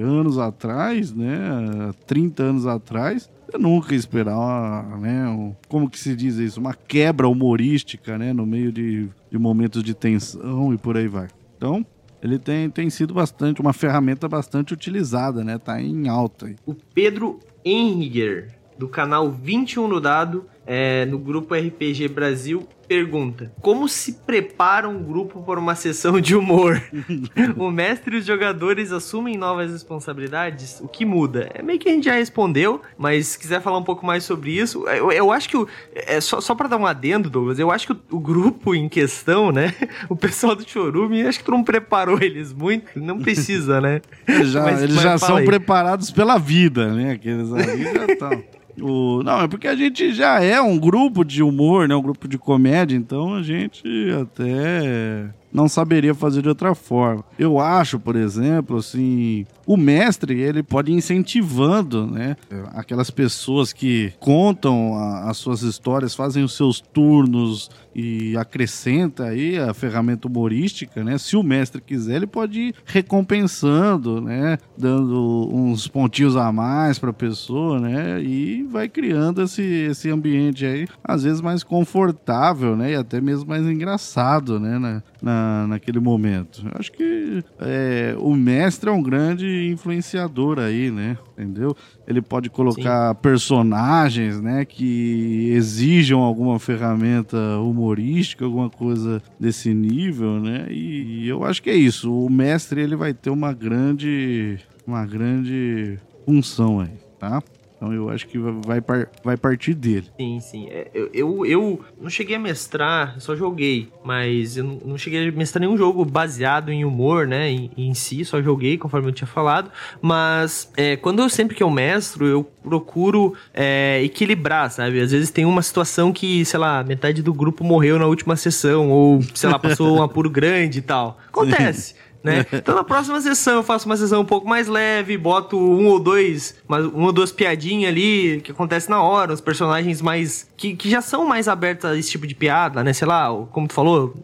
anos 0.03 0.37
atrás, 0.37 1.13
né? 1.13 1.93
30 2.07 2.43
anos 2.43 2.67
atrás, 2.67 3.31
eu 3.55 3.59
nunca 3.61 3.95
esperar, 3.95 4.99
né? 4.99 5.29
Um, 5.29 5.55
como 5.69 5.89
que 5.89 5.99
se 5.99 6.15
diz 6.17 6.37
isso? 6.37 6.61
Uma 6.61 6.75
quebra 6.75 7.29
humorística, 7.29 8.19
né? 8.19 8.33
No 8.33 8.45
meio 8.45 8.73
de, 8.73 9.09
de 9.31 9.39
momentos 9.39 9.83
de 9.83 9.95
tensão 9.95 10.75
e 10.75 10.79
por 10.79 10.97
aí 10.97 11.07
vai. 11.07 11.29
Então, 11.57 11.87
ele 12.21 12.39
tem, 12.39 12.69
tem 12.69 12.91
sido 12.91 13.15
bastante, 13.15 13.61
uma 13.61 13.73
ferramenta 13.73 14.29
bastante 14.29 14.75
utilizada, 14.75 15.45
né? 15.45 15.57
Tá 15.57 15.81
em 15.81 16.09
alta. 16.09 16.47
Aí. 16.47 16.57
O 16.67 16.75
Pedro 16.75 17.39
Henriger, 17.65 18.59
do 18.77 18.89
canal 18.89 19.31
21 19.31 19.87
no 19.87 20.01
Dado, 20.01 20.47
é, 20.67 21.05
no 21.07 21.19
grupo 21.19 21.55
RPG 21.55 22.09
Brasil, 22.09 22.67
pergunta: 22.87 23.53
Como 23.61 23.89
se 23.89 24.13
prepara 24.27 24.89
um 24.89 25.03
grupo 25.03 25.43
para 25.43 25.59
uma 25.59 25.75
sessão 25.75 26.21
de 26.21 26.37
humor? 26.37 26.81
o 27.57 27.71
mestre 27.71 28.17
e 28.17 28.19
os 28.19 28.27
jogadores 28.27 28.93
assumem 28.93 29.37
novas 29.37 29.71
responsabilidades? 29.73 30.81
O 30.81 30.89
que 30.89 31.05
muda? 31.05 31.51
É 31.55 31.63
meio 31.63 31.79
que 31.79 31.89
a 31.89 31.93
gente 31.93 32.05
já 32.05 32.15
respondeu, 32.15 32.81
mas 32.97 33.29
se 33.29 33.39
quiser 33.39 33.61
falar 33.61 33.79
um 33.79 33.83
pouco 33.83 34.05
mais 34.07 34.25
sobre 34.25 34.53
isso, 34.53 34.87
eu, 34.89 35.11
eu 35.11 35.33
acho 35.33 35.49
que 35.49 35.57
o, 35.57 35.69
é 35.95 36.21
só, 36.21 36.41
só 36.41 36.55
para 36.55 36.69
dar 36.69 36.77
um 36.77 36.87
adendo, 36.87 37.29
Douglas, 37.29 37.59
eu 37.59 37.71
acho 37.71 37.87
que 37.87 37.93
o, 37.93 38.17
o, 38.17 38.21
grupo 38.21 38.75
em 38.75 38.89
questão, 38.89 39.51
né? 39.51 39.75
O 40.09 40.17
pessoal 40.17 40.55
do 40.55 40.69
Chorume, 40.69 41.23
acho 41.23 41.39
que 41.39 41.45
tu 41.45 41.51
não 41.51 41.65
preparou 41.65 42.21
eles 42.21 42.53
muito, 42.53 42.99
não 42.99 43.19
precisa, 43.19 43.81
né? 43.81 44.01
Já, 44.45 44.63
mas, 44.63 44.83
eles 44.83 44.95
mas 44.95 45.05
já 45.05 45.19
são 45.19 45.37
aí. 45.37 45.45
preparados 45.45 46.11
pela 46.11 46.39
vida, 46.39 46.93
né? 46.93 47.13
Aqueles 47.13 47.53
ali 47.53 47.85
já 47.85 48.07
estão. 48.07 48.45
O, 48.81 49.23
não, 49.23 49.43
é 49.43 49.49
porque 49.49 49.69
a 49.69 49.77
gente 49.77 50.13
já 50.13 50.43
é 50.43 50.61
um 50.61 50.79
grupo 50.79 51.25
de 51.25 51.43
humor, 51.43 51.89
né? 51.89 51.95
Um 51.95 52.03
grupo 52.03 52.27
de 52.27 52.39
comédia, 52.39 52.97
então 52.97 53.35
a 53.35 53.43
gente 53.43 53.85
até 54.21 55.31
não 55.55 55.69
saberia 55.69 56.13
fazer 56.15 56.43
de 56.43 56.49
outra 56.49 56.75
forma. 56.75 57.25
Eu 57.39 57.61
acho, 57.61 58.01
por 58.01 58.17
exemplo, 58.17 58.79
assim, 58.79 59.47
o 59.65 59.77
mestre 59.77 60.41
ele 60.41 60.65
pode 60.65 60.91
ir 60.91 60.97
incentivando, 60.97 62.07
né, 62.07 62.37
aquelas 62.73 63.09
pessoas 63.09 63.73
que 63.73 64.13
contam 64.19 64.97
a, 64.97 65.31
as 65.31 65.37
suas 65.37 65.63
histórias, 65.63 66.15
fazem 66.15 66.43
os 66.43 66.57
seus 66.57 66.81
turnos 66.81 67.71
e 67.95 68.37
acrescenta 68.37 69.27
aí 69.27 69.57
a 69.57 69.73
ferramenta 69.73 70.27
humorística, 70.27 71.05
né? 71.05 71.17
Se 71.17 71.37
o 71.37 71.45
mestre 71.45 71.81
quiser, 71.81 72.17
ele 72.17 72.27
pode 72.27 72.59
ir 72.59 72.75
recompensando, 72.85 74.21
né, 74.21 74.59
dando 74.77 75.49
uns 75.53 75.87
pontinhos 75.87 76.37
a 76.37 76.51
mais 76.51 76.99
para 76.99 77.11
a 77.11 77.15
pessoa, 77.15 77.79
né, 77.79 78.21
e 78.21 78.65
vai 78.65 78.89
criando 78.89 79.43
esse, 79.43 79.63
esse 79.63 80.11
ambiente 80.11 80.67
aí, 80.67 80.89
às 81.05 81.23
vezes 81.23 81.41
mais 81.41 81.63
confortável, 81.63 82.77
né, 82.77 82.93
e 82.93 82.97
até 82.97 83.21
mesmo 83.21 83.49
mais 83.49 83.65
engraçado, 83.65 84.59
né, 84.59 85.01
na, 85.25 85.67
na 85.67 85.75
naquele 85.85 86.01
momento. 86.01 86.63
Eu 86.65 86.73
acho 86.79 86.93
que 86.93 87.45
é, 87.59 88.15
o 88.19 88.35
mestre 88.35 88.89
é 88.89 88.93
um 88.93 89.03
grande 89.03 89.69
influenciador 89.71 90.59
aí, 90.59 90.91
né? 90.91 91.19
Entendeu? 91.33 91.77
Ele 92.07 92.23
pode 92.23 92.49
colocar 92.49 93.15
Sim. 93.15 93.21
personagens, 93.21 94.41
né, 94.41 94.65
que 94.65 95.51
exijam 95.53 96.21
alguma 96.21 96.59
ferramenta 96.59 97.37
humorística, 97.59 98.45
alguma 98.45 98.71
coisa 98.71 99.23
desse 99.39 99.75
nível, 99.75 100.41
né? 100.41 100.67
E, 100.71 101.25
e 101.25 101.29
eu 101.29 101.45
acho 101.45 101.63
que 101.63 101.71
é 101.71 101.77
isso. 101.77 102.13
O 102.13 102.31
mestre 102.31 102.81
ele 102.81 102.97
vai 102.97 103.13
ter 103.13 103.31
uma 103.31 103.53
grande, 103.53 104.59
uma 104.87 105.05
grande 105.05 105.99
função 106.25 106.81
aí, 106.81 106.93
tá? 107.19 107.43
Então 107.85 107.93
eu 107.93 108.09
acho 108.09 108.27
que 108.27 108.39
vai, 108.39 108.81
vai 109.23 109.37
partir 109.37 109.75
dele. 109.75 110.07
Sim, 110.19 110.41
sim. 110.41 110.69
É, 110.71 110.89
eu, 110.95 111.11
eu, 111.13 111.47
eu, 111.47 111.85
não 112.01 112.09
cheguei 112.09 112.37
a 112.37 112.39
mestrar, 112.39 113.21
só 113.21 113.37
joguei, 113.37 113.91
mas 114.03 114.57
eu 114.57 114.65
não, 114.65 114.97
cheguei 114.97 115.29
a 115.29 115.33
mestrar 115.33 115.61
nenhum 115.61 115.77
jogo 115.77 116.03
baseado 116.03 116.73
em 116.73 116.85
humor, 116.85 117.27
né? 117.27 117.51
Em, 117.51 117.71
em 117.77 117.93
si, 117.93 118.25
só 118.25 118.41
joguei, 118.41 118.79
conforme 118.79 119.09
eu 119.09 119.13
tinha 119.13 119.27
falado. 119.27 119.71
Mas 120.01 120.73
é, 120.79 120.97
quando 120.97 121.21
eu 121.21 121.29
sempre 121.29 121.55
que 121.55 121.63
eu 121.63 121.69
mestro, 121.69 122.27
eu 122.27 122.45
procuro 122.63 123.35
é, 123.53 124.01
equilibrar, 124.03 124.71
sabe? 124.71 125.01
Às 125.01 125.13
vezes 125.13 125.31
tem 125.31 125.45
uma 125.45 125.61
situação 125.61 126.11
que, 126.11 126.43
sei 126.47 126.59
lá, 126.59 126.83
metade 126.83 127.23
do 127.23 127.35
grupo 127.35 127.63
morreu 127.63 127.99
na 127.99 128.07
última 128.07 128.35
sessão, 128.35 128.91
ou, 128.91 129.21
sei 129.35 129.51
lá, 129.51 129.59
passou 129.59 129.99
um 129.99 130.03
apuro 130.03 130.31
grande 130.31 130.79
e 130.79 130.83
tal. 130.83 131.19
Acontece 131.29 131.97
né? 132.25 132.47
Então 132.65 132.75
na 132.75 132.83
próxima 132.83 133.21
sessão 133.21 133.57
eu 133.57 133.63
faço 133.63 133.87
uma 133.87 133.97
sessão 133.97 134.23
um 134.23 134.25
pouco 134.25 134.49
mais 134.49 134.67
leve, 134.67 135.19
boto 135.19 135.59
um 135.59 135.87
ou 135.89 136.01
dois, 136.01 136.57
uma, 136.67 136.79
uma 136.79 137.07
ou 137.07 137.13
duas 137.13 137.31
piadinhas 137.31 137.91
ali 137.91 138.41
que 138.41 138.51
acontece 138.51 138.89
na 138.89 139.03
hora, 139.03 139.35
os 139.35 139.41
personagens 139.41 140.01
mais. 140.01 140.49
Que, 140.57 140.75
que 140.75 140.89
já 140.89 141.03
são 141.03 141.27
mais 141.27 141.47
abertos 141.47 141.85
a 141.85 141.97
esse 141.97 142.11
tipo 142.11 142.27
de 142.27 142.35
piada, 142.35 142.83
né? 142.83 142.93
Sei 142.95 143.07
lá, 143.07 143.29
como 143.53 143.69
tu 143.69 143.75
falou, 143.75 144.15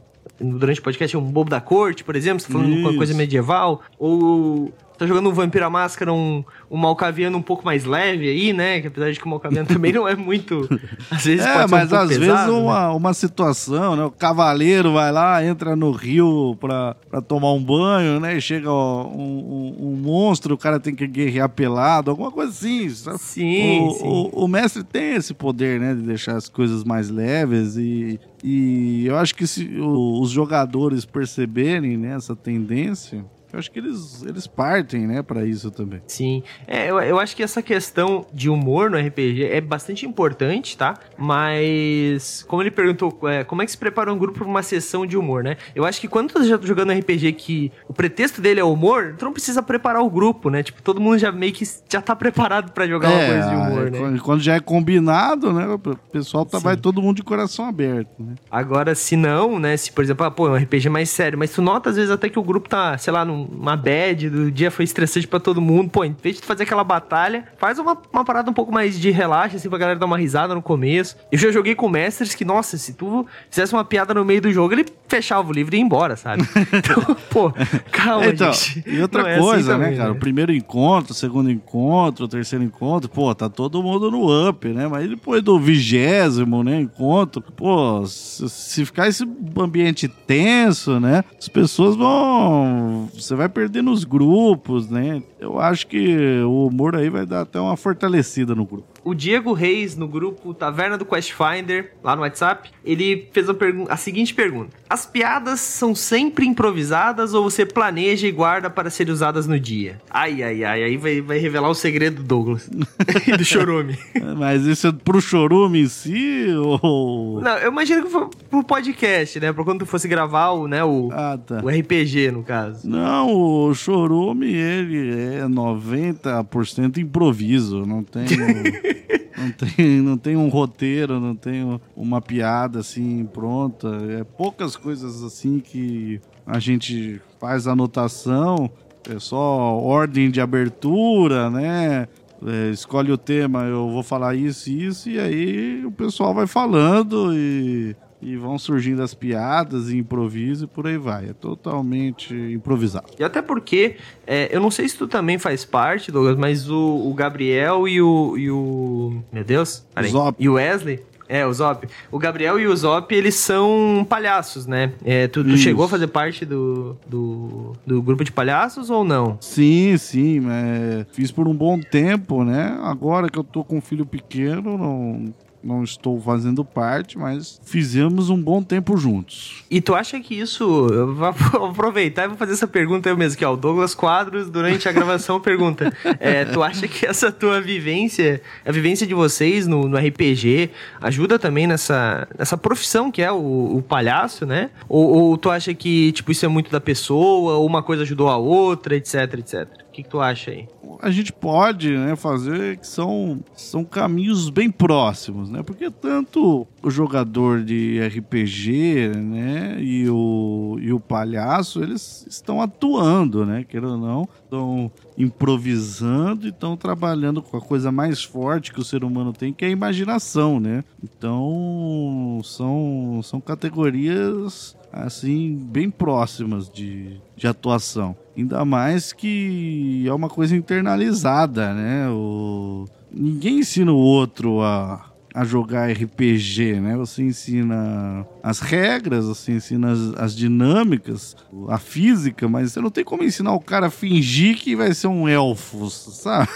durante 0.41 0.81
o 0.81 0.83
podcast, 0.83 1.17
um 1.17 1.21
bobo 1.21 1.51
da 1.51 1.61
corte, 1.61 2.03
por 2.03 2.17
exemplo, 2.17 2.41
você 2.41 2.47
tá 2.47 2.53
falando 2.55 2.75
de 2.75 2.81
uma 2.81 2.97
coisa 2.97 3.13
medieval, 3.13 3.83
ou 3.99 4.73
tá 5.01 5.07
jogando 5.07 5.31
um 5.31 5.33
Vampira 5.33 5.71
Máscara, 5.71 6.13
um, 6.13 6.45
um 6.71 6.77
Malcaviano 6.77 7.39
um 7.39 7.43
pouco 7.43 7.65
mais 7.65 7.87
leve 7.87 8.29
aí, 8.29 8.53
né? 8.53 8.83
Que 8.83 8.89
apesar 8.89 9.11
de 9.11 9.19
que 9.19 9.25
o 9.25 9.29
Malcaviano 9.31 9.67
também 9.73 9.95
não 9.95 10.07
é 10.07 10.15
muito. 10.15 10.69
Às 11.11 11.25
vezes 11.25 11.47
é, 11.47 11.55
pode 11.55 11.71
mas 11.71 11.91
um 11.91 11.97
às 11.97 12.09
vezes 12.11 12.23
pesado, 12.23 12.59
uma, 12.59 12.89
né? 12.89 12.95
uma 12.95 13.15
situação, 13.15 13.97
né? 13.97 14.05
O 14.05 14.11
cavaleiro 14.11 14.93
vai 14.93 15.11
lá, 15.11 15.43
entra 15.43 15.75
no 15.75 15.91
rio 15.91 16.55
pra, 16.61 16.95
pra 17.09 17.23
tomar 17.23 17.51
um 17.55 17.63
banho, 17.63 18.21
né? 18.21 18.37
E 18.37 18.43
chega 18.43 18.71
ó, 18.71 19.07
um, 19.07 19.77
um, 19.79 19.87
um, 19.87 19.97
monstro, 19.97 20.55
o 20.55 20.59
cara 20.59 20.79
tem 20.79 20.95
que 20.95 21.07
guerrear 21.07 21.49
pelado, 21.49 22.11
alguma 22.11 22.31
coisa 22.31 22.51
assim. 22.51 22.91
Sim, 22.91 23.81
o, 23.81 23.91
sim. 23.93 24.07
O, 24.07 24.45
o 24.45 24.49
mestre 24.49 24.85
tem 24.85 25.15
esse 25.15 25.33
poder, 25.33 25.81
né? 25.81 25.95
De 25.95 26.03
deixar 26.03 26.37
as 26.37 26.47
coisas 26.47 26.85
mais 26.85 27.09
leves 27.09 27.77
e. 27.79 28.21
E 28.43 29.07
eu 29.07 29.19
acho 29.19 29.35
que 29.35 29.47
se 29.47 29.69
os 29.79 30.31
jogadores 30.31 31.05
perceberem 31.05 31.99
né, 31.99 32.17
essa 32.17 32.35
tendência, 32.35 33.23
eu 33.53 33.59
acho 33.59 33.71
que 33.71 33.79
eles, 33.79 34.23
eles 34.23 34.47
partem, 34.47 35.07
né, 35.07 35.23
para 35.23 35.45
isso 35.45 35.71
também. 35.71 36.01
Sim. 36.07 36.43
É, 36.67 36.91
eu, 36.91 37.01
eu 37.01 37.19
acho 37.19 37.35
que 37.35 37.43
essa 37.43 37.63
questão 37.63 38.27
de 38.33 38.49
humor 38.49 38.91
no 38.91 38.99
RPG 38.99 39.45
é 39.45 39.61
bastante 39.61 40.07
importante, 40.07 40.77
tá? 40.77 40.95
Mas, 41.19 42.45
como 42.49 42.63
ele 42.63 42.71
perguntou, 42.71 43.19
é, 43.29 43.45
como 43.45 43.63
é 43.63 43.65
que 43.65 43.71
se 43.71 43.79
prepara 43.79 44.13
um 44.13 44.19
grupo 44.19 44.39
para 44.39 44.49
uma 44.49 44.63
sessão 44.63 45.05
de 45.07 45.17
humor, 45.17 45.43
né? 45.43 45.57
Eu 45.75 45.85
acho 45.85 46.01
que 46.01 46.09
quando 46.09 46.33
tu 46.33 46.45
já 46.45 46.59
tá 46.59 46.67
jogando 46.67 46.93
RPG 46.93 47.33
que 47.33 47.73
o 47.89 47.93
pretexto 47.93 48.41
dele 48.41 48.61
é 48.61 48.65
humor, 48.65 49.15
tu 49.19 49.25
não 49.25 49.33
precisa 49.33 49.63
preparar 49.63 50.03
o 50.03 50.11
grupo, 50.11 50.51
né? 50.51 50.63
Tipo, 50.63 50.83
todo 50.83 51.01
mundo 51.01 51.19
já 51.19 51.33
meio 51.33 51.53
que 51.53 51.65
já 51.89 52.01
tá 52.01 52.15
preparado 52.15 52.73
para 52.73 52.87
jogar 52.87 53.11
é, 53.11 53.15
uma 53.15 53.27
coisa 53.27 53.49
de 53.49 53.55
humor, 53.55 53.87
é, 53.87 53.91
né? 53.91 54.21
Quando 54.23 54.41
já 54.41 54.55
é 54.55 54.61
combinado, 54.61 55.53
né? 55.53 55.67
O 55.69 55.79
pessoal 55.79 56.45
tá, 56.45 56.59
vai 56.59 56.77
todo 56.77 57.03
mundo 57.03 57.17
de 57.17 57.23
coração 57.23 57.67
aberto, 57.67 58.11
né? 58.19 58.35
Agora, 58.51 58.95
se 58.95 59.17
não, 59.17 59.59
né? 59.59 59.77
Se, 59.77 59.93
por 59.93 60.05
exemplo, 60.05 60.25
ah, 60.25 60.31
pô, 60.31 60.49
é 60.49 60.51
um 60.51 60.57
RPG 60.57 60.89
mais 60.89 61.11
sério, 61.11 61.39
mas 61.39 61.53
tu 61.53 61.63
nota 61.63 61.91
às 61.91 61.97
vezes 61.97 62.11
até 62.11 62.29
que 62.29 62.39
o 62.39 62.43
grupo 62.43 62.69
tá, 62.69 62.97
sei 62.99 63.13
lá, 63.13 63.25
num 63.25 63.40
uma 63.45 63.77
bad, 63.77 64.29
do 64.29 64.51
dia 64.51 64.71
foi 64.71 64.85
estressante 64.85 65.27
para 65.27 65.41
todo 65.41 65.61
mundo. 65.61 65.91
Pô, 65.91 66.05
em 66.05 66.15
vez 66.21 66.37
de 66.37 66.47
fazer 66.47 66.65
aquela 66.65 66.85
batalha, 66.85 67.45
faz 67.59 67.79
uma, 67.79 67.97
uma 68.13 68.25
parada 68.25 68.51
um 68.51 68.55
pouco 68.55 68.73
mais 68.73 68.99
de 68.99 69.11
relaxa, 69.11 69.57
assim, 69.57 69.69
pra 69.69 69.79
galera 69.79 69.99
dar 69.99 70.07
uma 70.07 70.19
risada 70.19 70.55
no 70.55 70.63
começo. 70.63 71.17
Eu 71.31 71.39
já 71.39 71.51
joguei 71.51 71.75
com 71.75 71.89
mestres 71.89 72.35
que, 72.35 72.45
nossa, 72.45 72.77
se 72.77 72.95
tu 72.95 73.27
fizesse 73.49 73.73
uma 73.73 73.85
piada 73.85 74.15
no 74.15 74.25
meio 74.25 74.41
do 74.41 74.53
jogo, 74.53 74.75
ele 74.75 74.87
fechava 75.09 75.49
o 75.49 75.53
livro 75.53 75.75
e 75.75 75.79
ia 75.79 75.85
embora, 75.85 76.17
sabe? 76.17 76.43
Então, 76.81 77.17
pô, 77.31 77.53
calma, 77.91 78.27
então, 78.27 78.53
gente. 78.53 78.85
E 78.87 79.01
outra 79.01 79.29
é 79.29 79.39
coisa, 79.39 79.75
assim 79.75 79.83
né, 79.83 79.97
cara? 79.97 80.11
Né? 80.11 80.17
O 80.17 80.21
primeiro 80.21 80.53
encontro, 80.53 81.13
o 81.13 81.15
segundo 81.15 81.51
encontro, 81.51 82.25
o 82.25 82.29
terceiro 82.29 82.65
encontro, 82.65 83.09
pô, 83.09 83.35
tá 83.35 83.49
todo 83.49 83.83
mundo 83.83 84.11
no 84.11 84.49
up, 84.49 84.67
né? 84.69 84.87
Mas 84.89 85.09
depois 85.09 85.43
do 85.43 85.59
vigésimo, 85.59 86.63
né, 86.63 86.81
encontro, 86.81 87.43
pô, 87.43 88.05
se 88.07 88.85
ficar 88.85 89.09
esse 89.09 89.25
ambiente 89.59 90.09
tenso, 90.09 90.99
né, 91.01 91.25
as 91.39 91.49
pessoas 91.49 91.97
vão 91.97 93.09
você 93.31 93.37
vai 93.37 93.49
perdendo 93.49 93.93
os 93.93 94.03
grupos, 94.03 94.91
né? 94.91 95.23
Eu 95.39 95.61
acho 95.61 95.87
que 95.87 96.43
o 96.43 96.67
humor 96.67 96.97
aí 96.97 97.09
vai 97.09 97.25
dar 97.25 97.43
até 97.43 97.61
uma 97.61 97.77
fortalecida 97.77 98.57
no 98.57 98.67
grupo 98.67 98.89
o 99.03 99.15
Diego 99.15 99.53
Reis, 99.53 99.97
no 99.97 100.07
grupo 100.07 100.53
Taverna 100.53 100.99
do 100.99 101.05
Quest 101.05 101.33
Finder, 101.33 101.93
lá 102.03 102.15
no 102.15 102.23
WhatsApp, 102.23 102.71
ele 102.85 103.29
fez 103.33 103.49
a, 103.49 103.55
a, 103.89 103.97
seguinte 103.97 104.35
pergunta: 104.35 104.77
As 104.89 105.07
piadas 105.07 105.61
são 105.61 105.95
sempre 105.95 106.47
improvisadas 106.47 107.35
ou 107.35 107.43
você 107.43 107.65
planeja 107.65 108.27
e 108.27 108.33
guarda 108.33 108.69
para 108.69 108.91
serem 108.91 109.13
usadas 109.13 109.47
no 109.47 109.59
dia? 109.59 110.01
Ai, 110.11 110.43
ai, 110.43 110.65
ai, 110.65 110.83
aí 110.85 110.97
vai, 110.97 111.21
vai 111.21 111.39
revelar 111.39 111.69
o 111.69 111.75
segredo 111.75 112.17
do 112.17 112.23
Douglas 112.23 112.69
e 113.27 113.37
do 113.37 113.45
Chorume. 113.45 113.99
Mas 114.37 114.65
isso 114.65 114.89
é 114.89 114.93
pro 114.93 115.21
Chorume 115.21 115.83
em 115.83 115.89
si 115.89 116.47
ou. 116.57 117.41
Não, 117.41 117.57
eu 117.59 117.71
imagino 117.71 118.05
que 118.05 118.11
foi 118.11 118.29
pro 118.51 118.65
podcast, 118.65 119.41
né? 119.41 119.53
Pra 119.53 119.65
quando 119.65 119.81
tu 119.81 119.87
fosse 119.87 120.09
gravar 120.09 120.51
o, 120.51 120.67
né, 120.69 120.85
o, 120.85 121.09
ah, 121.13 121.39
tá. 121.39 121.61
o 121.63 121.69
RPG, 121.69 122.31
no 122.33 122.43
caso. 122.43 122.89
Não, 122.89 123.35
o 123.35 123.75
Chorume, 123.75 124.53
ele 124.53 125.11
é 125.37 125.43
90% 125.47 126.99
improviso, 126.99 127.87
não 127.87 128.03
tem. 128.03 128.27
não 129.37 129.51
tem, 129.53 130.01
não 130.01 130.19
tem 130.19 130.37
um 130.37 130.49
roteiro, 130.49 131.21
não 131.21 131.35
tem 131.35 131.81
uma 131.97 132.21
piada 132.21 132.81
assim 132.81 133.25
pronta. 133.27 133.89
É 134.19 134.25
poucas 134.25 134.77
coisas 134.77 135.23
assim 135.23 135.61
que 135.61 136.21
a 136.47 136.59
gente 136.59 137.21
faz 137.39 137.67
anotação. 137.67 138.71
É 139.09 139.19
só 139.19 139.79
ordem 139.79 140.31
de 140.31 140.41
abertura, 140.41 141.49
né? 141.49 142.07
É, 142.47 142.71
escolhe 142.71 143.13
o 143.13 143.19
tema, 143.19 143.65
eu 143.65 143.91
vou 143.91 144.03
falar 144.03 144.35
isso 144.35 144.71
e 144.71 144.87
isso, 144.87 145.11
e 145.11 145.21
aí 145.21 145.85
o 145.85 145.93
pessoal 145.93 146.33
vai 146.33 146.47
falando 146.47 147.35
e 147.35 147.95
e 148.23 148.37
vão 148.37 148.59
surgindo 148.59 149.03
as 149.03 149.15
piadas 149.15 149.91
e 149.91 149.99
improviso 149.99 150.65
e 150.65 150.67
por 150.67 150.87
aí 150.87 150.97
vai. 150.97 151.31
É 151.31 151.33
totalmente 151.33 152.35
improvisado. 152.35 153.07
E 153.19 153.25
até 153.25 153.41
porque, 153.41 153.97
é, 154.27 154.49
eu 154.55 154.61
não 154.61 154.71
sei 154.71 154.89
se 154.89 154.97
tu 154.97 155.09
também 155.09 155.39
faz 155.39 155.65
parte, 155.65 156.13
Douglas, 156.13 156.37
mas 156.37 156.69
o, 156.69 157.09
o 157.09 157.15
Gabriel 157.15 157.89
e 157.89 158.01
o, 158.01 158.37
e 158.37 158.51
o. 158.51 159.23
Meu 159.33 159.45
Deus, 159.45 159.87
peraí. 159.95 160.13
E 160.39 160.49
o 160.49 160.55
Wesley. 160.55 161.01
É, 161.31 161.47
o 161.47 161.53
Zop. 161.53 161.87
O 162.11 162.19
Gabriel 162.19 162.59
e 162.59 162.67
o 162.67 162.77
Zop, 162.77 163.15
eles 163.15 163.37
são 163.37 164.05
palhaços, 164.09 164.67
né? 164.67 164.93
É, 165.05 165.29
tu, 165.29 165.45
tu 165.45 165.57
chegou 165.57 165.85
a 165.85 165.89
fazer 165.89 166.09
parte 166.09 166.45
do, 166.45 166.97
do, 167.07 167.73
do, 167.87 168.03
grupo 168.03 168.25
de 168.25 168.33
palhaços 168.33 168.91
ou 168.91 169.05
não? 169.05 169.39
Sim, 169.41 169.97
sim. 169.97 170.43
É, 170.51 171.07
fiz 171.13 171.31
por 171.31 171.47
um 171.47 171.55
bom 171.55 171.79
tempo, 171.79 172.43
né? 172.43 172.77
Agora 172.83 173.29
que 173.29 173.39
eu 173.39 173.45
tô 173.45 173.63
com 173.63 173.79
um 173.79 173.81
filho 173.81 174.05
pequeno, 174.05 174.77
não, 174.77 175.33
não 175.63 175.85
estou 175.85 176.21
fazendo 176.21 176.65
parte, 176.65 177.19
mas 177.19 177.61
fizemos 177.65 178.31
um 178.31 178.41
bom 178.41 178.63
tempo 178.63 178.97
juntos. 178.97 179.65
E 179.71 179.81
tu 179.81 179.95
acha 179.95 180.19
que 180.21 180.35
isso. 180.35 180.89
Eu 180.89 181.15
vou 181.15 181.29
aproveitar 181.69 182.25
e 182.25 182.29
vou 182.29 182.37
fazer 182.37 182.53
essa 182.53 182.67
pergunta 182.67 183.09
eu 183.09 183.17
mesmo, 183.17 183.39
que 183.39 183.45
é 183.45 183.49
o 183.49 183.57
Douglas 183.57 183.95
Quadros, 183.95 184.49
durante 184.49 184.89
a 184.89 184.93
gravação, 184.93 185.39
pergunta: 185.41 185.93
é, 186.19 186.45
Tu 186.45 186.63
acha 186.63 186.89
que 186.89 187.07
essa 187.07 187.31
tua 187.31 187.61
vivência, 187.61 188.41
a 188.65 188.73
vivência 188.73 189.07
de 189.07 189.15
vocês 189.15 189.67
no, 189.67 189.89
no 189.89 189.97
RPG, 189.97 190.71
ajuda 191.01 191.39
também 191.39 191.67
nessa, 191.67 192.27
nessa 192.39 192.57
profissão 192.57 193.11
que 193.11 193.23
é 193.23 193.31
o, 193.31 193.77
o 193.77 193.83
palhaço, 193.83 194.47
né? 194.47 194.71
Ou, 194.89 195.09
ou, 195.09 195.39
tu 195.39 195.51
acha 195.51 195.75
que, 195.75 196.13
tipo, 196.13 196.33
isso 196.33 196.45
é 196.45 196.49
muito 196.49 196.71
da 196.71 196.81
pessoa, 196.81 197.55
ou 197.55 197.67
uma 197.67 197.83
coisa 197.83 198.03
ajudou 198.03 198.29
a 198.29 198.37
outra, 198.37 198.97
etc, 198.97 199.35
etc? 199.39 199.69
O 199.91 199.93
que, 199.93 200.05
que 200.05 200.09
tu 200.09 200.21
acha 200.21 200.53
aí? 200.53 200.69
a 201.03 201.11
gente 201.11 201.33
pode 201.33 201.97
né, 201.97 202.15
fazer 202.15 202.77
que 202.79 202.87
são, 202.87 203.41
são 203.55 203.85
caminhos 203.85 204.51
bem 204.51 204.71
próximos, 204.71 205.51
né? 205.51 205.63
Porque 205.63 205.91
tanto 205.91 206.67
o 206.83 206.91
jogador 206.91 207.63
de 207.63 207.99
RPG 208.01 209.13
né, 209.17 209.77
e, 209.81 210.09
o, 210.09 210.77
e 210.81 210.93
o 210.93 211.01
palhaço, 211.01 211.83
eles 211.83 212.27
estão 212.29 212.61
atuando, 212.61 213.47
né? 213.47 213.65
Querendo 213.67 213.93
ou 213.93 213.99
não, 213.99 214.29
estão 214.51 214.91
improvisando 215.17 216.47
e 216.47 216.51
estão 216.51 216.77
trabalhando 216.77 217.41
com 217.41 217.57
a 217.57 217.61
coisa 217.61 217.93
mais 217.93 218.23
forte 218.23 218.73
que 218.73 218.81
o 218.81 218.85
ser 218.85 219.05
humano 219.05 219.33
tem, 219.33 219.53
que 219.53 219.65
é 219.65 219.69
a 219.69 219.71
imaginação, 219.71 220.59
né? 220.59 220.83
Então, 221.03 222.41
são, 222.43 223.21
são 223.23 223.41
categorias 223.41 224.77
assim 224.93 225.57
bem 225.71 225.89
próximas 225.89 226.69
de, 226.69 227.21
de 227.37 227.47
atuação. 227.47 228.17
Ainda 228.37 228.65
mais 228.65 229.13
que 229.13 230.05
é 230.07 230.13
uma 230.13 230.29
coisa 230.29 230.57
internalizada, 230.57 231.73
né? 231.73 232.09
O... 232.11 232.87
Ninguém 233.13 233.61
ensina 233.61 233.93
o 233.93 233.97
outro 233.97 234.61
a, 234.63 235.11
a 235.33 235.45
jogar 235.45 235.91
RPG, 235.91 236.81
né? 236.81 236.97
Você 236.97 237.23
ensina 237.23 238.27
as 238.43 238.61
regras, 238.61 239.29
assim, 239.29 239.55
ensina 239.55 239.93
as, 239.93 240.15
as 240.15 240.37
dinâmicas, 240.37 241.37
a 241.69 241.79
física, 241.79 242.49
mas 242.49 242.73
você 242.73 242.81
não 242.81 242.91
tem 242.91 243.05
como 243.05 243.23
ensinar 243.23 243.53
o 243.53 243.61
cara 243.61 243.87
a 243.87 243.91
fingir 243.91 244.57
que 244.57 244.75
vai 244.77 244.95
ser 244.95 245.09
um 245.09 245.29
elfo, 245.29 245.89
sabe? 245.91 246.49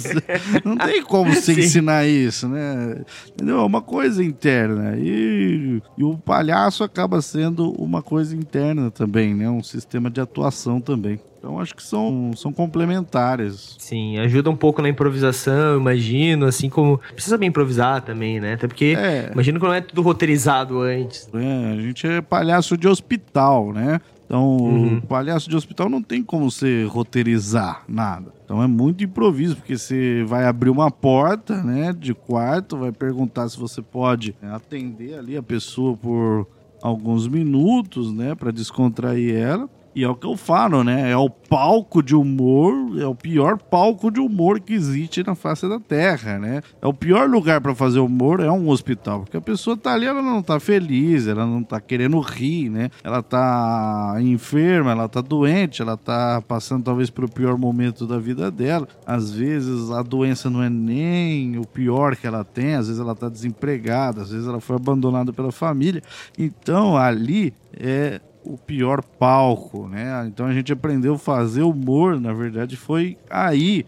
não 0.64 0.76
tem 0.76 1.02
como 1.02 1.34
você 1.34 1.54
Sim. 1.54 1.60
ensinar 1.60 2.06
isso, 2.06 2.48
né? 2.48 3.02
Entendeu? 3.28 3.60
É 3.60 3.64
uma 3.64 3.82
coisa 3.82 4.22
interna. 4.22 4.96
E, 4.96 5.82
e 5.96 6.04
o 6.04 6.16
palhaço 6.16 6.84
acaba 6.84 7.20
sendo 7.20 7.70
uma 7.72 8.02
coisa 8.02 8.34
interna 8.34 8.90
também, 8.90 9.34
né? 9.34 9.48
Um 9.48 9.62
sistema 9.62 10.10
de 10.10 10.20
atuação 10.20 10.80
também. 10.80 11.20
Então 11.38 11.60
acho 11.60 11.74
que 11.74 11.82
são, 11.82 12.32
são 12.36 12.52
complementares. 12.52 13.76
Sim, 13.78 14.18
ajuda 14.18 14.50
um 14.50 14.56
pouco 14.56 14.82
na 14.82 14.88
improvisação, 14.88 15.78
imagino, 15.78 16.46
assim 16.46 16.68
como. 16.68 16.98
Precisa 17.12 17.36
saber 17.36 17.46
improvisar 17.46 18.02
também, 18.02 18.40
né? 18.40 18.54
Até 18.54 18.66
porque 18.66 18.96
é. 18.98 19.30
imagino 19.32 19.60
que 19.60 19.66
não 19.66 19.72
é 19.72 19.80
tudo 19.80 20.02
roteirizado 20.02 20.80
antes. 20.80 21.17
É, 21.34 21.72
a 21.72 21.80
gente 21.80 22.06
é 22.06 22.20
palhaço 22.20 22.76
de 22.76 22.86
hospital, 22.86 23.72
né? 23.72 24.00
Então, 24.28 24.58
uhum. 24.58 24.98
o 24.98 25.02
palhaço 25.02 25.48
de 25.48 25.56
hospital 25.56 25.88
não 25.88 26.02
tem 26.02 26.22
como 26.22 26.50
você 26.50 26.84
roteirizar 26.84 27.82
nada. 27.88 28.30
Então 28.44 28.62
é 28.62 28.66
muito 28.66 29.02
improviso, 29.02 29.56
porque 29.56 29.76
você 29.76 30.22
vai 30.26 30.44
abrir 30.44 30.68
uma 30.68 30.90
porta, 30.90 31.62
né, 31.62 31.94
de 31.94 32.12
quarto, 32.12 32.76
vai 32.76 32.92
perguntar 32.92 33.48
se 33.48 33.58
você 33.58 33.80
pode 33.80 34.34
atender 34.42 35.18
ali 35.18 35.34
a 35.34 35.42
pessoa 35.42 35.96
por 35.96 36.46
alguns 36.82 37.26
minutos, 37.26 38.12
né, 38.12 38.34
para 38.34 38.50
descontrair 38.50 39.34
ela. 39.34 39.68
E 39.94 40.04
é 40.04 40.08
o 40.08 40.14
que 40.14 40.26
eu 40.26 40.36
falo, 40.36 40.84
né? 40.84 41.10
É 41.10 41.16
o 41.16 41.28
palco 41.28 42.02
de 42.02 42.14
humor, 42.14 43.00
é 43.00 43.06
o 43.06 43.14
pior 43.14 43.58
palco 43.58 44.10
de 44.10 44.20
humor 44.20 44.60
que 44.60 44.72
existe 44.72 45.24
na 45.24 45.34
face 45.34 45.68
da 45.68 45.80
Terra, 45.80 46.38
né? 46.38 46.62
É 46.80 46.86
o 46.86 46.92
pior 46.92 47.28
lugar 47.28 47.60
para 47.60 47.74
fazer 47.74 47.98
humor 47.98 48.40
é 48.40 48.50
um 48.50 48.68
hospital, 48.68 49.20
porque 49.20 49.36
a 49.36 49.40
pessoa 49.40 49.76
tá 49.76 49.94
ali, 49.94 50.06
ela 50.06 50.22
não 50.22 50.42
tá 50.42 50.60
feliz, 50.60 51.26
ela 51.26 51.46
não 51.46 51.62
tá 51.62 51.80
querendo 51.80 52.20
rir, 52.20 52.68
né? 52.68 52.90
Ela 53.02 53.22
tá 53.22 54.16
enferma, 54.20 54.92
ela 54.92 55.08
tá 55.08 55.20
doente, 55.20 55.82
ela 55.82 55.96
tá 55.96 56.42
passando 56.46 56.84
talvez 56.84 57.10
pelo 57.10 57.28
pior 57.28 57.56
momento 57.56 58.06
da 58.06 58.18
vida 58.18 58.50
dela. 58.50 58.86
Às 59.06 59.32
vezes 59.32 59.90
a 59.90 60.02
doença 60.02 60.48
não 60.50 60.62
é 60.62 60.70
nem 60.70 61.58
o 61.58 61.66
pior 61.66 62.14
que 62.16 62.26
ela 62.26 62.44
tem, 62.44 62.74
às 62.74 62.86
vezes 62.86 63.00
ela 63.00 63.14
tá 63.14 63.28
desempregada, 63.28 64.22
às 64.22 64.30
vezes 64.30 64.46
ela 64.46 64.60
foi 64.60 64.76
abandonada 64.76 65.32
pela 65.32 65.50
família. 65.50 66.02
Então 66.38 66.96
ali 66.96 67.52
é 67.72 68.20
o 68.48 68.56
pior 68.56 69.02
palco, 69.02 69.86
né? 69.86 70.26
Então 70.26 70.46
a 70.46 70.52
gente 70.52 70.72
aprendeu 70.72 71.14
a 71.14 71.18
fazer 71.18 71.62
humor, 71.62 72.18
na 72.18 72.32
verdade, 72.32 72.76
foi 72.76 73.18
aí, 73.28 73.84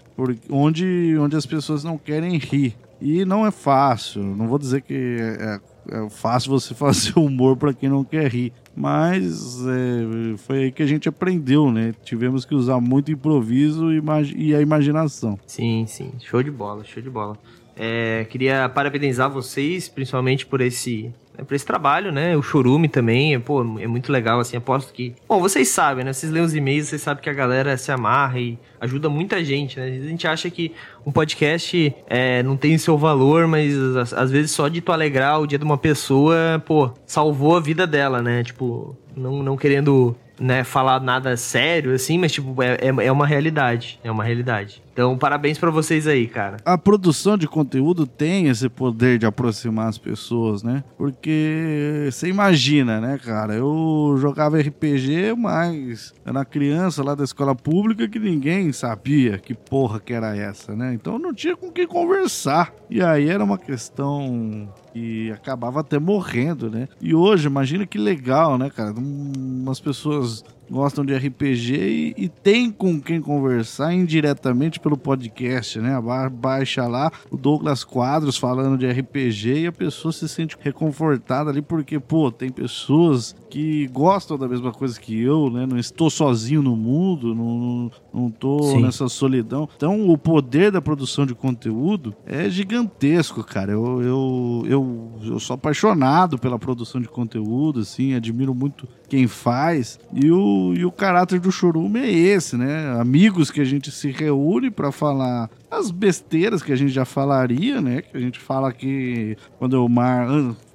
onde, 0.51 1.17
onde 1.19 1.35
as 1.35 1.47
pessoas 1.47 1.83
não 1.83 1.97
querem 1.97 2.37
rir. 2.37 2.77
E 3.01 3.25
não 3.25 3.47
é 3.47 3.51
fácil, 3.51 4.23
não 4.23 4.47
vou 4.47 4.59
dizer 4.59 4.83
que 4.83 4.95
é, 4.95 5.59
é, 5.95 6.05
é 6.05 6.11
fácil 6.11 6.51
você 6.51 6.75
fazer 6.77 7.19
humor 7.19 7.57
para 7.57 7.73
quem 7.73 7.89
não 7.89 8.05
quer 8.05 8.31
rir, 8.31 8.53
mas 8.77 9.57
é, 9.67 10.37
foi 10.37 10.65
aí 10.65 10.73
que 10.73 10.83
a 10.83 10.87
gente 10.87 11.09
aprendeu, 11.09 11.73
né? 11.73 11.95
Tivemos 12.05 12.45
que 12.45 12.55
usar 12.55 12.79
muito 12.79 13.11
improviso 13.11 13.91
e, 13.91 14.03
e 14.37 14.55
a 14.55 14.61
imaginação. 14.61 15.39
Sim, 15.47 15.87
sim, 15.89 16.13
show 16.21 16.43
de 16.43 16.51
bola, 16.51 16.85
show 16.85 17.03
de 17.03 17.09
bola. 17.09 17.39
É, 17.75 18.27
queria 18.29 18.69
parabenizar 18.69 19.31
vocês, 19.31 19.89
principalmente 19.89 20.45
por 20.45 20.61
esse 20.61 21.11
é 21.41 21.45
pra 21.45 21.57
esse 21.57 21.65
trabalho, 21.65 22.13
né? 22.13 22.37
O 22.37 22.43
Chorume 22.43 22.87
também, 22.87 23.35
é, 23.35 23.39
pô, 23.39 23.63
é 23.79 23.87
muito 23.87 24.13
legal, 24.13 24.39
assim, 24.41 24.57
aposto 24.57 24.93
que... 24.93 25.15
Bom, 25.27 25.41
vocês 25.41 25.69
sabem, 25.69 26.05
né? 26.05 26.13
Vocês 26.13 26.31
lêem 26.31 26.45
os 26.45 26.55
e-mails, 26.55 26.89
vocês 26.89 27.01
sabem 27.01 27.23
que 27.23 27.31
a 27.31 27.33
galera 27.33 27.77
se 27.79 27.91
amarra 27.91 28.39
e 28.39 28.59
ajuda 28.79 29.09
muita 29.09 29.43
gente, 29.43 29.79
né? 29.79 29.87
Às 29.87 29.91
vezes 29.93 30.07
a 30.07 30.11
gente 30.11 30.29
acha 30.29 30.51
que 30.51 30.73
um 31.05 31.11
podcast 31.11 31.95
é, 32.07 32.43
não 32.43 32.57
tem 32.57 32.77
seu 32.77 32.99
valor, 32.99 33.47
mas 33.47 33.75
às 34.13 34.31
vezes 34.31 34.51
só 34.51 34.69
de 34.69 34.83
tu 34.83 34.93
alegrar 34.93 35.41
o 35.41 35.47
dia 35.47 35.59
de 35.59 35.65
uma 35.65 35.79
pessoa, 35.79 36.63
pô, 36.67 36.93
salvou 37.07 37.57
a 37.57 37.61
vida 37.61 37.87
dela, 37.87 38.21
né? 38.21 38.45
Tipo, 38.45 38.95
não, 39.17 39.43
não 39.43 39.57
querendo 39.57 40.15
né, 40.39 40.65
falar 40.65 41.01
nada 41.01 41.37
sério, 41.37 41.93
assim, 41.93 42.19
mas, 42.19 42.33
tipo, 42.33 42.63
é, 42.63 42.79
é, 42.81 43.07
é 43.07 43.13
uma 43.13 43.27
realidade. 43.27 44.01
É 44.03 44.11
uma 44.11 44.25
realidade. 44.25 44.83
Então, 45.01 45.17
parabéns 45.17 45.57
para 45.57 45.71
vocês 45.71 46.07
aí, 46.07 46.27
cara. 46.27 46.59
A 46.63 46.77
produção 46.77 47.39
de 47.39 47.49
conteúdo 47.49 48.07
tem 48.07 48.49
esse 48.49 48.69
poder 48.69 49.19
de 49.19 49.25
aproximar 49.25 49.89
as 49.89 49.97
pessoas, 49.97 50.63
né? 50.63 50.85
Porque 50.99 52.07
você 52.13 52.29
imagina, 52.29 53.01
né, 53.01 53.17
cara? 53.17 53.55
Eu 53.55 54.17
jogava 54.19 54.61
RPG, 54.61 55.35
mas 55.39 56.13
era 56.23 56.45
criança 56.45 57.03
lá 57.03 57.15
da 57.15 57.25
escola 57.25 57.55
pública 57.55 58.07
que 58.07 58.19
ninguém 58.19 58.75
sabia 58.75 59.39
que 59.39 59.55
porra 59.55 59.99
que 59.99 60.13
era 60.13 60.37
essa, 60.37 60.77
né? 60.77 60.93
Então 60.93 61.19
não 61.19 61.33
tinha 61.33 61.57
com 61.57 61.73
quem 61.73 61.87
conversar. 61.87 62.71
E 62.91 63.03
aí 63.03 63.31
era 63.31 63.43
uma 63.43 63.57
questão 63.57 64.71
que 64.93 65.33
acabava 65.33 65.81
até 65.81 65.99
morrendo, 65.99 66.71
né? 66.71 66.89
E 67.01 67.15
hoje, 67.15 67.47
imagina 67.47 67.87
que 67.87 67.97
legal, 67.97 68.59
né, 68.59 68.69
cara? 68.69 68.93
Umas 68.93 69.81
pessoas 69.81 70.45
gostam 70.71 71.05
de 71.05 71.15
RPG 71.15 71.75
e, 71.75 72.15
e, 72.17 72.29
tem 72.29 72.71
com 72.71 73.01
quem 73.01 73.21
conversar 73.21 73.93
indiretamente 73.93 74.79
pelo 74.79 74.97
podcast, 74.97 75.81
né? 75.81 75.93
Baixa 76.33 76.87
lá 76.87 77.11
o 77.31 77.37
Douglas 77.37 77.83
Quadros 77.83 78.37
falando 78.37 78.79
de 78.79 78.89
RPG 78.89 79.63
e 79.63 79.67
a 79.67 79.73
pessoa 79.73 80.13
se 80.13 80.29
sente 80.29 80.57
reconfortada 80.61 81.51
ali 81.51 81.61
porque, 81.61 81.99
pô, 81.99 82.31
tem 82.31 82.51
pessoas 82.51 83.35
que 83.51 83.89
gostam 83.89 84.39
da 84.39 84.49
mesma 84.49 84.73
coisa 84.73 84.99
que 84.99 85.21
eu, 85.21 85.51
né? 85.51 85.67
Não 85.67 85.77
estou 85.77 86.09
sozinho 86.09 86.63
no 86.63 86.77
mundo, 86.77 87.35
não, 87.35 87.91
não 88.15 88.63
Sim. 88.63 88.83
nessa 88.83 89.09
solidão. 89.09 89.69
Então, 89.77 90.09
o 90.09 90.17
poder 90.17 90.71
da 90.71 90.81
produção 90.81 91.27
de 91.27 91.35
conteúdo 91.35 92.15
é 92.25 92.49
gigantesco, 92.49 93.43
cara. 93.43 93.73
Eu, 93.73 94.01
eu, 94.03 94.65
eu, 94.67 95.13
eu 95.25 95.41
sou 95.41 95.55
apaixonado 95.55 96.39
pela 96.39 96.59
produção 96.59 97.01
de 97.01 97.09
conteúdo, 97.09 97.81
assim, 97.81 98.15
admiro 98.15 98.55
muito 98.55 98.89
quem 99.09 99.27
faz. 99.27 99.99
E 100.15 100.31
o, 100.31 100.73
e 100.75 100.85
o 100.85 100.93
caráter 100.93 101.41
do 101.41 101.51
Chorume 101.51 101.99
é 101.99 102.11
esse, 102.11 102.57
né? 102.57 102.97
Amigos 103.01 103.51
que 103.51 103.61
a 103.61 103.65
gente 103.65 103.91
se 103.91 104.11
reúne 104.13 104.71
para 104.71 104.93
falar 104.93 105.51
as 105.69 105.91
besteiras 105.91 106.63
que 106.63 106.73
a 106.73 106.77
gente 106.77 106.93
já 106.93 107.05
falaria, 107.05 107.81
né? 107.81 108.03
Que 108.03 108.17
a 108.17 108.21
gente 108.21 108.39
fala 108.39 108.69
aqui 108.69 109.37
quando 109.59 109.75
eu 109.75 109.89
mar 109.89 110.29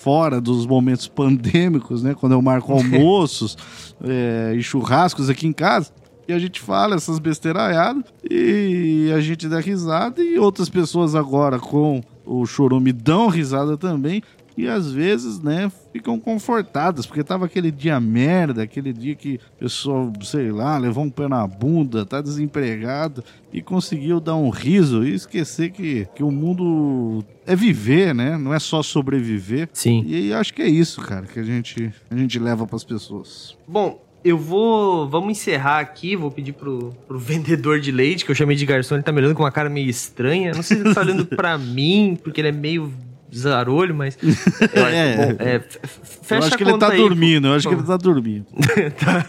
fora 0.05 0.39
dos 0.39 0.67
momentos 0.67 1.07
pandêmicos, 1.07 2.03
né? 2.03 2.13
Quando 2.13 2.33
eu 2.33 2.41
marco 2.43 2.71
almoços 2.77 3.57
é, 4.03 4.53
e 4.55 4.61
churrascos 4.61 5.31
aqui 5.31 5.47
em 5.47 5.51
casa. 5.51 5.91
E 6.27 6.33
a 6.33 6.37
gente 6.37 6.61
fala 6.61 6.95
essas 6.95 7.17
besteiraiadas 7.17 8.03
e 8.29 9.11
a 9.15 9.19
gente 9.19 9.47
dá 9.47 9.59
risada 9.59 10.23
e 10.23 10.37
outras 10.37 10.69
pessoas 10.69 11.15
agora 11.15 11.57
com 11.57 12.03
o 12.23 12.45
chorume 12.45 12.91
dão 12.91 13.29
risada 13.29 13.77
também 13.77 14.21
e 14.57 14.67
às 14.67 14.91
vezes, 14.91 15.39
né, 15.41 15.71
ficam 15.91 16.19
confortadas, 16.19 17.05
porque 17.05 17.23
tava 17.23 17.45
aquele 17.45 17.71
dia 17.71 17.99
merda, 17.99 18.63
aquele 18.63 18.93
dia 18.93 19.15
que 19.15 19.35
o 19.55 19.59
pessoal, 19.59 20.11
sei 20.21 20.51
lá, 20.51 20.77
levou 20.77 21.03
um 21.03 21.09
pé 21.09 21.27
na 21.27 21.45
bunda, 21.45 22.05
tá 22.05 22.21
desempregado 22.21 23.23
e 23.51 23.61
conseguiu 23.61 24.19
dar 24.19 24.35
um 24.35 24.49
riso 24.49 25.05
e 25.05 25.13
esquecer 25.13 25.71
que, 25.71 26.07
que 26.15 26.23
o 26.23 26.31
mundo 26.31 27.23
é 27.45 27.55
viver, 27.55 28.15
né? 28.15 28.37
Não 28.37 28.53
é 28.53 28.59
só 28.59 28.81
sobreviver. 28.81 29.69
Sim. 29.73 30.03
E 30.07 30.33
acho 30.33 30.53
que 30.53 30.61
é 30.61 30.67
isso, 30.67 31.01
cara, 31.01 31.25
que 31.25 31.39
a 31.39 31.43
gente, 31.43 31.93
a 32.09 32.15
gente 32.15 32.39
leva 32.39 32.65
para 32.65 32.75
as 32.75 32.83
pessoas. 32.83 33.57
Bom, 33.67 34.01
eu 34.25 34.37
vou. 34.39 35.07
Vamos 35.07 35.37
encerrar 35.37 35.79
aqui. 35.79 36.15
Vou 36.15 36.31
pedir 36.31 36.53
pro, 36.53 36.93
pro 37.07 37.19
vendedor 37.19 37.79
de 37.79 37.91
leite, 37.91 38.25
que 38.25 38.31
eu 38.31 38.35
chamei 38.35 38.55
de 38.55 38.65
garçom, 38.65 38.95
ele 38.95 39.03
tá 39.03 39.11
me 39.11 39.19
olhando 39.19 39.35
com 39.35 39.43
uma 39.43 39.51
cara 39.51 39.69
meio 39.69 39.87
estranha. 39.87 40.51
Não 40.51 40.63
sei 40.63 40.77
se 40.77 40.83
ele 40.83 40.95
tá 40.95 41.01
olhando 41.01 41.25
pra 41.25 41.55
mim, 41.59 42.17
porque 42.23 42.41
ele 42.41 42.47
é 42.47 42.51
meio 42.51 42.91
zarolho, 43.37 43.93
mas. 43.93 44.17
é, 44.73 45.15
bom, 45.15 45.43
é, 45.43 45.59
fecha 45.59 46.35
eu 46.35 46.47
acho 46.47 46.57
que 46.57 46.63
ele 46.63 46.77
tá 46.77 46.91
aí, 46.91 46.97
dormindo, 46.97 47.47
eu 47.47 47.53
acho 47.53 47.67
que 47.67 47.73
ele 47.73 47.83
tá 47.83 47.97
dormindo. 47.97 48.45
tá. 49.03 49.25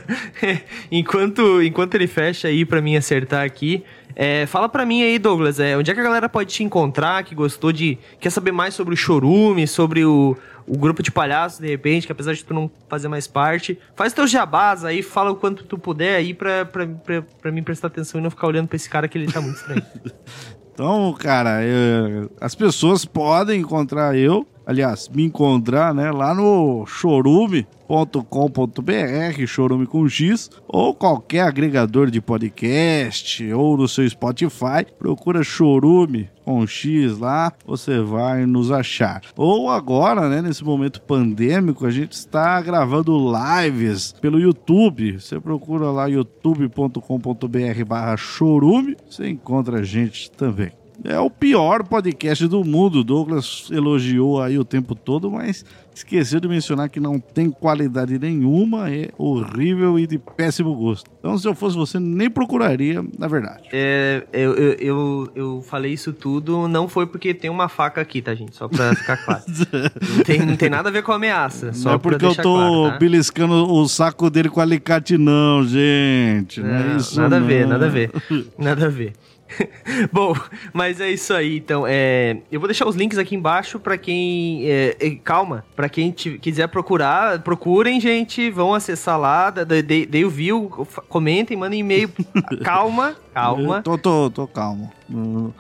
enquanto, 0.91 1.63
enquanto 1.63 1.95
ele 1.95 2.07
fecha 2.07 2.49
aí 2.49 2.65
para 2.65 2.81
mim 2.81 2.97
acertar 2.97 3.45
aqui, 3.45 3.85
é, 4.19 4.47
fala 4.47 4.67
para 4.67 4.87
mim 4.87 5.03
aí, 5.03 5.19
Douglas, 5.19 5.61
é, 5.61 5.77
onde 5.77 5.91
é 5.91 5.95
que 5.95 6.01
a 6.01 6.03
galera 6.03 6.27
pode 6.27 6.53
te 6.53 6.65
encontrar, 6.65 7.23
que 7.23 7.35
gostou 7.35 7.71
de. 7.71 7.99
quer 8.19 8.31
saber 8.31 8.51
mais 8.51 8.73
sobre 8.73 8.95
o 8.95 8.97
chorume, 8.97 9.67
sobre 9.67 10.07
o, 10.07 10.35
o 10.67 10.79
grupo 10.79 11.03
de 11.03 11.13
palhaços, 11.13 11.59
de 11.59 11.69
repente, 11.69 12.07
que 12.07 12.13
apesar 12.13 12.33
de 12.33 12.43
tu 12.43 12.55
não 12.55 12.71
fazer 12.89 13.09
mais 13.09 13.27
parte, 13.27 13.79
faz 13.95 14.15
teus 14.15 14.31
jabás 14.31 14.87
aí, 14.87 15.03
fala 15.03 15.31
o 15.31 15.37
quanto 15.37 15.65
tu 15.65 15.77
puder 15.77 16.17
aí 16.17 16.33
pra, 16.33 16.65
pra, 16.65 16.87
pra, 16.87 17.23
pra 17.23 17.53
mim 17.53 17.63
prestar 17.63 17.89
atenção 17.89 18.19
e 18.19 18.23
não 18.23 18.31
ficar 18.31 18.47
olhando 18.47 18.69
pra 18.69 18.77
esse 18.77 18.89
cara 18.89 19.07
que 19.07 19.19
ele 19.19 19.31
tá 19.31 19.41
muito 19.41 19.57
estranho. 19.57 19.83
Então, 20.77 21.11
cara, 21.15 21.65
eu, 21.65 22.31
as 22.39 22.55
pessoas 22.55 23.07
podem 23.07 23.63
encontrar 23.63 24.15
eu, 24.15 24.47
aliás, 24.67 25.09
me 25.09 25.25
encontrar, 25.25 25.95
né, 25.95 26.11
lá 26.11 26.35
no 26.35 26.85
chorume 26.87 27.67
chorume.com.br, 27.89 29.47
chorume 29.47 29.87
com 29.87 30.09
X, 30.09 30.51
ou 30.67 30.95
qualquer 30.95 31.43
agregador 31.43 32.11
de 32.11 32.21
podcast, 32.21 33.53
ou 33.53 33.77
no 33.77 33.89
seu 33.89 34.09
Spotify, 34.09 34.85
procura 34.99 35.43
chorume 35.43 36.29
com 36.45 36.67
X 36.67 37.19
lá, 37.19 37.53
você 37.65 38.01
vai 38.01 38.47
nos 38.47 38.71
achar. 38.71 39.23
Ou 39.37 39.71
agora, 39.71 40.29
né, 40.29 40.43
nesse 40.43 40.65
momento 40.65 41.01
pandêmico, 41.01 41.87
a 41.87 41.91
gente 41.91 42.13
está 42.13 42.61
gravando 42.61 43.33
lives 43.33 44.13
pelo 44.13 44.41
YouTube. 44.41 45.19
Você 45.19 45.41
procura 45.41 45.91
lá 45.91 46.07
youtube.com.br 46.07 47.85
barra 47.87 48.17
chorume, 48.17 48.97
você 49.09 49.29
encontra 49.29 49.81
a 49.81 49.83
gente 49.83 50.31
também. 50.31 50.73
É 51.05 51.19
o 51.19 51.31
pior 51.31 51.85
podcast 51.85 52.47
do 52.47 52.65
mundo. 52.65 53.05
Douglas 53.05 53.69
elogiou 53.71 54.41
aí 54.43 54.59
o 54.59 54.65
tempo 54.65 54.95
todo, 54.95 55.31
mas 55.31 55.65
esqueceu 55.95 56.39
de 56.39 56.47
mencionar 56.47 56.89
que 56.89 57.01
não 57.01 57.19
tem 57.19 57.51
qualidade 57.51 58.19
nenhuma, 58.19 58.91
é 58.91 59.09
horrível 59.17 59.99
e 59.99 60.07
de 60.07 60.19
péssimo 60.19 60.75
gosto. 60.75 61.11
Então, 61.19 61.39
se 61.39 61.49
eu 61.49 61.55
fosse 61.55 61.77
você, 61.77 61.99
nem 61.99 62.29
procuraria, 62.29 63.05
na 63.19 63.27
verdade. 63.27 63.63
É, 63.73 64.25
eu, 64.33 64.55
eu, 64.55 64.73
eu, 64.75 65.33
eu 65.35 65.63
falei 65.63 65.93
isso 65.93 66.13
tudo, 66.13 66.69
não 66.69 66.87
foi 66.87 67.07
porque 67.07 67.33
tem 67.33 67.51
uma 67.51 67.69
faca 67.69 68.01
aqui, 68.01 68.21
tá, 68.21 68.35
gente? 68.35 68.55
Só 68.55 68.69
pra 68.69 68.95
ficar 68.95 69.17
claro. 69.17 69.43
não, 70.17 70.25
tem, 70.25 70.41
não 70.41 70.57
tem 70.57 70.69
nada 70.69 70.89
a 70.89 70.93
ver 70.93 71.03
com 71.03 71.13
ameaça. 71.13 71.73
Só 71.73 71.91
não 71.91 71.97
é 71.97 71.99
porque 71.99 72.25
eu 72.25 72.35
tô 72.35 72.57
claro, 72.57 72.91
tá? 72.91 72.99
beliscando 72.99 73.73
o 73.73 73.89
saco 73.89 74.29
dele 74.29 74.51
com 74.51 74.61
alicate, 74.61 75.17
não, 75.17 75.65
gente. 75.65 76.61
Não, 76.61 76.69
não 76.69 76.77
é 76.77 76.97
isso, 76.97 77.21
nada 77.21 77.37
a 77.37 77.41
ver, 77.41 77.67
nada 77.67 77.87
a 77.87 77.89
ver. 77.89 78.11
Nada 78.59 78.87
a 78.87 78.89
ver. 78.89 79.15
Bom, 80.13 80.35
mas 80.73 81.01
é 81.01 81.11
isso 81.11 81.33
aí. 81.33 81.57
Então, 81.57 81.85
é, 81.87 82.39
eu 82.51 82.61
vou 82.61 82.69
deixar 82.69 82.87
os 82.87 82.97
links 82.97 83.19
aqui 83.19 83.35
embaixo 83.35 83.79
para 83.79 83.97
quem. 83.97 84.69
É, 84.69 84.97
é, 85.01 85.11
calma, 85.17 85.65
para 85.75 85.89
quem 85.89 86.13
quiser 86.13 86.69
procurar, 86.69 87.41
procurem, 87.43 88.01
gente. 88.01 88.51
Vão 88.51 88.75
acessar 88.75 89.19
lá, 89.19 89.51
dei 89.51 90.25
o 90.25 90.31
view, 90.31 90.87
comentem, 91.09 91.57
mandem 91.57 91.81
e-mail. 91.81 92.11
calma, 92.63 93.17
calma. 93.33 93.79
Eu 93.79 93.83
tô, 93.83 93.99
tô, 93.99 94.31
tô 94.31 94.47
calmo. 94.47 94.93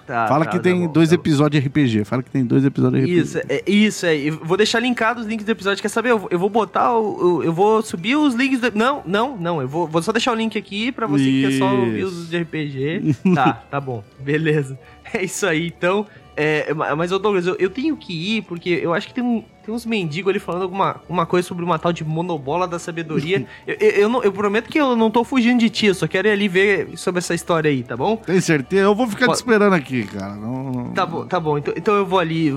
Tá, 0.06 0.26
Fala 0.26 0.44
tá, 0.44 0.50
que 0.50 0.56
tá 0.56 0.62
tem 0.62 0.86
bom, 0.86 0.92
dois 0.92 1.10
tá 1.10 1.14
episódios 1.14 1.62
de 1.62 1.68
RPG. 1.68 2.04
Fala 2.04 2.22
que 2.22 2.30
tem 2.30 2.44
dois 2.44 2.64
episódios 2.64 3.04
de 3.04 3.12
RPG. 3.12 3.22
Isso, 3.22 3.38
é, 3.48 3.62
isso 3.66 4.06
é. 4.06 4.16
Eu 4.16 4.38
vou 4.44 4.56
deixar 4.56 4.80
linkado 4.80 5.20
os 5.20 5.26
links 5.26 5.46
do 5.46 5.50
episódio. 5.50 5.80
Quer 5.80 5.88
saber? 5.88 6.10
Eu, 6.10 6.26
eu 6.30 6.38
vou 6.38 6.50
botar. 6.50 6.96
O, 6.96 7.42
eu 7.42 7.52
vou 7.52 7.82
subir 7.82 8.16
os 8.16 8.34
links. 8.34 8.60
Do, 8.60 8.76
não, 8.76 9.02
não, 9.06 9.36
não. 9.36 9.60
Eu 9.60 9.68
vou, 9.68 9.86
vou 9.86 10.02
só 10.02 10.12
deixar 10.12 10.32
o 10.32 10.34
link 10.34 10.58
aqui 10.58 10.90
pra 10.90 11.06
você 11.06 11.24
isso. 11.24 11.48
que 11.48 11.58
quer 11.58 11.64
só 11.64 11.74
ouvir 11.74 12.04
os 12.04 12.28
de 12.28 12.38
RPG. 12.38 13.16
tá, 13.34 13.52
tá 13.70 13.80
bom. 13.80 14.02
Beleza. 14.18 14.78
É 15.14 15.24
isso 15.24 15.46
aí. 15.46 15.68
Então, 15.68 16.04
é, 16.36 16.74
mas, 16.74 17.10
ô 17.12 17.18
Douglas, 17.18 17.46
eu, 17.46 17.56
eu, 17.58 17.70
tenho 17.70 17.96
que 17.96 18.36
ir, 18.36 18.42
porque 18.42 18.68
eu 18.68 18.92
acho 18.92 19.08
que 19.08 19.14
tem, 19.14 19.24
um, 19.24 19.42
tem 19.64 19.74
uns 19.74 19.86
mendigos 19.86 20.28
ali 20.28 20.38
falando 20.38 20.62
alguma 20.62 21.00
uma 21.08 21.24
coisa 21.24 21.48
sobre 21.48 21.64
uma 21.64 21.78
tal 21.78 21.92
de 21.92 22.04
monobola 22.04 22.68
da 22.68 22.78
sabedoria. 22.78 23.46
eu, 23.66 23.76
eu, 23.80 23.90
eu, 23.90 24.08
não, 24.08 24.22
eu, 24.22 24.30
prometo 24.30 24.68
que 24.68 24.78
eu 24.78 24.94
não 24.94 25.10
tô 25.10 25.24
fugindo 25.24 25.60
de 25.60 25.70
ti, 25.70 25.86
eu 25.86 25.94
só 25.94 26.06
quero 26.06 26.28
ir 26.28 26.32
ali 26.32 26.46
ver 26.46 26.90
sobre 26.96 27.20
essa 27.20 27.34
história 27.34 27.70
aí, 27.70 27.82
tá 27.82 27.96
bom? 27.96 28.16
Tem 28.18 28.40
certeza? 28.40 28.82
Eu 28.82 28.94
vou 28.94 29.06
ficar 29.06 29.26
Pode... 29.26 29.38
te 29.38 29.42
esperando 29.42 29.72
aqui, 29.72 30.04
cara. 30.04 30.34
Não, 30.34 30.64
não... 30.64 30.92
Tá 30.92 31.06
bom, 31.06 31.26
tá 31.26 31.40
bom. 31.40 31.56
Então, 31.56 31.72
então 31.74 31.94
eu 31.94 32.04
vou 32.04 32.18
ali. 32.18 32.52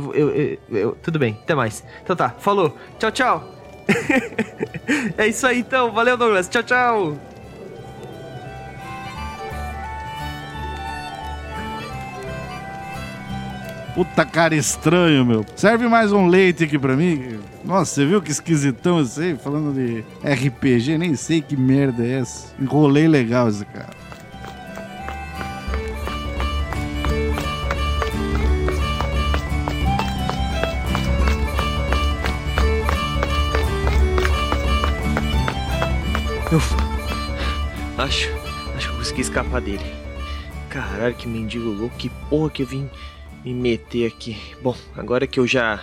Tudo 1.02 1.18
bem, 1.18 1.38
até 1.42 1.56
mais. 1.56 1.84
Então 2.04 2.16
tá, 2.16 2.30
falou. 2.38 2.78
Tchau, 3.00 3.12
tchau. 3.12 3.56
é 5.18 5.28
isso 5.28 5.48
aí 5.48 5.60
então, 5.60 5.92
valeu 5.92 6.18
Douglas. 6.18 6.50
Tchau, 6.50 6.64
tchau. 6.64 7.29
Puta 14.00 14.24
cara 14.26 14.56
estranho, 14.56 15.26
meu. 15.26 15.46
Serve 15.58 15.86
mais 15.90 16.14
um 16.14 16.26
leite 16.26 16.64
aqui 16.64 16.80
pra 16.80 16.96
mim. 16.96 17.38
Nossa, 17.66 17.96
você 17.96 18.06
viu 18.06 18.22
que 18.22 18.32
esquisitão 18.32 19.02
esse 19.02 19.22
aí? 19.22 19.36
Falando 19.36 19.74
de 19.74 20.06
RPG, 20.24 20.98
nem 20.98 21.18
sei 21.18 21.42
que 21.42 21.58
merda 21.58 22.06
é 22.06 22.20
essa. 22.20 22.56
Enrolei 22.58 23.10
legal 23.10 23.50
esse 23.50 23.66
cara. 23.66 23.90
Ufa. 36.54 36.78
Acho. 37.98 38.30
Acho 38.78 38.88
que 38.88 38.94
eu 38.94 38.98
consegui 38.98 39.20
escapar 39.20 39.60
dele. 39.60 39.94
Caralho, 40.70 41.16
que 41.16 41.28
mendigo 41.28 41.68
louco. 41.68 41.98
Que 41.98 42.08
porra 42.30 42.50
que 42.50 42.64
eu 42.64 42.68
vim 42.68 42.90
me 43.44 43.54
meter 43.54 44.08
aqui. 44.08 44.38
Bom, 44.62 44.76
agora 44.96 45.28
que 45.28 45.40
eu 45.40 45.48
já 45.48 45.82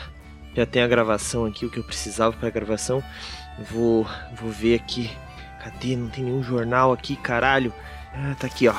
já 0.55 0.65
tenho 0.65 0.87
a 0.87 0.89
gravação 0.89 1.45
aqui, 1.45 1.67
o 1.67 1.71
que 1.71 1.79
eu 1.79 1.85
precisava 1.85 2.35
para 2.35 2.49
a 2.49 2.51
gravação, 2.51 3.03
vou 3.71 4.07
vou 4.41 4.51
ver 4.51 4.77
aqui. 4.77 5.11
Cadê? 5.63 5.97
Não 5.97 6.09
tem 6.09 6.25
nenhum 6.25 6.43
jornal 6.43 6.93
aqui, 6.93 7.17
caralho. 7.17 7.73
Ah, 8.15 8.35
tá 8.39 8.47
aqui, 8.47 8.69
ó. 8.69 8.75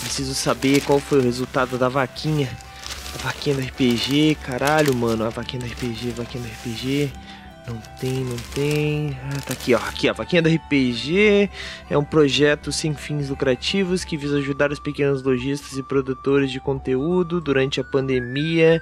Preciso 0.00 0.34
saber 0.34 0.80
qual 0.82 0.98
foi 0.98 1.18
o 1.18 1.22
resultado 1.22 1.76
da 1.76 1.88
vaquinha. 1.88 2.48
A 3.14 3.18
vaquinha 3.18 3.56
do 3.56 3.62
RPG, 3.62 4.36
caralho, 4.42 4.94
mano. 4.94 5.24
A 5.24 5.28
vaquinha 5.28 5.60
do 5.60 5.66
RPG, 5.66 6.10
vaquinha 6.10 6.42
do 6.42 6.48
RPG. 6.48 7.12
Não 7.68 7.78
tem, 8.00 8.24
não 8.24 8.36
tem. 8.54 9.18
Ah, 9.24 9.40
tá 9.40 9.52
aqui, 9.52 9.74
ó. 9.74 9.78
Aqui, 9.78 10.08
a 10.08 10.12
Vaquinha 10.14 10.40
do 10.40 10.48
RPG 10.48 11.50
é 11.90 11.98
um 11.98 12.04
projeto 12.04 12.72
sem 12.72 12.94
fins 12.94 13.28
lucrativos 13.28 14.04
que 14.04 14.16
visa 14.16 14.38
ajudar 14.38 14.72
os 14.72 14.78
pequenos 14.80 15.22
lojistas 15.22 15.76
e 15.76 15.82
produtores 15.82 16.50
de 16.50 16.60
conteúdo 16.60 17.40
durante 17.40 17.78
a 17.80 17.84
pandemia. 17.84 18.80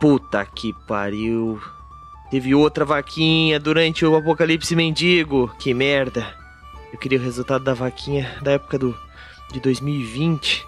Puta 0.00 0.44
que 0.46 0.72
pariu. 0.88 1.60
Teve 2.30 2.54
outra 2.54 2.84
vaquinha 2.84 3.60
durante 3.60 4.06
o 4.06 4.16
apocalipse 4.16 4.74
mendigo. 4.74 5.54
Que 5.58 5.74
merda. 5.74 6.26
Eu 6.92 6.98
queria 6.98 7.18
o 7.18 7.22
resultado 7.22 7.64
da 7.64 7.74
vaquinha 7.74 8.34
da 8.40 8.52
época 8.52 8.78
do 8.78 8.96
de 9.52 9.60
2020. 9.60 10.64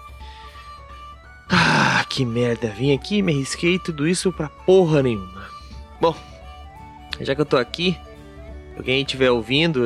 Ah, 1.49 2.05
que 2.07 2.25
merda. 2.25 2.67
Vim 2.67 2.93
aqui, 2.93 3.21
me 3.21 3.31
arrisquei 3.31 3.79
tudo 3.79 4.07
isso 4.07 4.31
pra 4.31 4.49
porra 4.49 5.01
nenhuma. 5.01 5.47
Bom, 5.99 6.15
já 7.21 7.35
que 7.35 7.41
eu 7.41 7.45
tô 7.45 7.57
aqui, 7.57 7.97
alguém 8.77 9.01
estiver 9.01 9.31
ouvindo, 9.31 9.81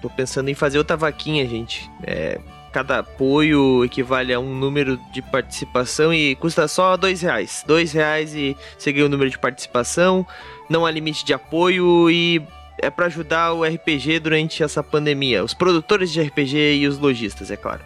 tô 0.00 0.08
pensando 0.10 0.48
em 0.48 0.54
fazer 0.54 0.78
outra 0.78 0.96
vaquinha, 0.96 1.46
gente. 1.46 1.90
É, 2.04 2.40
cada 2.72 3.00
apoio 3.00 3.84
equivale 3.84 4.32
a 4.32 4.40
um 4.40 4.54
número 4.54 4.98
de 5.12 5.20
participação 5.20 6.12
e 6.12 6.34
custa 6.36 6.66
só 6.66 6.96
dois 6.96 7.20
reais. 7.20 7.62
Dois 7.66 7.92
reais 7.92 8.34
e 8.34 8.56
ganha 8.86 9.06
o 9.06 9.08
número 9.08 9.30
de 9.30 9.38
participação, 9.38 10.26
não 10.68 10.86
há 10.86 10.90
limite 10.90 11.24
de 11.24 11.34
apoio 11.34 12.10
e 12.10 12.42
é 12.78 12.90
para 12.90 13.06
ajudar 13.06 13.52
o 13.52 13.62
RPG 13.62 14.18
durante 14.20 14.62
essa 14.62 14.82
pandemia. 14.82 15.44
Os 15.44 15.54
produtores 15.54 16.10
de 16.10 16.20
RPG 16.20 16.76
e 16.76 16.88
os 16.88 16.98
lojistas, 16.98 17.50
é 17.50 17.56
claro. 17.56 17.82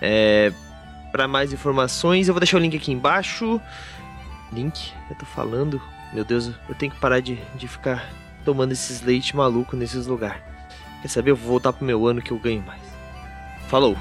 É, 0.00 0.52
para 1.10 1.26
mais 1.26 1.52
informações, 1.52 2.28
eu 2.28 2.34
vou 2.34 2.40
deixar 2.40 2.58
o 2.58 2.60
link 2.60 2.76
aqui 2.76 2.92
embaixo. 2.92 3.60
Link, 4.52 4.92
eu 5.08 5.16
tô 5.16 5.24
falando. 5.24 5.80
Meu 6.12 6.24
Deus, 6.24 6.50
eu 6.68 6.74
tenho 6.74 6.92
que 6.92 7.00
parar 7.00 7.20
de, 7.20 7.38
de 7.54 7.68
ficar 7.68 8.10
tomando 8.44 8.72
esses 8.72 9.02
leite 9.02 9.36
maluco 9.36 9.76
nesses 9.76 10.06
lugares. 10.06 10.42
Quer 11.02 11.08
saber? 11.08 11.30
Eu 11.30 11.36
vou 11.36 11.48
voltar 11.48 11.72
pro 11.72 11.84
meu 11.84 12.06
ano 12.06 12.22
que 12.22 12.30
eu 12.30 12.38
ganho 12.38 12.62
mais. 12.62 12.80
Falou! 13.68 13.96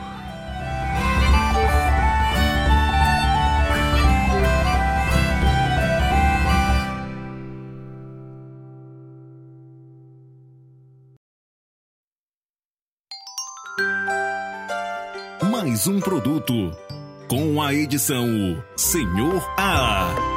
Mais 15.51 15.87
um 15.87 15.99
produto 15.99 16.71
com 17.27 17.61
a 17.61 17.73
edição 17.73 18.63
Senhor 18.77 19.43
A. 19.57 20.36